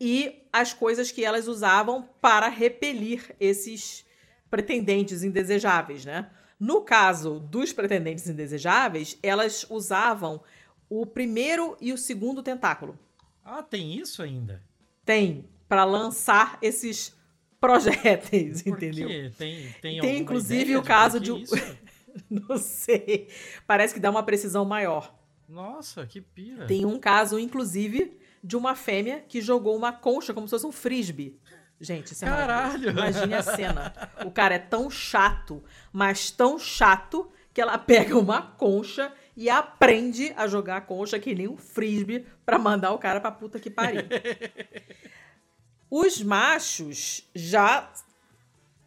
[0.00, 4.06] E as coisas que elas usavam para repelir esses
[4.48, 6.30] pretendentes indesejáveis, né?
[6.58, 10.40] No caso dos pretendentes indesejáveis, elas usavam
[10.88, 12.98] o primeiro e o segundo tentáculo.
[13.44, 14.62] Ah, tem isso ainda?
[15.04, 17.16] Tem, para lançar esses
[17.60, 19.08] projéteis, Por entendeu?
[19.08, 19.32] Quê?
[19.36, 21.78] Tem, tem, tem inclusive o caso de, de
[22.30, 23.28] Não sei.
[23.66, 25.14] Parece que dá uma precisão maior.
[25.48, 26.66] Nossa, que pira.
[26.66, 30.72] Tem um caso, inclusive, de uma fêmea que jogou uma concha como se fosse um
[30.72, 31.38] frisbee.
[31.80, 32.90] Gente, isso é Caralho!
[32.90, 33.94] Imagine a cena.
[34.26, 35.62] O cara é tão chato,
[35.92, 41.32] mas tão chato, que ela pega uma concha e aprende a jogar a concha que
[41.32, 44.02] nem um frisbee para mandar o cara pra puta que pariu.
[45.88, 47.88] Os machos já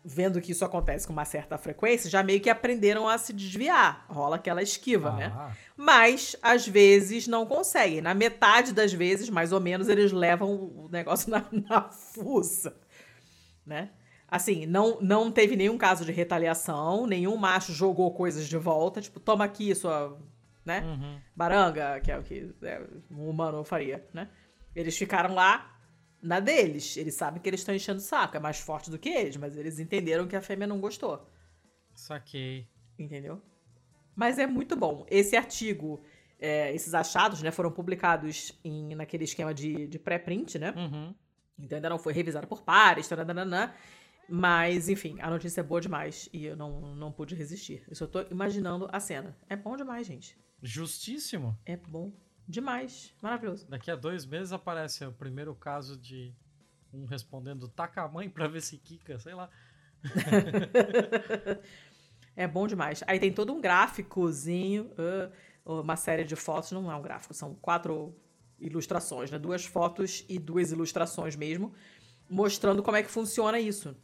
[0.03, 4.05] vendo que isso acontece com uma certa frequência, já meio que aprenderam a se desviar.
[4.09, 5.31] Rola aquela esquiva, né?
[5.33, 5.47] ah.
[5.47, 5.55] né?
[5.77, 8.01] Mas, às vezes, não conseguem.
[8.01, 12.75] Na metade das vezes, mais ou menos, eles levam o negócio na, na fuça,
[13.65, 13.91] né?
[14.27, 19.19] Assim, não, não teve nenhum caso de retaliação, nenhum macho jogou coisas de volta, tipo,
[19.19, 20.17] toma aqui sua,
[20.65, 20.81] né?
[20.81, 21.19] Uhum.
[21.35, 24.29] Baranga, que é o que é, um humano faria, né?
[24.75, 25.79] Eles ficaram lá
[26.21, 26.95] na deles.
[26.97, 28.37] Eles sabem que eles estão enchendo o saco.
[28.37, 31.27] É mais forte do que eles, mas eles entenderam que a fêmea não gostou.
[31.93, 32.67] Saquei.
[32.97, 33.41] Entendeu?
[34.15, 35.05] Mas é muito bom.
[35.09, 36.03] Esse artigo,
[36.39, 40.73] é, esses achados, né, foram publicados em, naquele esquema de, de pré-print, né?
[40.75, 41.15] Uhum.
[41.59, 43.73] Então ainda não foi revisado por pares, taranana,
[44.27, 47.83] mas, enfim, a notícia é boa demais e eu não, não pude resistir.
[47.87, 49.37] Eu só tô imaginando a cena.
[49.49, 50.37] É bom demais, gente.
[50.61, 51.57] Justíssimo.
[51.65, 52.13] É bom
[52.47, 53.13] demais.
[53.21, 53.67] Maravilhoso.
[53.67, 56.33] Daqui a dois meses aparece o primeiro caso de
[56.93, 59.49] um respondendo taca a mãe pra ver se quica, sei lá.
[62.35, 63.03] é bom demais.
[63.07, 64.91] Aí tem todo um gráficozinho,
[65.65, 68.15] uma série de fotos, não é um gráfico, são quatro
[68.59, 69.39] ilustrações, né?
[69.39, 71.73] Duas fotos e duas ilustrações mesmo,
[72.29, 73.95] mostrando como é que funciona isso.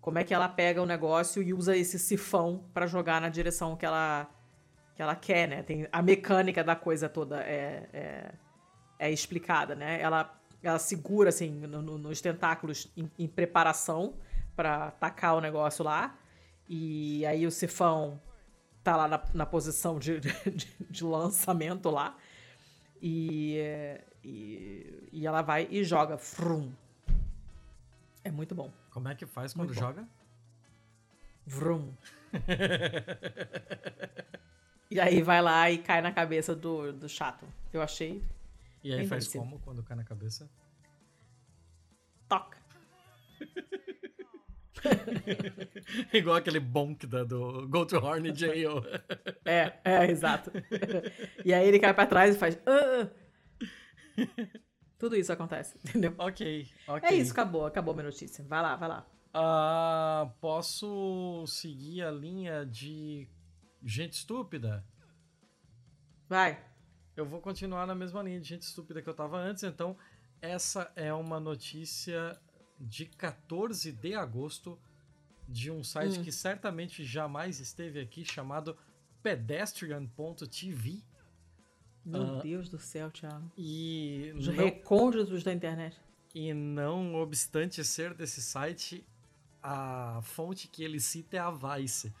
[0.00, 3.76] Como é que ela pega o negócio e usa esse sifão para jogar na direção
[3.76, 4.30] que ela
[4.96, 5.62] que ela quer, né?
[5.62, 8.34] Tem a mecânica da coisa toda é, é,
[8.98, 10.00] é explicada, né?
[10.00, 10.32] Ela
[10.62, 14.14] ela segura assim no, no, nos tentáculos em, em preparação
[14.56, 16.18] para tacar o negócio lá
[16.68, 18.20] e aí o sifão
[18.82, 20.32] tá lá na, na posição de, de,
[20.90, 22.16] de lançamento lá
[23.00, 23.58] e,
[24.24, 26.16] e, e ela vai e joga.
[26.16, 26.72] Frum.
[28.24, 28.72] É muito bom.
[28.90, 30.08] Como é que faz quando joga?
[31.46, 31.92] Vrum.
[34.90, 37.46] e aí vai lá e cai na cabeça do, do chato.
[37.72, 38.22] Eu achei.
[38.82, 40.48] E aí faz como quando cai na cabeça?
[42.28, 42.58] Toca.
[46.12, 48.82] Igual aquele bonk da, do Go to Horny Jail.
[49.44, 50.52] é, é, exato.
[51.44, 52.58] e aí ele cai pra trás e faz.
[52.66, 53.10] Ah!
[54.98, 56.14] Tudo isso acontece, entendeu?
[56.18, 57.08] Ok, ok.
[57.08, 58.44] É isso, acabou, acabou minha notícia.
[58.44, 59.06] Vai lá, vai lá.
[59.34, 63.28] Uh, posso seguir a linha de
[63.86, 64.84] gente estúpida?
[66.28, 66.62] Vai.
[67.16, 69.96] Eu vou continuar na mesma linha de gente estúpida que eu tava antes, então
[70.40, 72.38] essa é uma notícia
[72.78, 74.78] de 14 de agosto
[75.48, 76.22] de um site hum.
[76.22, 78.76] que certamente jamais esteve aqui, chamado
[79.22, 81.02] pedestrian.tv.
[82.04, 83.50] Meu uh, Deus do céu, Thiago.
[83.56, 85.96] E Os não, recônditos da internet.
[86.34, 89.06] E não obstante ser desse site,
[89.62, 92.12] a fonte que ele cita é a Vice.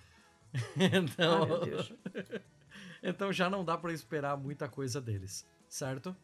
[0.76, 2.40] então, ah,
[3.02, 6.16] então já não dá para esperar muita coisa deles, certo?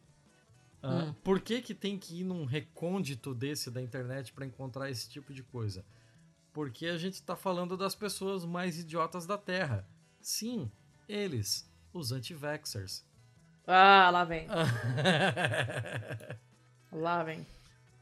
[0.82, 1.14] Uh, hum.
[1.22, 5.32] Por que, que tem que ir num recôndito desse da internet para encontrar esse tipo
[5.32, 5.84] de coisa?
[6.52, 9.86] Porque a gente está falando das pessoas mais idiotas da Terra.
[10.20, 10.70] Sim,
[11.08, 13.04] eles, os anti-vaxxers.
[13.66, 14.46] Ah, lá vem.
[16.92, 17.46] lá vem.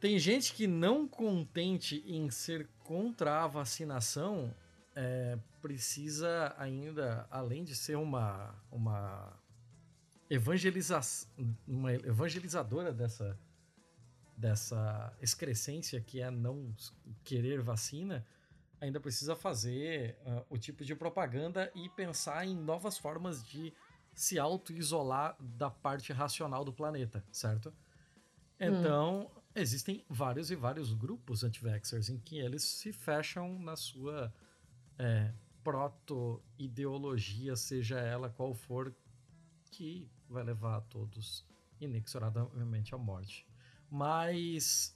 [0.01, 4.55] Tem gente que não contente em ser contra a vacinação,
[4.94, 9.38] é, precisa ainda, além de ser uma, uma
[10.28, 11.00] evangeliza
[11.66, 13.38] uma evangelizadora dessa,
[14.36, 16.74] dessa excrescência que é não
[17.24, 18.26] querer vacina,
[18.80, 23.72] ainda precisa fazer uh, o tipo de propaganda e pensar em novas formas de
[24.14, 27.72] se auto-isolar da parte racional do planeta, certo?
[28.58, 29.40] Então, hum.
[29.54, 34.32] existem vários e vários grupos anti-vaxxers em que eles se fecham na sua
[35.01, 35.32] é,
[35.64, 38.94] proto-ideologia, seja ela qual for,
[39.70, 41.47] que vai levar a todos
[41.81, 43.48] inexoravelmente à morte.
[43.90, 44.94] Mas.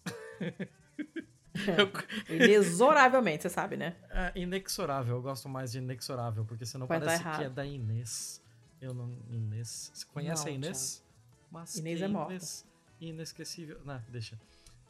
[1.56, 3.96] É, inexoravelmente, você sabe, né?
[4.10, 8.42] É, inexorável, eu gosto mais de inexorável, porque senão vai parece que é da Inês.
[8.80, 9.08] Eu não.
[9.30, 9.90] Inês.
[9.94, 11.04] Você conhece não, a Inês?
[11.50, 12.32] Mas Inês é morta.
[12.32, 12.66] Inês,
[13.00, 13.80] inesquecível.
[13.84, 14.38] Não, deixa.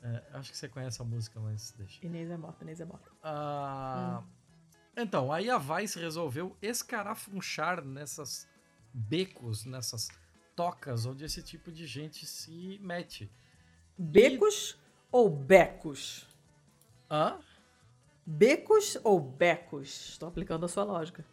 [0.02, 2.04] É, acho que você conhece a música, mas deixa.
[2.04, 3.10] Inês é morta, Inês é morta.
[3.22, 4.43] Ah, hum.
[4.96, 8.48] Então, aí a Vice resolveu escarafunchar nessas
[8.92, 10.08] becos, nessas
[10.54, 13.30] tocas onde esse tipo de gente se mete.
[13.98, 14.76] Becos e...
[15.10, 16.28] ou becos?
[17.10, 17.38] Hã?
[18.24, 20.10] Becos ou becos?
[20.10, 21.24] Estou aplicando a sua lógica.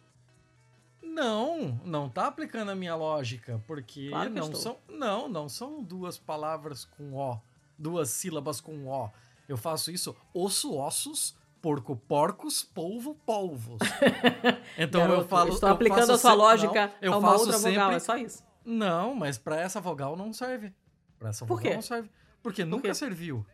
[1.02, 4.60] Não, não tá aplicando a minha lógica, porque claro não estou.
[4.60, 7.38] são, não, não são duas palavras com o,
[7.78, 9.10] duas sílabas com o.
[9.48, 13.78] Eu faço isso osso ossos, porco porcos, polvo polvos.
[14.76, 17.58] Então Garoto, eu falo, estou aplicando a sua lógica não, eu a uma faço outra
[17.58, 18.44] sempre, vogal, é só isso.
[18.64, 20.74] Não, mas para essa vogal não serve.
[21.18, 21.74] Para essa Por vogal quê?
[21.74, 22.10] não serve.
[22.42, 22.94] Porque Por nunca quê?
[22.94, 23.46] serviu.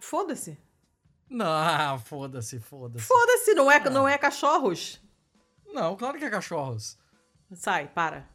[0.00, 0.58] Foda-se.
[1.28, 3.04] Não, foda-se, foda-se.
[3.04, 3.90] Foda-se, não é, ah.
[3.90, 5.02] não é cachorros.
[5.66, 6.98] Não, claro que é cachorros.
[7.52, 8.28] Sai, para.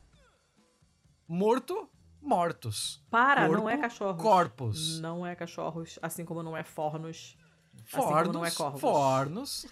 [1.28, 1.90] Morto,
[2.22, 3.04] mortos.
[3.10, 4.22] Para, Corpo, não é cachorros.
[4.22, 5.00] Corpos.
[5.00, 7.38] Não é cachorros, assim como não é fornos.
[7.84, 8.80] Fornos, assim como não é.
[8.80, 9.68] Fornos.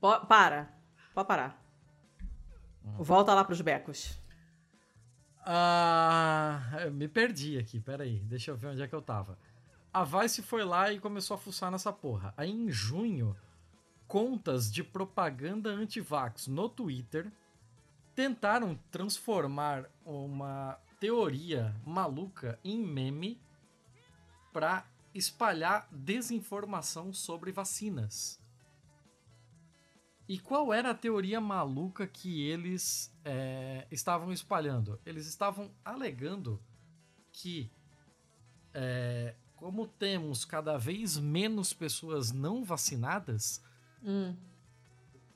[0.00, 0.72] Po para.
[1.14, 1.62] Pode parar.
[2.82, 4.18] Volta lá pros becos.
[5.44, 6.60] Ah,
[6.92, 8.20] me perdi aqui, peraí.
[8.20, 9.38] Deixa eu ver onde é que eu tava.
[9.92, 12.32] a Vice foi lá e começou a fuçar nessa porra.
[12.36, 13.36] Aí em junho,
[14.06, 17.30] contas de propaganda anti-vax no Twitter
[18.14, 23.40] tentaram transformar uma teoria maluca em meme
[24.52, 24.84] para
[25.14, 28.40] espalhar desinformação sobre vacinas.
[30.28, 35.00] E qual era a teoria maluca que eles é, estavam espalhando?
[35.04, 36.60] Eles estavam alegando
[37.32, 37.68] que,
[38.72, 43.60] é, como temos cada vez menos pessoas não vacinadas,
[44.02, 44.34] Hum.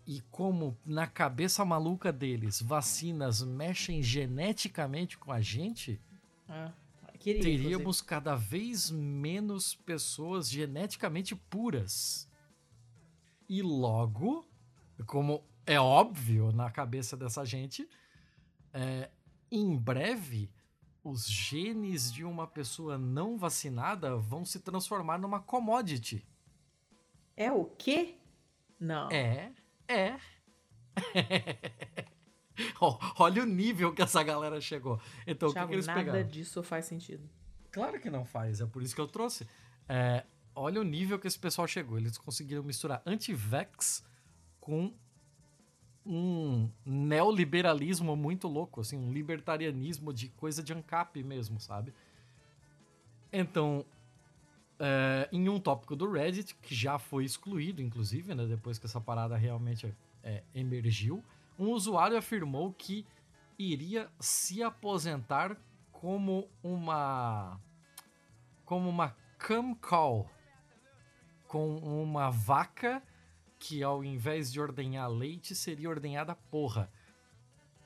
[0.07, 6.01] e como na cabeça maluca deles vacinas mexem geneticamente com a gente,
[6.49, 6.71] É.
[7.25, 12.31] Queria, teríamos cada vez menos pessoas geneticamente puras.
[13.49, 14.47] E logo,
[15.07, 17.89] como é óbvio na cabeça dessa gente,
[18.75, 19.11] é,
[19.51, 20.53] em breve
[21.03, 26.23] os genes de uma pessoa não vacinada vão se transformar numa commodity.
[27.35, 28.19] É o quê?
[28.79, 29.11] Não.
[29.11, 29.51] É,
[29.89, 30.19] é.
[33.19, 35.01] Olha o nível que essa galera chegou.
[35.27, 36.27] Então, o que, Thiago, que eles nada pegaram?
[36.27, 37.29] disso faz sentido.
[37.71, 39.47] Claro que não faz, é por isso que eu trouxe.
[39.89, 40.25] É,
[40.55, 41.99] olha o nível que esse pessoal chegou.
[41.99, 44.05] Eles conseguiram misturar anti-vax
[44.61, 44.93] com
[46.07, 51.95] um neoliberalismo muito louco, assim, um libertarianismo de coisa de ANCAP mesmo, sabe?
[53.33, 53.85] Então,
[54.79, 59.01] é, em um tópico do Reddit, que já foi excluído, inclusive, né, depois que essa
[59.01, 61.25] parada realmente é, emergiu,
[61.59, 63.07] um usuário afirmou que
[63.59, 65.57] iria se aposentar
[65.93, 67.61] como uma
[68.65, 70.29] como uma cam call
[71.47, 73.03] com uma vaca
[73.59, 76.91] que ao invés de ordenhar leite seria ordenhada porra.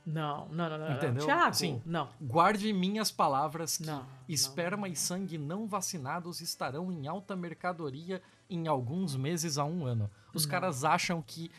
[0.05, 0.93] Não, não, não, não.
[0.93, 1.20] Entendeu?
[1.20, 1.27] Não.
[1.27, 1.82] Thiago, Sim.
[1.85, 2.09] não.
[2.19, 8.23] Guarde minhas palavras que Não, esperma não, e sangue não vacinados estarão em alta mercadoria
[8.49, 10.11] em alguns meses a um ano.
[10.32, 10.51] Os Não.
[10.51, 11.51] caras acham que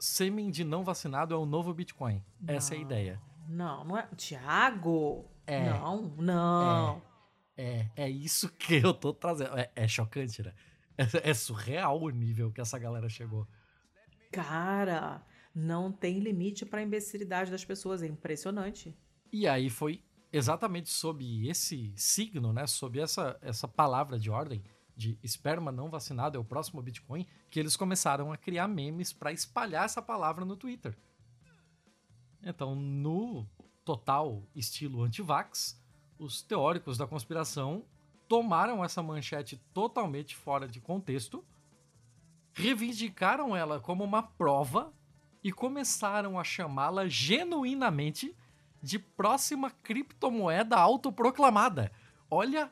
[0.00, 2.24] sêmen de não vacinado é o novo Bitcoin.
[2.46, 2.86] Essa é a Não.
[2.86, 3.22] ideia.
[3.48, 4.08] Não, não é.
[4.16, 5.30] Thiago!
[5.46, 5.70] É.
[5.70, 7.02] Não, não.
[7.56, 9.56] É, é isso que eu tô trazendo.
[9.58, 10.54] É, é chocante, né?
[10.96, 13.46] É, é surreal o nível que essa galera chegou.
[14.32, 15.22] Cara,
[15.54, 18.02] não tem limite pra imbecilidade das pessoas.
[18.02, 18.96] É impressionante.
[19.32, 20.02] E aí foi
[20.32, 22.66] exatamente sob esse signo, né?
[22.66, 24.62] Sob essa, essa palavra de ordem
[24.96, 29.32] de esperma não vacinado é o próximo Bitcoin, que eles começaram a criar memes pra
[29.32, 30.96] espalhar essa palavra no Twitter.
[32.42, 33.46] Então, no
[33.84, 35.80] total estilo anti-vax,
[36.18, 37.84] os teóricos da conspiração
[38.28, 41.44] tomaram essa manchete totalmente fora de contexto,
[42.52, 44.92] reivindicaram ela como uma prova
[45.42, 48.36] e começaram a chamá-la genuinamente
[48.82, 51.90] de próxima criptomoeda autoproclamada.
[52.30, 52.70] Olha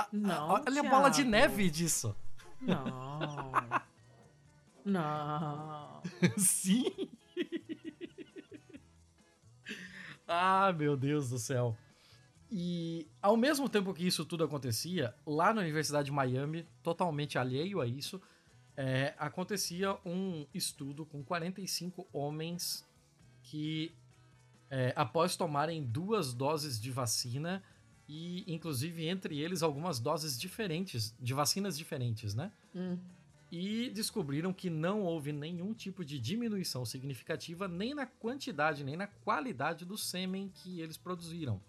[0.00, 2.14] a, Não, a- olha a bola de neve disso.
[2.60, 3.52] Não.
[4.84, 6.02] não.
[6.38, 7.08] Sim.
[10.26, 11.76] ah, meu Deus do céu.
[12.50, 17.80] E ao mesmo tempo que isso tudo acontecia, lá na Universidade de Miami, totalmente alheio
[17.80, 18.20] a isso,
[18.76, 22.86] é, acontecia um estudo com 45 homens
[23.42, 23.94] que,
[24.70, 27.62] é, após tomarem duas doses de vacina,
[28.08, 32.52] e inclusive entre eles algumas doses diferentes, de vacinas diferentes, né?
[32.74, 32.98] Hum.
[33.50, 39.06] e descobriram que não houve nenhum tipo de diminuição significativa nem na quantidade nem na
[39.06, 41.60] qualidade do sêmen que eles produziram.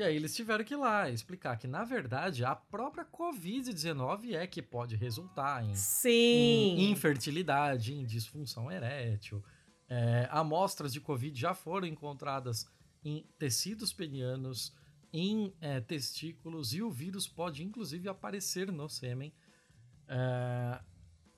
[0.00, 4.46] E aí eles tiveram que ir lá explicar que, na verdade, a própria Covid-19 é
[4.46, 5.74] que pode resultar em,
[6.08, 9.44] em infertilidade, em disfunção erétil.
[9.86, 12.66] É, amostras de Covid já foram encontradas
[13.04, 14.72] em tecidos penianos,
[15.12, 19.32] em é, testículos, e o vírus pode inclusive aparecer no sêmen.
[20.08, 20.80] É,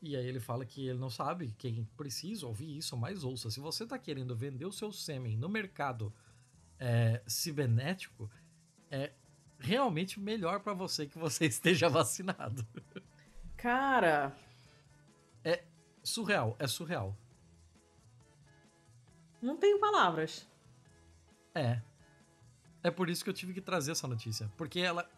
[0.01, 3.51] e aí ele fala que ele não sabe, quem precisa ouvir isso, mas ouça.
[3.51, 6.13] Se você está querendo vender o seu sêmen no mercado
[6.79, 8.31] é, cibernético,
[8.91, 9.13] é
[9.59, 12.67] realmente melhor para você que você esteja vacinado.
[13.57, 14.37] Cara,
[16.03, 17.17] Surreal, é surreal.
[19.41, 20.49] não tenho palavras.
[21.55, 21.81] É.
[22.83, 24.51] É por isso que eu tive que trazer essa notícia.
[24.57, 25.09] Porque ela,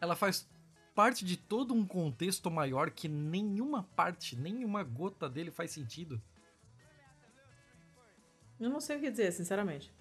[0.00, 0.48] ela faz
[0.94, 6.20] parte de todo um contexto maior que nenhuma parte, nenhuma gota dele faz sentido.
[8.58, 9.92] Eu não sei o que dizer, sinceramente.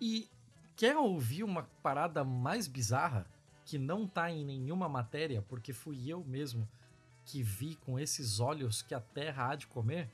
[0.00, 0.28] E
[0.74, 3.26] quer ouvir uma parada mais bizarra
[3.64, 6.66] que não tá em nenhuma matéria, porque fui eu mesmo
[7.24, 10.08] que vi com esses olhos que a Terra há de comer?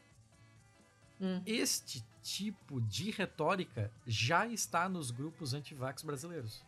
[1.21, 1.43] Hum.
[1.47, 6.65] Este tipo de retórica já está nos grupos antivax brasileiros.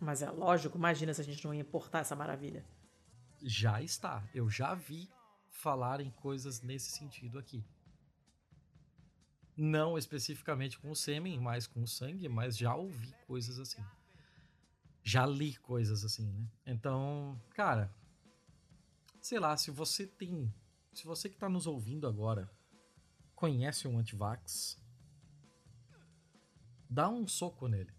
[0.00, 2.64] Mas é lógico, imagina se a gente não ia importar essa maravilha.
[3.42, 4.26] Já está.
[4.32, 5.10] Eu já vi
[5.50, 7.64] falar em coisas nesse sentido aqui.
[9.56, 13.84] Não especificamente com o sêmen, mas com o sangue, mas já ouvi coisas assim.
[15.02, 16.46] Já li coisas assim, né?
[16.64, 17.92] Então, cara,
[19.20, 20.52] sei lá, se você tem.
[20.92, 22.48] Se você que tá nos ouvindo agora
[23.38, 24.76] conhece um antivax,
[26.90, 27.92] dá um soco nele.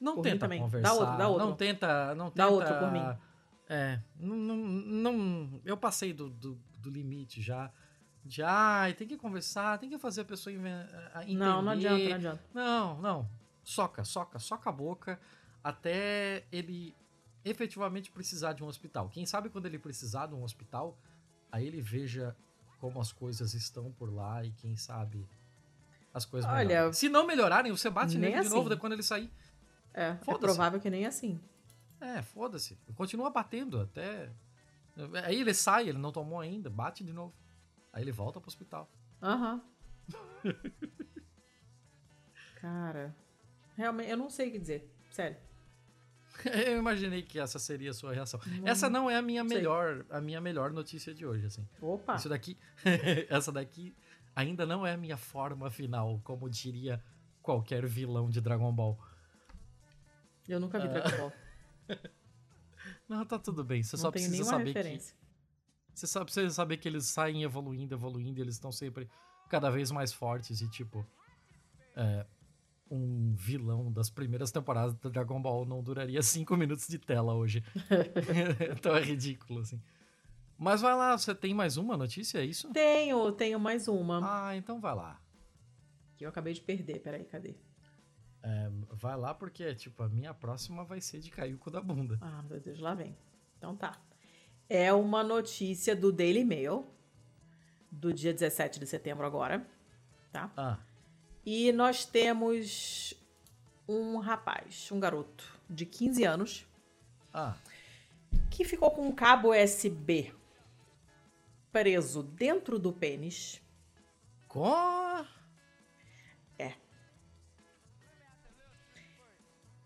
[0.00, 0.58] Não Por tenta também.
[0.58, 0.92] Dá conversar.
[0.92, 1.46] outro, dá outro.
[1.46, 2.14] Não tenta.
[2.16, 3.18] Não Dá tenta, outro por mim.
[3.68, 4.00] É.
[4.18, 7.72] Não, não, não- eu passei do, do, do limite já.
[8.24, 10.88] De, ai, tem que conversar, tem que fazer a pessoa entender.
[11.36, 12.44] Não, não adianta, não adianta.
[12.52, 13.30] Não, não.
[13.62, 15.20] Soca, soca, soca a boca
[15.62, 16.92] até ele
[17.44, 19.08] efetivamente precisar de um hospital.
[19.08, 20.98] Quem sabe quando ele precisar de um hospital,
[21.52, 22.36] aí ele veja
[22.78, 25.26] como as coisas estão por lá e quem sabe
[26.12, 26.92] as coisas Olha.
[26.92, 28.70] Se não melhorarem, você bate nele de novo assim.
[28.70, 29.30] de quando ele sair.
[29.92, 31.40] É, é provável que nem assim.
[32.00, 32.78] É, foda-se.
[32.94, 34.30] Continua batendo até.
[35.24, 37.34] Aí ele sai, ele não tomou ainda, bate de novo.
[37.92, 38.88] Aí ele volta pro hospital.
[39.22, 39.60] Aham.
[42.60, 43.14] Cara,
[43.76, 44.92] realmente, eu não sei o que dizer.
[45.10, 45.36] Sério.
[46.66, 48.40] Eu imaginei que essa seria a sua reação.
[48.64, 49.58] Essa não é a minha sei.
[49.58, 51.66] melhor, a minha melhor notícia de hoje, assim.
[51.80, 52.16] Opa.
[52.16, 52.56] Isso daqui,
[53.28, 53.94] essa daqui
[54.34, 57.02] ainda não é a minha forma final, como diria
[57.42, 58.98] qualquer vilão de Dragon Ball.
[60.48, 61.32] Eu nunca vi Dragon Ball.
[63.08, 63.82] Não, tá tudo bem.
[63.82, 65.16] Você não só precisa saber que referência.
[65.94, 69.08] você só precisa saber que eles saem evoluindo, evoluindo, e eles estão sempre
[69.48, 71.06] cada vez mais fortes e tipo
[71.96, 72.26] é,
[72.90, 77.62] um vilão das primeiras temporadas do Dragon Ball não duraria cinco minutos de tela hoje.
[78.76, 79.80] então é ridículo assim.
[80.56, 82.72] Mas vai lá, você tem mais uma notícia, é isso?
[82.72, 84.48] Tenho, tenho mais uma.
[84.48, 85.20] Ah, então vai lá.
[86.16, 86.98] Que eu acabei de perder.
[86.98, 87.54] Peraí, cadê?
[88.42, 91.80] É, vai lá porque, tipo, a minha próxima vai ser de cair o cu da
[91.80, 92.18] bunda.
[92.20, 93.16] Ah, meu Deus, lá vem.
[93.56, 94.00] Então tá.
[94.68, 96.86] É uma notícia do Daily Mail,
[97.90, 99.66] do dia 17 de setembro agora,
[100.32, 100.52] tá?
[100.56, 100.78] Ah,
[101.44, 103.14] E nós temos
[103.88, 106.66] um rapaz, um garoto de 15 anos,
[107.32, 107.56] ah,
[108.50, 110.34] que ficou com um cabo USB
[111.72, 113.60] preso dentro do pênis.
[114.46, 115.08] co...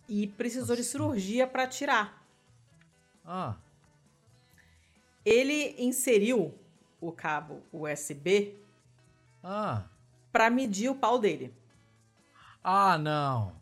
[0.09, 2.23] E precisou de cirurgia para tirar.
[3.25, 3.57] Ah,
[5.25, 6.55] Ele inseriu
[7.01, 8.59] o cabo USB
[9.43, 9.85] ah,
[10.33, 11.55] para medir o pau dele.
[12.65, 13.61] ah, não.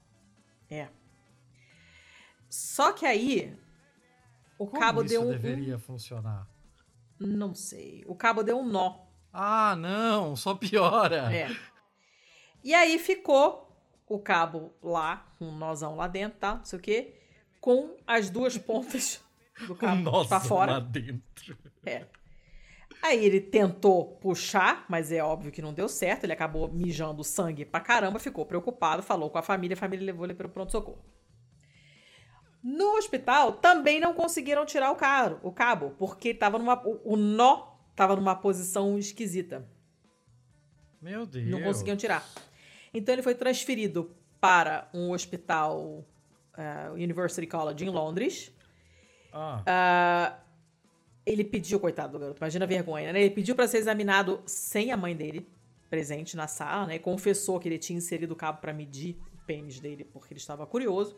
[0.70, 0.88] É.
[2.48, 3.56] Só que aí
[4.58, 6.46] o Como cabo deu um, deveria funcionar?
[7.20, 8.04] um- não sei.
[8.06, 8.98] O cabo deu um nó.
[9.32, 11.32] Ah, não, só piora.
[11.34, 11.48] É.
[12.64, 13.66] E aí ficou
[14.06, 16.56] o cabo lá, com um nozão lá dentro, tá?
[16.56, 17.14] Não sei o quê,
[17.60, 19.22] com as duas pontas
[19.66, 20.72] do cabo Nossa, pra fora.
[20.72, 21.56] lá dentro.
[21.86, 22.06] É.
[23.02, 26.24] Aí ele tentou puxar, mas é óbvio que não deu certo.
[26.24, 30.26] Ele acabou mijando sangue pra caramba, ficou preocupado, falou com a família, a família levou
[30.26, 31.02] ele para o pronto-socorro.
[32.62, 37.16] No hospital também não conseguiram tirar o, caro, o cabo, porque tava numa, o, o
[37.16, 39.66] nó estava numa posição esquisita.
[41.00, 41.48] Meu Deus.
[41.48, 42.22] Não conseguiam tirar.
[42.92, 46.04] Então ele foi transferido para um hospital,
[46.56, 48.52] eh, University College, em Londres.
[49.66, 50.38] Ah,
[51.24, 53.20] Ele pediu, coitado do garoto, imagina a vergonha, né?
[53.20, 55.46] Ele pediu para ser examinado sem a mãe dele
[55.88, 56.98] presente na sala, né?
[56.98, 60.66] Confessou que ele tinha inserido o cabo para medir o pênis dele porque ele estava
[60.66, 61.16] curioso.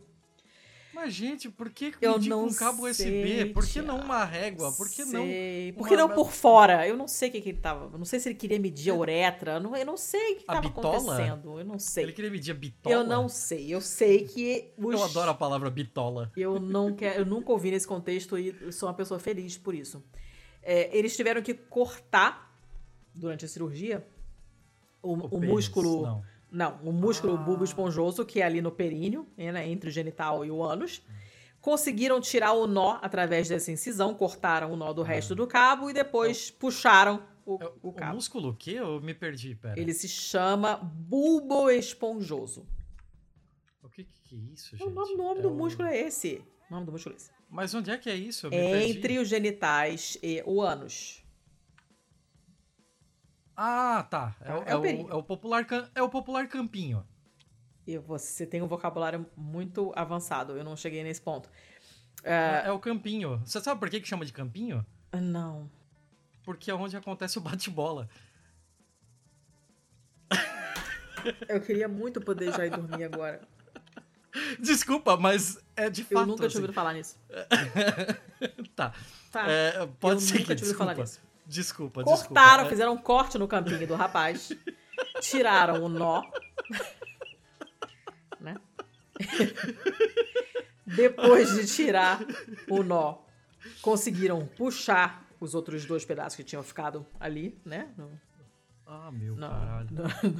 [0.94, 2.94] Mas, gente, por que Eu não com cabo USB?
[3.04, 4.70] sei, Por que não uma régua?
[4.72, 5.24] Por que não...
[5.24, 5.72] Sei.
[5.72, 6.86] Por uma- que não por fora?
[6.86, 7.86] Eu não sei o que, que ele tava.
[7.92, 9.52] Eu não sei se ele queria medir a uretra.
[9.54, 10.96] Eu não, eu não sei o que A estava bitola?
[10.96, 11.58] acontecendo.
[11.58, 12.04] Eu não sei.
[12.04, 12.94] Ele queria medir a bitola?
[12.94, 13.74] Eu não sei.
[13.74, 14.94] Eu sei que os...
[14.94, 16.30] Eu adoro a palavra bitola.
[16.36, 20.02] Eu não quero, eu nunca ouvi nesse contexto e sou uma pessoa feliz por isso.
[20.62, 22.54] É, eles tiveram que cortar
[23.14, 24.06] durante a cirurgia
[25.02, 26.02] o, o pênis, músculo.
[26.02, 26.31] não.
[26.52, 27.36] Não, o músculo Ah.
[27.38, 31.02] bulbo esponjoso que é ali no períneo, né, entre o genital e o ânus.
[31.60, 35.92] Conseguiram tirar o nó através dessa incisão, cortaram o nó do resto do cabo e
[35.92, 38.14] depois puxaram o, É, o o cabo.
[38.16, 38.72] músculo o quê?
[38.72, 39.80] Eu me perdi, pera.
[39.80, 42.66] Ele se chama bulbo esponjoso.
[43.82, 44.90] O que, que é isso, O gente?
[44.92, 46.42] nome, o nome É do o- músculo é esse.
[46.68, 47.30] O nome do músculo é esse.
[47.48, 48.46] Mas onde é que é isso?
[48.46, 48.98] Eu me É perdi.
[48.98, 51.21] entre os genitais e o ânus.
[53.56, 54.34] Ah, tá.
[54.40, 55.10] É, o- é é o o, períneo.
[55.10, 57.06] é o popular, é o popular campinho.
[57.86, 60.56] E você tem um vocabulário muito avançado.
[60.56, 61.48] Eu não cheguei nesse ponto.
[62.22, 63.38] É, é o campinho.
[63.44, 64.86] Você sabe por que, que chama de campinho?
[65.12, 65.68] Não.
[66.44, 68.08] Porque é onde acontece o bate-bola.
[71.48, 73.40] Eu queria muito poder já ir dormir agora.
[74.58, 76.14] Desculpa, mas é de fato.
[76.22, 76.56] Eu nunca tinha assim.
[76.58, 77.18] ouvido falar nisso.
[78.74, 78.92] tá.
[79.30, 79.46] Tá.
[79.50, 81.20] É, pode eu seguir, nunca falar nisso.
[81.52, 82.66] Desculpa, Cortaram, desculpa.
[82.66, 84.50] É, fizeram um corte no campinho do rapaz,
[85.20, 86.22] tiraram o nó,
[88.40, 88.56] né?
[90.86, 92.20] Depois de tirar
[92.68, 93.18] o nó,
[93.80, 97.88] conseguiram puxar os outros dois pedaços que tinham ficado ali, né?
[97.96, 98.10] No,
[98.86, 99.88] Ah, meu no, caralho.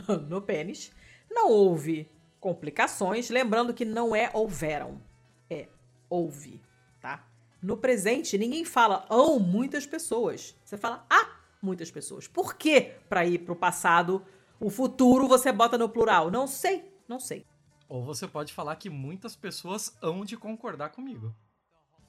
[0.08, 0.92] no, no pênis.
[1.30, 2.10] Não houve
[2.40, 3.30] complicações.
[3.30, 5.00] Lembrando que não é houveram,
[5.48, 5.68] é
[6.08, 6.60] houve?
[7.62, 10.56] No presente, ninguém fala ão muitas pessoas.
[10.64, 12.26] Você fala ah muitas pessoas.
[12.26, 14.26] Por que para ir pro passado,
[14.58, 16.30] o futuro você bota no plural?
[16.30, 17.46] Não sei, não sei.
[17.88, 21.34] Ou você pode falar que muitas pessoas hão de concordar comigo.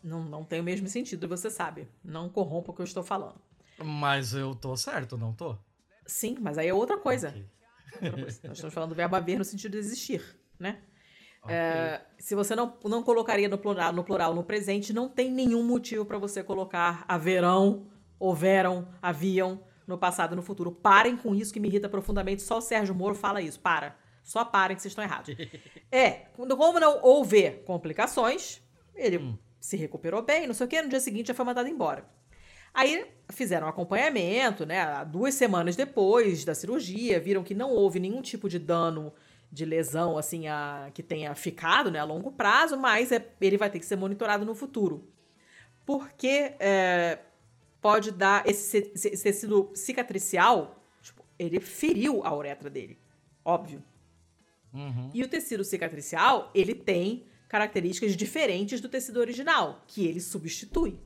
[0.03, 1.87] Não, não tem o mesmo sentido, você sabe.
[2.03, 3.39] Não corrompa o que eu estou falando.
[3.77, 5.55] Mas eu tô certo, não tô?
[6.05, 7.29] Sim, mas aí é outra coisa.
[7.29, 7.45] Ok.
[7.95, 8.39] Outra coisa.
[8.43, 10.23] Nós estamos falando do verbo haver no sentido de existir,
[10.59, 10.81] né?
[11.43, 11.53] Ok.
[11.53, 15.63] É, se você não, não colocaria no plural, no plural no presente, não tem nenhum
[15.63, 17.87] motivo para você colocar haverão,
[18.17, 20.71] houveram, haviam no passado e no futuro.
[20.71, 22.41] Parem com isso que me irrita profundamente.
[22.41, 23.59] Só o Sérgio Moro fala isso.
[23.59, 23.97] Para.
[24.23, 25.35] Só parem que vocês estão errados.
[25.95, 28.59] É, como não houver complicações,
[28.95, 32.03] ele se recuperou bem, não sei o quê, no dia seguinte já foi mandado embora.
[32.73, 35.05] Aí fizeram acompanhamento, né?
[35.05, 39.13] Duas semanas depois da cirurgia, viram que não houve nenhum tipo de dano
[39.53, 43.69] de lesão, assim, a, que tenha ficado, né, a longo prazo, mas é- ele vai
[43.69, 45.07] ter que ser monitorado no futuro.
[45.85, 47.19] Porque é,
[47.79, 52.97] pode dar esse, esse- tecido cicatricial, tipo, ele feriu a uretra dele,
[53.45, 53.83] óbvio.
[54.73, 55.11] Uhum.
[55.13, 60.97] E o tecido cicatricial, ele tem características diferentes do tecido original, que ele substitui.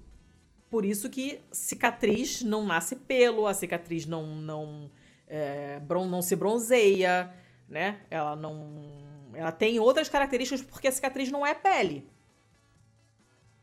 [0.70, 4.90] Por isso que cicatriz não nasce pelo, a cicatriz não não
[5.28, 7.30] é, não se bronzeia,
[7.68, 8.00] né?
[8.10, 12.10] Ela não ela tem outras características porque a cicatriz não é pele.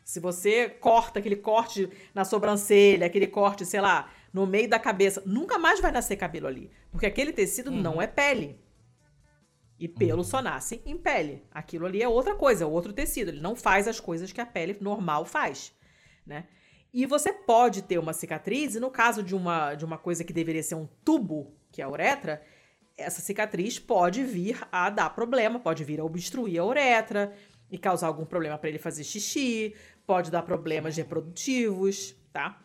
[0.04, 5.22] Se você corta aquele corte na sobrancelha, aquele corte, sei lá, no meio da cabeça,
[5.24, 8.60] nunca mais vai nascer cabelo ali, porque aquele tecido não é pele.
[9.78, 11.42] E pelo só nasce em pele.
[11.50, 13.28] Aquilo ali é outra coisa, é outro tecido.
[13.28, 15.74] Ele não faz as coisas que a pele normal faz,
[16.24, 16.46] né?
[16.92, 20.32] E você pode ter uma cicatriz, e no caso de uma, de uma coisa que
[20.32, 22.40] deveria ser um tubo, que é a uretra,
[22.96, 27.34] essa cicatriz pode vir a dar problema, pode vir a obstruir a uretra
[27.70, 29.74] e causar algum problema para ele fazer xixi,
[30.06, 32.60] pode dar problemas reprodutivos, tá?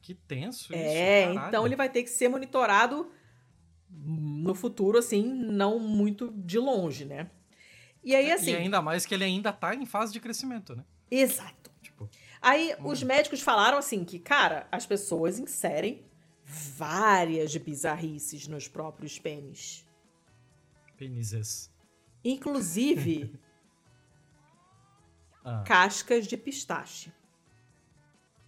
[0.00, 0.74] Que tenso isso.
[0.74, 1.48] É, caralho.
[1.48, 3.10] então ele vai ter que ser monitorado
[3.90, 7.30] no futuro, assim, não muito de longe, né?
[8.02, 8.50] E aí, assim.
[8.50, 10.84] E ainda mais que ele ainda tá em fase de crescimento, né?
[11.10, 11.70] Exato.
[11.80, 12.08] Tipo,
[12.44, 16.04] Aí os médicos falaram assim que, cara, as pessoas inserem
[16.44, 19.84] várias bizarrices nos próprios pênis.
[20.96, 21.70] penises.
[22.24, 23.34] Inclusive
[25.46, 25.62] Ah.
[25.66, 27.12] cascas de pistache.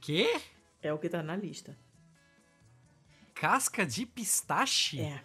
[0.00, 0.40] Quê?
[0.82, 1.76] É o que tá na lista.
[3.34, 5.00] Casca de pistache?
[5.02, 5.20] É.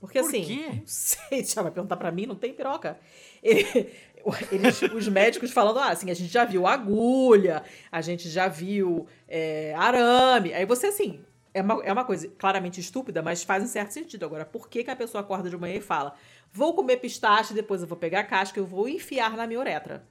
[0.00, 0.68] Porque Por assim, quê?
[0.80, 2.98] não sei, já vai perguntar pra mim, não tem piroca.
[3.42, 3.92] Ele-
[4.50, 9.06] eles- os médicos falando, ah, assim, a gente já viu agulha, a gente já viu
[9.28, 10.54] é, arame.
[10.54, 11.22] Aí você, assim,
[11.54, 14.24] é uma, é uma coisa claramente estúpida, mas faz um certo sentido.
[14.24, 16.14] Agora, por que, que a pessoa acorda de manhã e fala,
[16.52, 19.60] vou comer pistache, depois eu vou pegar a casca e eu vou enfiar na minha
[19.60, 20.08] uretra?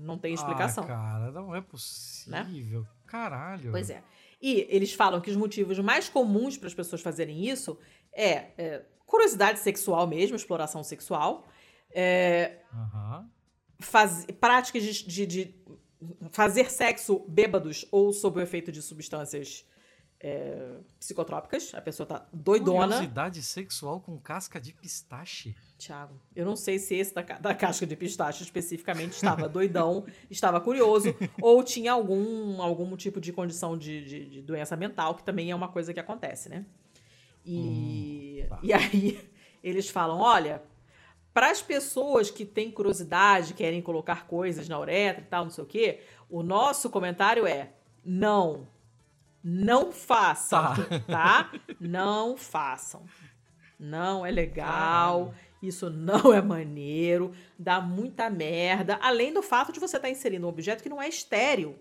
[0.00, 0.84] Não tem explicação.
[0.84, 2.84] Ah, cara, não é possível.
[3.06, 3.70] Caralho.
[3.70, 4.02] Pois é.
[4.40, 7.78] E eles falam que os motivos mais comuns para as pessoas fazerem isso
[8.12, 11.46] é, é, curiosidade sexual mesmo, exploração sexual,
[11.94, 13.30] é, Aham.
[13.80, 15.54] faz- práticas de, de- de
[16.32, 19.64] fazer sexo bêbados ou sob o efeito de substâncias
[20.24, 21.74] é, psicotrópicas.
[21.74, 22.86] A pessoa tá doidona.
[22.86, 25.54] Curiosidade sexual com casca de pistache.
[25.76, 30.60] Tiago, eu não sei se esse da, da casca de pistache especificamente estava doidão, estava
[30.60, 35.50] curioso, ou tinha algum, algum tipo de condição de, de- de doença mental, que também
[35.50, 36.64] é uma coisa que acontece, né?
[37.44, 38.60] E, Hum, tá.
[38.62, 39.30] e aí
[39.62, 40.62] eles falam: olha,
[41.34, 45.64] para as pessoas que têm curiosidade, querem colocar coisas na uretra e tal, não sei
[45.64, 46.00] o quê,
[46.30, 47.72] o nosso comentário é:
[48.04, 48.68] não.
[49.42, 50.74] Não façam,
[51.06, 51.50] tá?
[51.80, 53.04] Não façam.
[53.78, 55.34] Não é legal.
[55.62, 58.98] Isso não é maneiro, dá muita merda.
[59.02, 61.78] Além do fato de você estar inserindo um objeto que não é estéreo.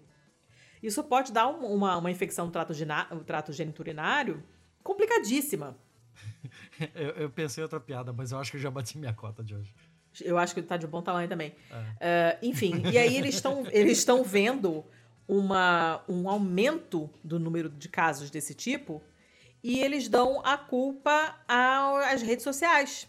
[0.82, 2.74] Isso pode dar um- uma, uma infecção no trato,
[3.12, 4.44] no trato geniturinário
[4.84, 5.78] complicadíssima.
[6.96, 9.44] Eu, eu pensei em outra piada, mas eu acho que eu já bati minha cota
[9.44, 9.74] de hoje.
[10.22, 11.54] Eu acho que tá de bom tamanho também.
[11.70, 11.86] É.
[12.00, 14.84] É, enfim, e aí eles estão eles estão vendo
[15.28, 19.02] uma, um aumento do número de casos desse tipo
[19.64, 23.08] e eles dão a culpa às redes sociais.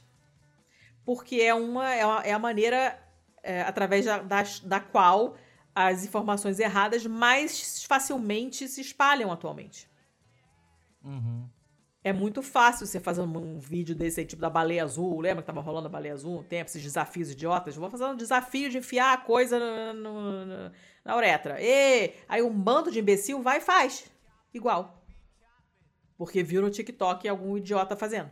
[1.05, 2.99] porque é uma é, uma, é a maneira
[3.43, 5.37] é, através da, da, da qual
[5.75, 9.89] as informações erradas mais facilmente se espalham atualmente.
[11.03, 11.49] Uhum.
[12.05, 15.21] É muito fácil você fazer um vídeo desse aí, tipo da baleia azul.
[15.21, 16.69] Lembra que tava rolando a baleia azul um tempo?
[16.69, 17.77] Esses desafios idiotas.
[17.77, 20.73] Vou fazer um desafio de enfiar a coisa no, no, no,
[21.05, 21.59] na uretra.
[21.61, 24.11] E aí um bando de imbecil vai e faz.
[24.53, 25.07] Igual.
[26.17, 28.31] Porque viu no TikTok algum idiota fazendo.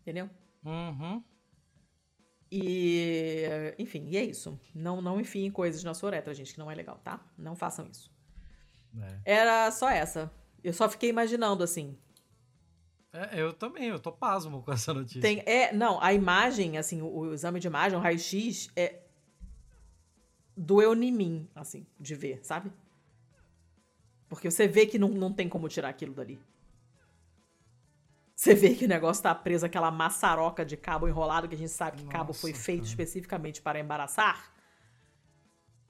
[0.00, 0.28] Entendeu?
[0.64, 1.22] Uhum.
[2.50, 3.46] E,
[3.78, 4.60] enfim, e é isso.
[4.74, 7.24] Não, não enfiem coisas na sua uretra, gente, que não é legal, tá?
[7.38, 8.12] Não façam isso.
[9.24, 9.40] É.
[9.40, 10.30] Era só essa.
[10.62, 11.96] Eu só fiquei imaginando assim.
[13.12, 15.20] É, eu também, eu tô pasmo com essa notícia.
[15.20, 19.00] Tem, é, não, a imagem, assim, o, o exame de imagem, o raio-x, é.
[20.56, 22.72] doeu em mim, assim, de ver, sabe?
[24.28, 26.40] Porque você vê que não, não tem como tirar aquilo dali.
[28.34, 31.70] Você vê que o negócio tá preso aquela maçaroca de cabo enrolado, que a gente
[31.70, 32.88] sabe que Nossa, cabo foi feito cara.
[32.88, 34.52] especificamente para embaraçar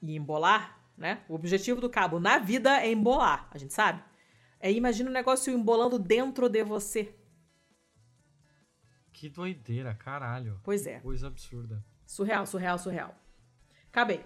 [0.01, 1.23] e embolar, né?
[1.29, 4.03] O objetivo do cabo na vida é embolar, a gente sabe.
[4.63, 7.13] É, imagina o negócio embolando dentro de você.
[9.11, 10.57] Que doideira, caralho.
[10.63, 10.95] Pois é.
[10.95, 11.83] Que coisa absurda.
[12.05, 13.13] Surreal, surreal, surreal.
[13.89, 14.25] Acabei.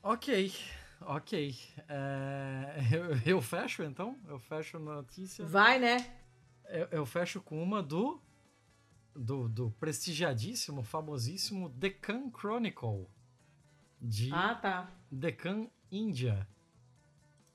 [0.00, 0.54] Ok,
[1.00, 1.56] ok.
[1.88, 4.16] É, eu, eu, fecho então?
[4.28, 5.44] Eu fecho a notícia.
[5.44, 5.96] Vai, né?
[6.66, 8.22] Eu, eu fecho com uma do,
[9.16, 13.08] do, do prestigiadíssimo, famosíssimo Deccan Chronicle.
[14.00, 14.92] De ah, tá.
[15.10, 16.46] Deccan, Índia.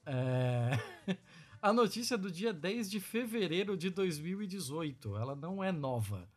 [0.08, 0.72] É...
[1.62, 5.18] A notícia do dia 10 de fevereiro de 2018.
[5.18, 6.30] Ela não é nova,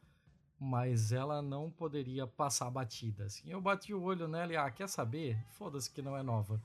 [0.59, 3.27] mas ela não poderia passar batida.
[3.27, 5.39] Assim, eu bati o olho nela e, ah, quer saber?
[5.51, 6.61] Foda-se que não é nova.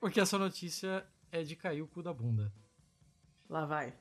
[0.00, 2.52] Porque essa notícia é de cair o cu da bunda.
[3.48, 3.92] Lá vai.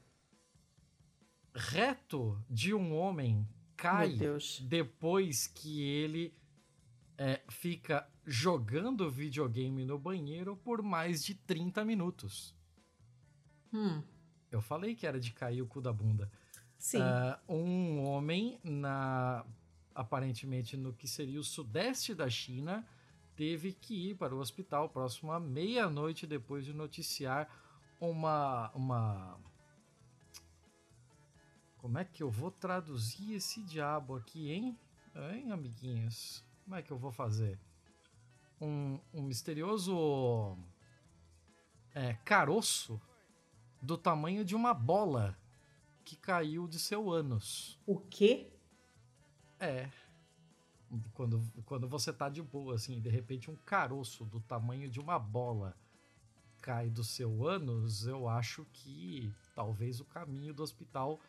[1.53, 4.17] Reto de um homem cai
[4.61, 6.33] depois que ele
[7.17, 12.55] é, fica jogando videogame no banheiro por mais de 30 minutos.
[13.73, 14.01] Hum.
[14.51, 16.31] Eu falei que era de cair o cu da bunda.
[16.77, 16.99] Sim.
[17.01, 19.45] Uh, um homem, na
[19.93, 22.85] aparentemente no que seria o sudeste da China,
[23.35, 27.49] teve que ir para o hospital próximo à meia-noite depois de noticiar
[27.99, 29.39] uma, uma.
[31.77, 34.77] Como é que eu vou traduzir esse diabo aqui, hein?
[35.15, 36.43] Hein, amiguinhos?
[36.65, 37.59] Como é que eu vou fazer?
[38.59, 40.57] Um, um misterioso
[41.93, 42.99] é, caroço
[43.79, 45.37] do tamanho de uma bola
[46.03, 47.79] que caiu de seu ânus.
[47.85, 48.51] O quê?
[49.59, 49.91] É.
[51.13, 55.19] Quando, quando você tá de boa, assim, de repente um caroço do tamanho de uma
[55.19, 55.77] bola
[56.63, 61.19] cai do seu ânus, eu acho que talvez o caminho do hospital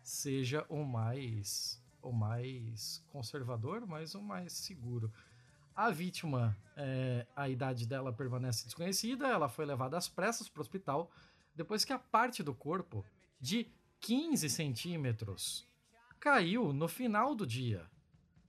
[0.00, 5.12] seja o mais o mais conservador, mas o mais seguro.
[5.74, 10.62] A vítima, é, a idade dela permanece desconhecida, ela foi levada às pressas para o
[10.62, 11.10] hospital
[11.54, 13.04] depois que a parte do corpo,
[13.40, 13.68] de
[14.00, 15.66] 15 centímetros,
[16.18, 17.88] caiu no final do dia.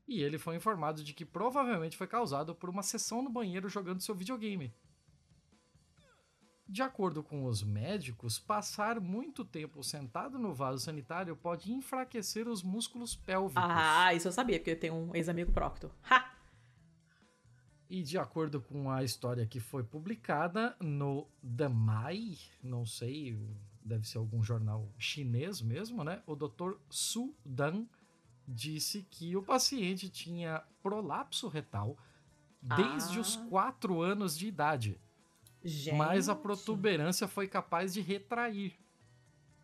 [0.08, 4.02] E ele foi informado de que provavelmente foi causado por uma sessão no banheiro jogando
[4.02, 4.74] seu videogame.
[6.68, 12.64] De acordo com os médicos, passar muito tempo sentado no vaso sanitário pode enfraquecer os
[12.64, 13.64] músculos pélvicos.
[13.64, 15.92] Ah, isso eu sabia, porque eu tenho um ex-amigo procto.
[16.10, 16.34] Ha!
[17.88, 23.38] E de acordo com a história que foi publicada no The Mai, não sei,
[23.84, 26.24] deve ser algum jornal chinês mesmo, né?
[26.26, 26.74] O Dr.
[26.90, 27.86] Su Dan
[28.48, 31.96] disse que o paciente tinha prolapso retal
[32.60, 33.22] desde ah.
[33.22, 35.00] os 4 anos de idade.
[35.66, 35.98] Gente.
[35.98, 38.78] Mas a protuberância foi capaz de retrair.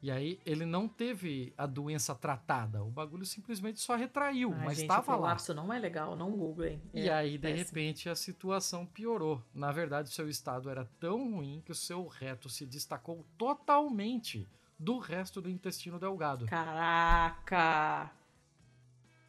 [0.02, 4.80] E aí ele não teve a doença tratada, o bagulho simplesmente só retraiu, Ai, mas
[4.80, 5.36] estava lá.
[5.36, 6.82] Isso não é legal, não googlem.
[6.92, 7.66] É, e aí de péssimo.
[7.66, 9.44] repente a situação piorou.
[9.54, 14.50] Na verdade, o seu estado era tão ruim que o seu reto se destacou totalmente
[14.80, 16.48] do resto do intestino delgado.
[16.48, 18.12] Caraca!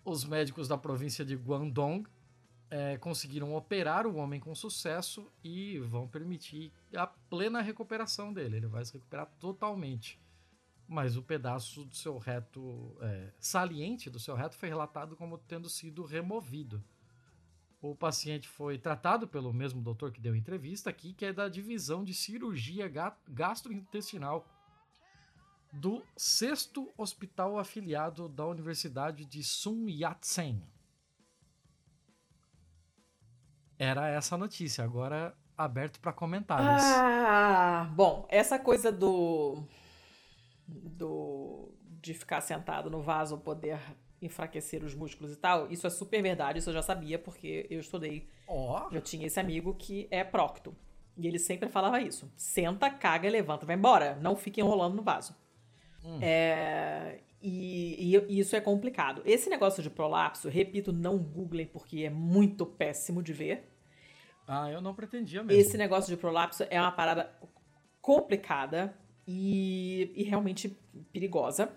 [0.03, 2.09] Os médicos da província de Guangdong
[2.73, 8.57] é, conseguiram operar o homem com sucesso e vão permitir a plena recuperação dele.
[8.57, 10.19] Ele vai se recuperar totalmente.
[10.89, 15.69] Mas o pedaço do seu reto, é, saliente do seu reto, foi relatado como tendo
[15.69, 16.83] sido removido.
[17.83, 22.03] O paciente foi tratado pelo mesmo doutor que deu entrevista aqui, que é da divisão
[22.03, 22.91] de cirurgia
[23.29, 24.47] gastrointestinal
[25.75, 30.63] do sexto hospital afiliado da Universidade de Sun Yat-sen.
[33.83, 36.85] Era essa a notícia, agora aberto para comentários.
[36.85, 39.65] Ah, bom, essa coisa do
[40.69, 41.69] do
[42.01, 43.81] de ficar sentado no vaso poder
[44.21, 45.69] enfraquecer os músculos e tal.
[45.69, 48.29] Isso é super verdade, isso eu já sabia, porque eu estudei.
[48.47, 48.89] Ó.
[48.93, 50.73] Eu tinha esse amigo que é procto.
[51.17, 52.33] E ele sempre falava isso.
[52.37, 54.17] Senta, caga, levanta, vai embora.
[54.21, 55.35] Não fique enrolando no vaso.
[56.21, 59.23] É, e, e- isso é complicado.
[59.25, 63.69] Esse negócio de prolapso, repito, não googlem, porque é muito péssimo de ver.
[64.47, 65.61] Ah, eu não pretendia mesmo.
[65.61, 67.33] Esse negócio de prolapso é uma parada
[68.01, 68.95] complicada
[69.27, 70.77] e, e realmente
[71.13, 71.71] perigosa.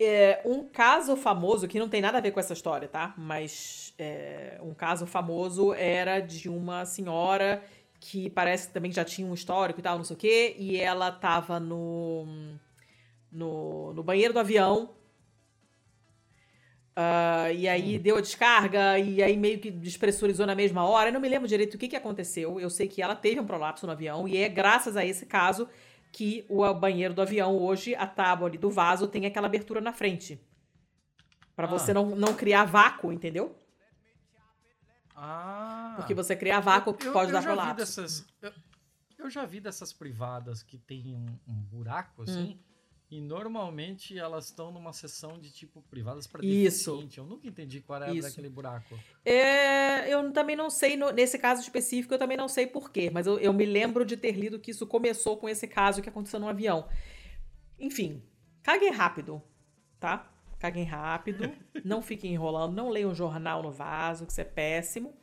[0.00, 3.14] É, um caso famoso, que não tem nada a ver com essa história, tá?
[3.16, 7.62] Mas é, um caso famoso era de uma senhora
[8.00, 10.76] que parece que também já tinha um histórico e tal, não sei o quê, e
[10.76, 12.26] ela tava no,
[13.32, 14.94] no, no banheiro do avião.
[16.94, 21.08] Ah, e aí deu a descarga, e aí meio que despressurizou na mesma hora.
[21.08, 22.60] Eu não me lembro direito o que, que aconteceu.
[22.60, 25.68] Eu sei que ela teve um prolapso no avião, e é graças a esse caso
[26.12, 29.92] que o banheiro do avião hoje, a tábua ali do vaso, tem aquela abertura na
[29.94, 30.38] frente.
[31.56, 31.70] Pra Ah.
[31.70, 33.56] você não, não criar vácuo, entendeu?
[35.16, 35.94] Ah.
[35.96, 37.76] Porque você criar vácuo eu, pode eu dar prolapso.
[37.76, 38.52] dessas, eu,
[39.18, 42.58] eu já vi dessas privadas que tem um, um buraco assim.
[42.60, 42.71] Hum.
[43.14, 46.92] E normalmente elas estão numa sessão de tipo privadas para Isso.
[46.92, 47.18] deficiente.
[47.18, 48.26] Eu nunca entendi qual era Isso.
[48.26, 48.98] daquele buraco.
[49.22, 53.26] É, eu também não sei, no- nesse caso específico, eu também não sei porquê, mas
[53.26, 56.40] eu, eu me lembro de ter lido que isso começou com esse caso que aconteceu
[56.40, 56.88] no avião.
[57.78, 58.22] Enfim,
[58.62, 59.42] caguem rápido,
[60.00, 60.32] tá?
[60.58, 61.52] Caguem rápido,
[61.84, 65.14] não fiquem enrolando, não leiam jornal no vaso, que isso é péssimo.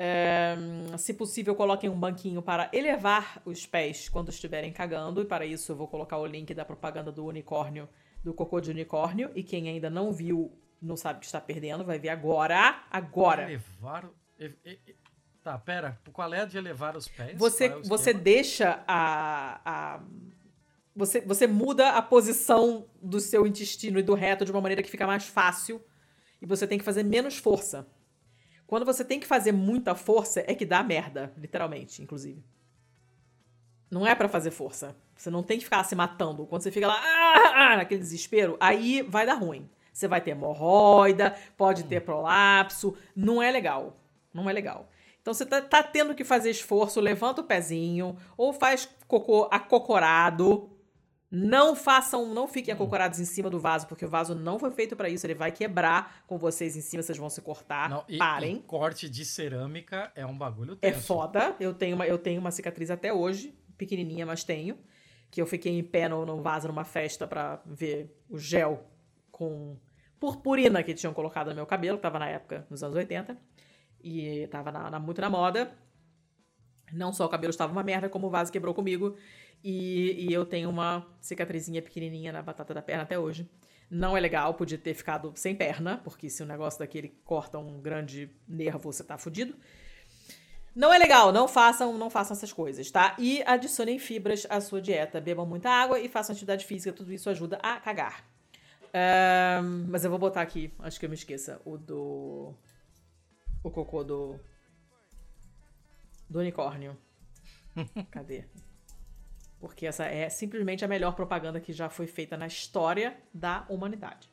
[0.00, 0.56] É,
[0.96, 5.72] se possível, coloquem um banquinho para elevar os pés quando estiverem cagando, e para isso
[5.72, 7.88] eu vou colocar o link da propaganda do unicórnio,
[8.22, 11.98] do cocô de unicórnio, e quem ainda não viu, não sabe que está perdendo, vai
[11.98, 13.42] ver agora, agora.
[13.42, 14.04] Elevar.
[14.04, 14.14] o-
[15.42, 15.98] Tá, pera.
[16.12, 17.36] Qual é a de elevar os pés?
[17.38, 19.60] Você, é você deixa a.
[19.64, 20.00] a
[20.94, 24.90] você, você muda a posição do seu intestino e do reto de uma maneira que
[24.90, 25.80] fica mais fácil
[26.42, 27.86] e você tem que fazer menos força.
[28.68, 32.44] Quando você tem que fazer muita força, é que dá merda, literalmente, inclusive.
[33.90, 34.94] Não é pra fazer força.
[35.16, 36.44] Você não tem que ficar se matando.
[36.44, 39.66] Quando você fica lá, ah, ah, naquele desespero, aí vai dar ruim.
[39.90, 42.94] Você vai ter hemorroida, pode ter prolapso.
[43.16, 43.96] Não é legal.
[44.34, 44.90] Não é legal.
[45.22, 50.68] Então você tá, tá tendo que fazer esforço, levanta o pezinho, ou faz cocô acocorado.
[51.30, 54.96] Não façam, não fiquem acocorados em cima do vaso, porque o vaso não foi feito
[54.96, 55.26] pra isso.
[55.26, 57.90] Ele vai quebrar com vocês em cima, vocês vão se cortar.
[57.90, 58.56] Não, e- Parem.
[58.56, 61.06] e corte de cerâmica é um bagulho É tenso.
[61.06, 61.54] foda.
[61.60, 64.78] Eu tenho, uma, eu tenho uma cicatriz até hoje, pequenininha, mas tenho.
[65.30, 68.86] Que eu fiquei em pé no, no vaso numa festa pra ver o gel
[69.30, 69.76] com
[70.18, 73.36] purpurina que tinham colocado no meu cabelo, que tava na época, nos anos 80.
[74.02, 75.70] E tava na- na- muito na moda.
[76.90, 79.14] Não só o cabelo estava uma merda, como o vaso quebrou comigo.
[79.62, 83.48] E, e eu tenho uma cicatrizinha pequenininha na batata da perna até hoje.
[83.90, 87.80] Não é legal, podia ter ficado sem perna, porque se o negócio daquele corta um
[87.80, 89.54] grande nervo, você tá fudido.
[90.74, 93.16] Não é legal, não façam, não façam essas coisas, tá?
[93.18, 97.28] E adicionem fibras à sua dieta, bebam muita água e façam atividade física, tudo isso
[97.30, 98.24] ajuda a cagar.
[98.94, 102.54] Ahn, mas eu vou botar aqui, acho que eu me esqueça, o do.
[103.62, 104.38] O cocô do.
[106.28, 106.96] Do unicórnio.
[108.10, 108.44] Cadê?
[109.60, 114.30] Porque essa é simplesmente a melhor propaganda que já foi feita na história da humanidade.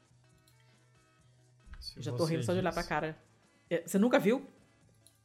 [1.79, 3.17] Se Já tô rindo só de olhar pra cara.
[3.69, 4.45] É, Você nunca viu?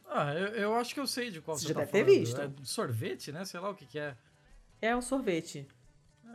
[0.06, 2.04] Ah, eu, eu acho que eu sei de qual Você você, já tá deve ter
[2.04, 2.18] falando.
[2.20, 2.40] visto.
[2.62, 3.44] É sorvete, né?
[3.44, 4.16] Sei lá o que que é.
[4.82, 5.68] É um sorvete.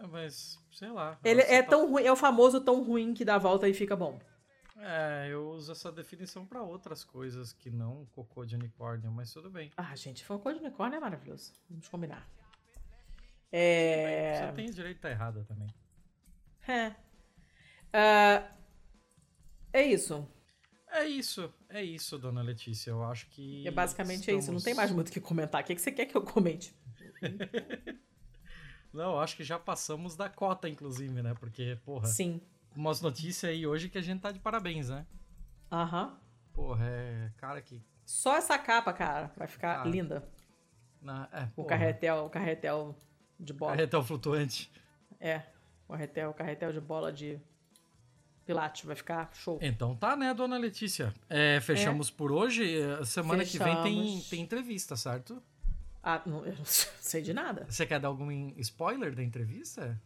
[0.02, 1.18] É, mas, sei lá.
[1.24, 3.74] Ele é tá- tão ruim, é o famoso tão ruim que dá a volta e
[3.74, 4.20] fica bom.
[4.78, 9.50] É, eu uso essa definição pra outras coisas que não cocô de unicórnio, mas tudo
[9.50, 9.72] bem.
[9.78, 11.54] Ah, gente, cocô de unicórnio é maravilhoso.
[11.70, 12.28] Vamos combinar.
[13.52, 14.48] É.
[14.48, 15.68] Você tem direito a estar errada também.
[16.68, 16.96] É.
[17.94, 18.52] Ah,
[19.72, 20.28] é isso.
[20.92, 22.90] É isso, é isso, dona Letícia.
[22.92, 23.68] Eu acho que.
[23.68, 24.52] É basicamente é isso.
[24.52, 25.62] Não estamos- tem mais muito o que comentar.
[25.62, 26.74] O que que você quer que eu comente?
[28.94, 31.34] Não, acho que já passamos da cota, inclusive, né?
[31.38, 32.40] Porque, porra, Sim.
[32.76, 35.06] umas notícias aí hoje que a gente tá de parabéns, né?
[35.70, 36.18] Aham.
[36.54, 37.32] Porra, é.
[37.38, 37.82] Cara que.
[38.06, 40.26] Só essa capa, cara, vai ficar Ah, linda.
[41.02, 42.98] Na, é, O porra, carretel, o carretel
[43.40, 43.72] de bola.
[43.76, 44.72] Carretel flutuante.
[45.20, 45.42] É.
[45.88, 47.40] O carretel, o carretel de bola de
[48.46, 49.58] Pilates vai ficar show.
[49.62, 51.14] Então tá, né, dona Letícia?
[51.30, 52.80] É, fechamos por hoje.
[52.80, 54.30] É, Semana que vem tem, Fechamos.
[54.30, 55.42] tem entrevista, certo?
[56.04, 57.66] Ah, não, eu não sei de nada.
[57.70, 58.30] Você quer dar algum
[58.60, 60.00] spoiler da entrevista?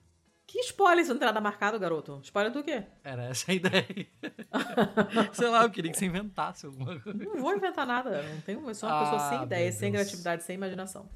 [0.48, 2.20] Que spoiler se não tem nada marcado, garoto?
[2.24, 2.84] Spoiler do quê?
[3.04, 3.86] Era essa a ideia.
[5.32, 7.24] Sei lá, eu queria que você inventasse alguma coisa.
[7.24, 8.24] Não vou inventar nada.
[8.24, 11.08] Não tenho, eu sou uma pessoa Ah, sem ideia, sem criatividade, sem imaginação.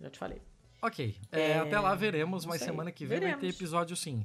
[0.00, 0.40] Já te falei.
[0.86, 3.56] Ok, é, É, até lá veremos, mas semana que vem vai ter Veremos.
[3.56, 4.24] episódio sim.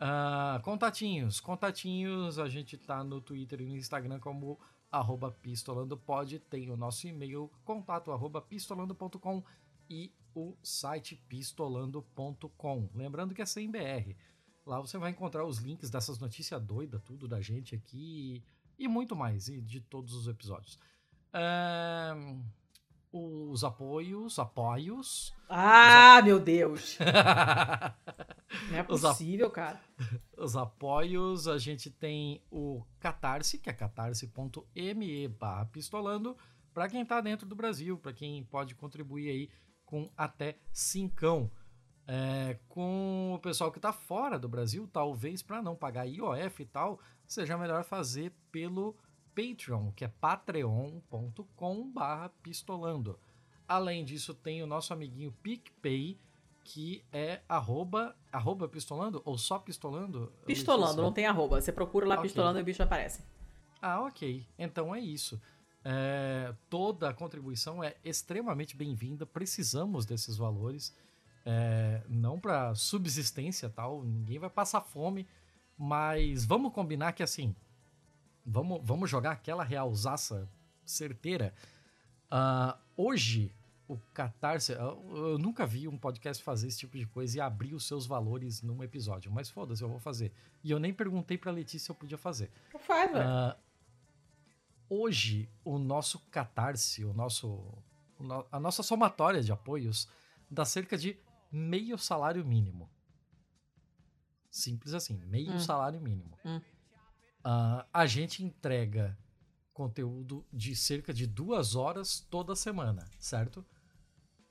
[0.00, 1.38] Uh, contatinhos.
[1.38, 4.58] Contatinhos, a gente tá no Twitter e no Instagram como
[4.90, 6.38] arroba pistolandopod.
[6.38, 9.44] Tem o nosso e-mail, contato arroba pistolando.com
[9.90, 12.88] e o site pistolando.com.
[12.94, 14.14] Lembrando que é sem BR.
[14.64, 18.42] Lá você vai encontrar os links dessas notícias doidas, tudo da gente aqui
[18.78, 20.78] e muito mais, e de todos os episódios.
[21.34, 22.42] Uh,
[23.12, 25.34] os apoios, apoios.
[25.48, 26.98] Ah, meu Deus!
[28.70, 29.80] Não é possível, cara.
[30.36, 36.36] Os apoios, a gente tem o Catarse, que é catarse.me barra pistolando,
[36.72, 39.50] para quem tá dentro do Brasil, para quem pode contribuir aí
[39.84, 41.50] com até cincão.
[42.10, 46.66] É, com o pessoal que tá fora do Brasil, talvez para não pagar IOF e
[46.66, 48.96] tal, seja melhor fazer pelo
[49.38, 53.16] Patreon, que é patreon.com barra pistolando.
[53.68, 56.18] Além disso, tem o nosso amiguinho PicPay,
[56.64, 60.32] que é arroba, arroba pistolando ou só pistolando?
[60.44, 61.60] Pistolando, não tem arroba.
[61.60, 62.24] Você procura lá okay.
[62.24, 63.22] pistolando e o bicho aparece.
[63.80, 64.44] Ah, ok.
[64.58, 65.40] Então é isso.
[65.84, 69.24] É, toda a contribuição é extremamente bem-vinda.
[69.24, 70.92] Precisamos desses valores.
[71.46, 75.28] É, não para subsistência tal, ninguém vai passar fome,
[75.78, 77.54] mas vamos combinar que assim,
[78.48, 80.48] vamos, vamos jogar aquela realzaça
[80.84, 81.54] certeira.
[82.32, 83.54] Uh, hoje,
[83.86, 84.72] o Catarse.
[84.72, 88.62] Eu nunca vi um podcast fazer esse tipo de coisa e abrir os seus valores
[88.62, 89.30] num episódio.
[89.30, 90.32] Mas foda-se, eu vou fazer.
[90.64, 92.50] E eu nem perguntei pra Letícia se eu podia fazer.
[92.78, 93.28] Faz, velho.
[93.28, 93.54] Uh,
[94.88, 97.62] hoje, o nosso Catarse, o nosso,
[98.50, 100.08] a nossa somatória de apoios,
[100.50, 101.18] dá cerca de
[101.50, 102.88] meio salário mínimo.
[104.50, 105.58] Simples assim, meio hum.
[105.58, 106.38] salário mínimo.
[106.44, 106.60] Hum.
[107.40, 109.16] Uh, a gente entrega
[109.72, 113.64] conteúdo de cerca de duas horas toda semana, certo?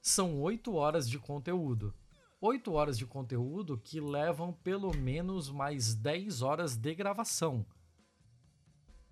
[0.08, 1.94] são 8 horas de conteúdo.
[2.40, 7.66] 8 horas de conteúdo que levam pelo menos mais 10 horas de gravação.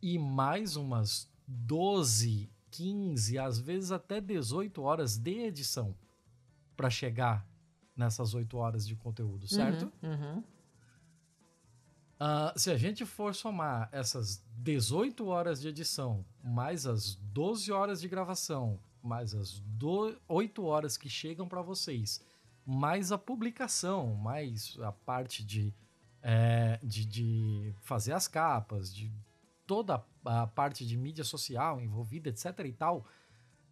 [0.02, 5.96] E mais umas 12, 15, às vezes até 18 horas de edição
[6.78, 7.48] para chegar
[7.96, 9.92] nessas 8 horas de conteúdo, certo?
[10.02, 10.44] Uhum, uhum.
[12.16, 18.00] Uh, se a gente for somar essas 18 horas de edição, mais as 12 horas
[18.00, 22.24] de gravação, mais as do, 8 horas que chegam para vocês,
[22.66, 25.74] mais a publicação, mais a parte de,
[26.22, 29.12] é, de, de, fazer as capas, de
[29.68, 33.06] toda a parte de mídia social envolvida, etc e tal,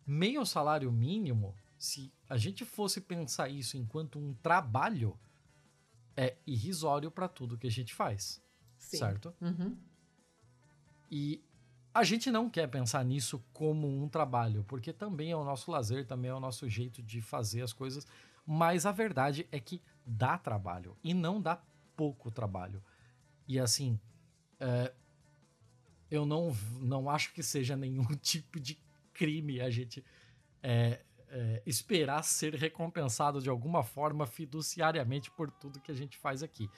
[0.06, 5.18] meio salário mínimo, se a gente fosse pensar isso enquanto um trabalho,
[6.15, 8.41] é irrisório para tudo que a gente faz.
[8.77, 8.98] Sim.
[8.98, 9.34] Certo?
[9.41, 9.77] Uhum.
[11.10, 11.44] E
[11.94, 16.06] a gente não quer pensar nisso como um trabalho, porque também é o nosso lazer,
[16.06, 18.07] também é o nosso jeito de fazer as coisas,
[18.45, 21.61] mas a verdade é que dá trabalho e não dá
[21.95, 22.84] pouco trabalho.
[23.48, 23.99] E assim,
[24.60, 24.91] é,
[26.10, 28.77] eu não, não acho que seja nenhum tipo de
[29.14, 30.03] crime a gente
[30.64, 31.02] é,
[31.34, 36.69] é, esperar ser recompensado de alguma forma fiduciariamente por tudo que a gente faz aqui.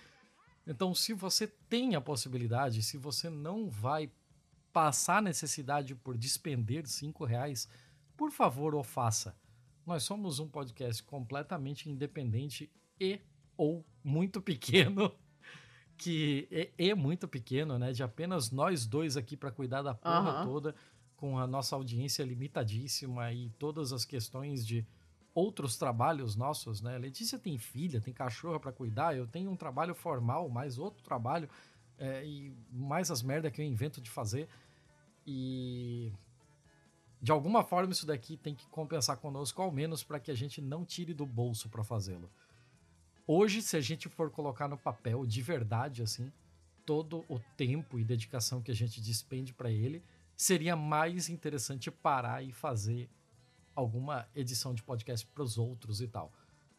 [0.65, 4.09] Então, se você tem a possibilidade, se você não vai
[4.71, 7.67] passar necessidade por despender cinco reais,
[8.15, 9.37] por favor, o faça.
[9.85, 13.19] Nós somos um podcast completamente independente e
[13.57, 15.13] ou muito pequeno,
[15.97, 17.91] que é, é muito pequeno, né?
[17.91, 20.45] De apenas nós dois aqui para cuidar da porra uhum.
[20.45, 20.75] toda,
[21.17, 24.85] com a nossa audiência limitadíssima e todas as questões de
[25.33, 26.97] outros trabalhos nossos, né?
[26.97, 31.49] Letícia tem filha, tem cachorra para cuidar, eu tenho um trabalho formal, mais outro trabalho
[31.97, 34.47] é, e mais as merda que eu invento de fazer.
[35.27, 36.11] E
[37.21, 40.61] de alguma forma isso daqui tem que compensar conosco, ao menos para que a gente
[40.61, 42.29] não tire do bolso para fazê-lo.
[43.27, 46.31] Hoje, se a gente for colocar no papel de verdade assim,
[46.85, 50.03] todo o tempo e dedicação que a gente despende para ele,
[50.35, 53.09] seria mais interessante parar e fazer
[53.75, 56.31] alguma edição de podcast para os outros e tal.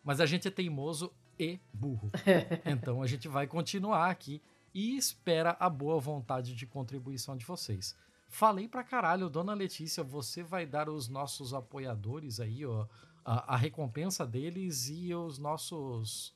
[0.02, 2.10] Mas a gente é teimoso e burro.
[2.64, 4.40] então a gente vai continuar aqui
[4.72, 7.96] e espera a boa vontade de contribuição de vocês.
[8.28, 12.86] Falei pra caralho, dona Letícia, você vai dar os nossos apoiadores aí, ó,
[13.24, 16.35] a, a recompensa deles e os nossos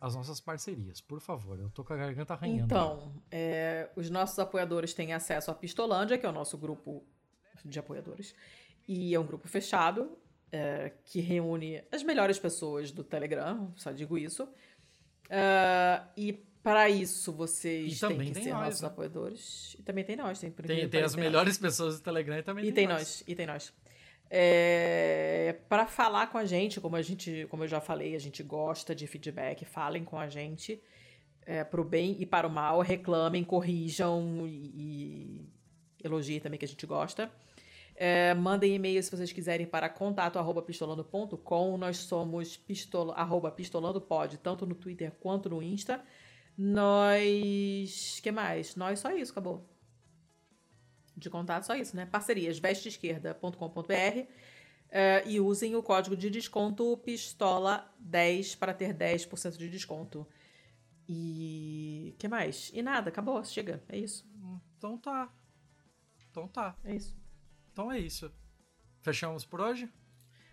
[0.00, 1.58] as nossas parcerias, por favor.
[1.58, 2.64] Eu tô com a garganta arranhando.
[2.64, 7.04] Então, é, os nossos apoiadores têm acesso à Pistolândia, que é o nosso grupo
[7.64, 8.34] de apoiadores.
[8.86, 10.16] E é um grupo fechado,
[10.52, 14.44] é, que reúne as melhores pessoas do Telegram, só digo isso.
[14.44, 16.32] Uh, e
[16.62, 18.88] para isso, vocês têm que ser nós, nossos né?
[18.88, 19.76] apoiadores.
[19.78, 22.72] E também tem nós, tem Tem, tem as melhores pessoas do Telegram e também e
[22.72, 22.98] tem, tem nós.
[22.98, 23.24] nós.
[23.26, 23.72] E tem nós.
[24.28, 28.42] É, para falar com a gente, como a gente, como eu já falei, a gente
[28.42, 30.82] gosta de feedback, falem com a gente.
[31.46, 32.80] é, para o bem e para o mal.
[32.80, 35.48] Reclamem, corrijam e, e
[36.04, 37.30] elogiem também, que a gente gosta.
[37.94, 41.78] É, mandem e-mail se vocês quiserem para contato@pistolando.com.
[41.78, 46.02] Nós somos pistola, arroba pistolandopod, tanto no Twitter quanto no Insta.
[46.58, 48.20] Nós.
[48.22, 48.76] que mais?
[48.76, 49.75] Nós só isso, acabou.
[51.16, 52.04] De contato, só isso, né?
[52.04, 54.30] Parcerias, vesteesquerda.com.br.
[54.88, 60.26] É, e usem o código de desconto PISTOLA10 para ter 10% de desconto.
[61.08, 62.14] E.
[62.18, 62.70] que mais?
[62.74, 64.26] E nada, acabou, chega, é isso.
[64.76, 65.32] Então tá.
[66.30, 66.76] Então tá.
[66.84, 67.16] É isso.
[67.72, 68.30] Então é isso.
[69.00, 69.88] Fechamos por hoje?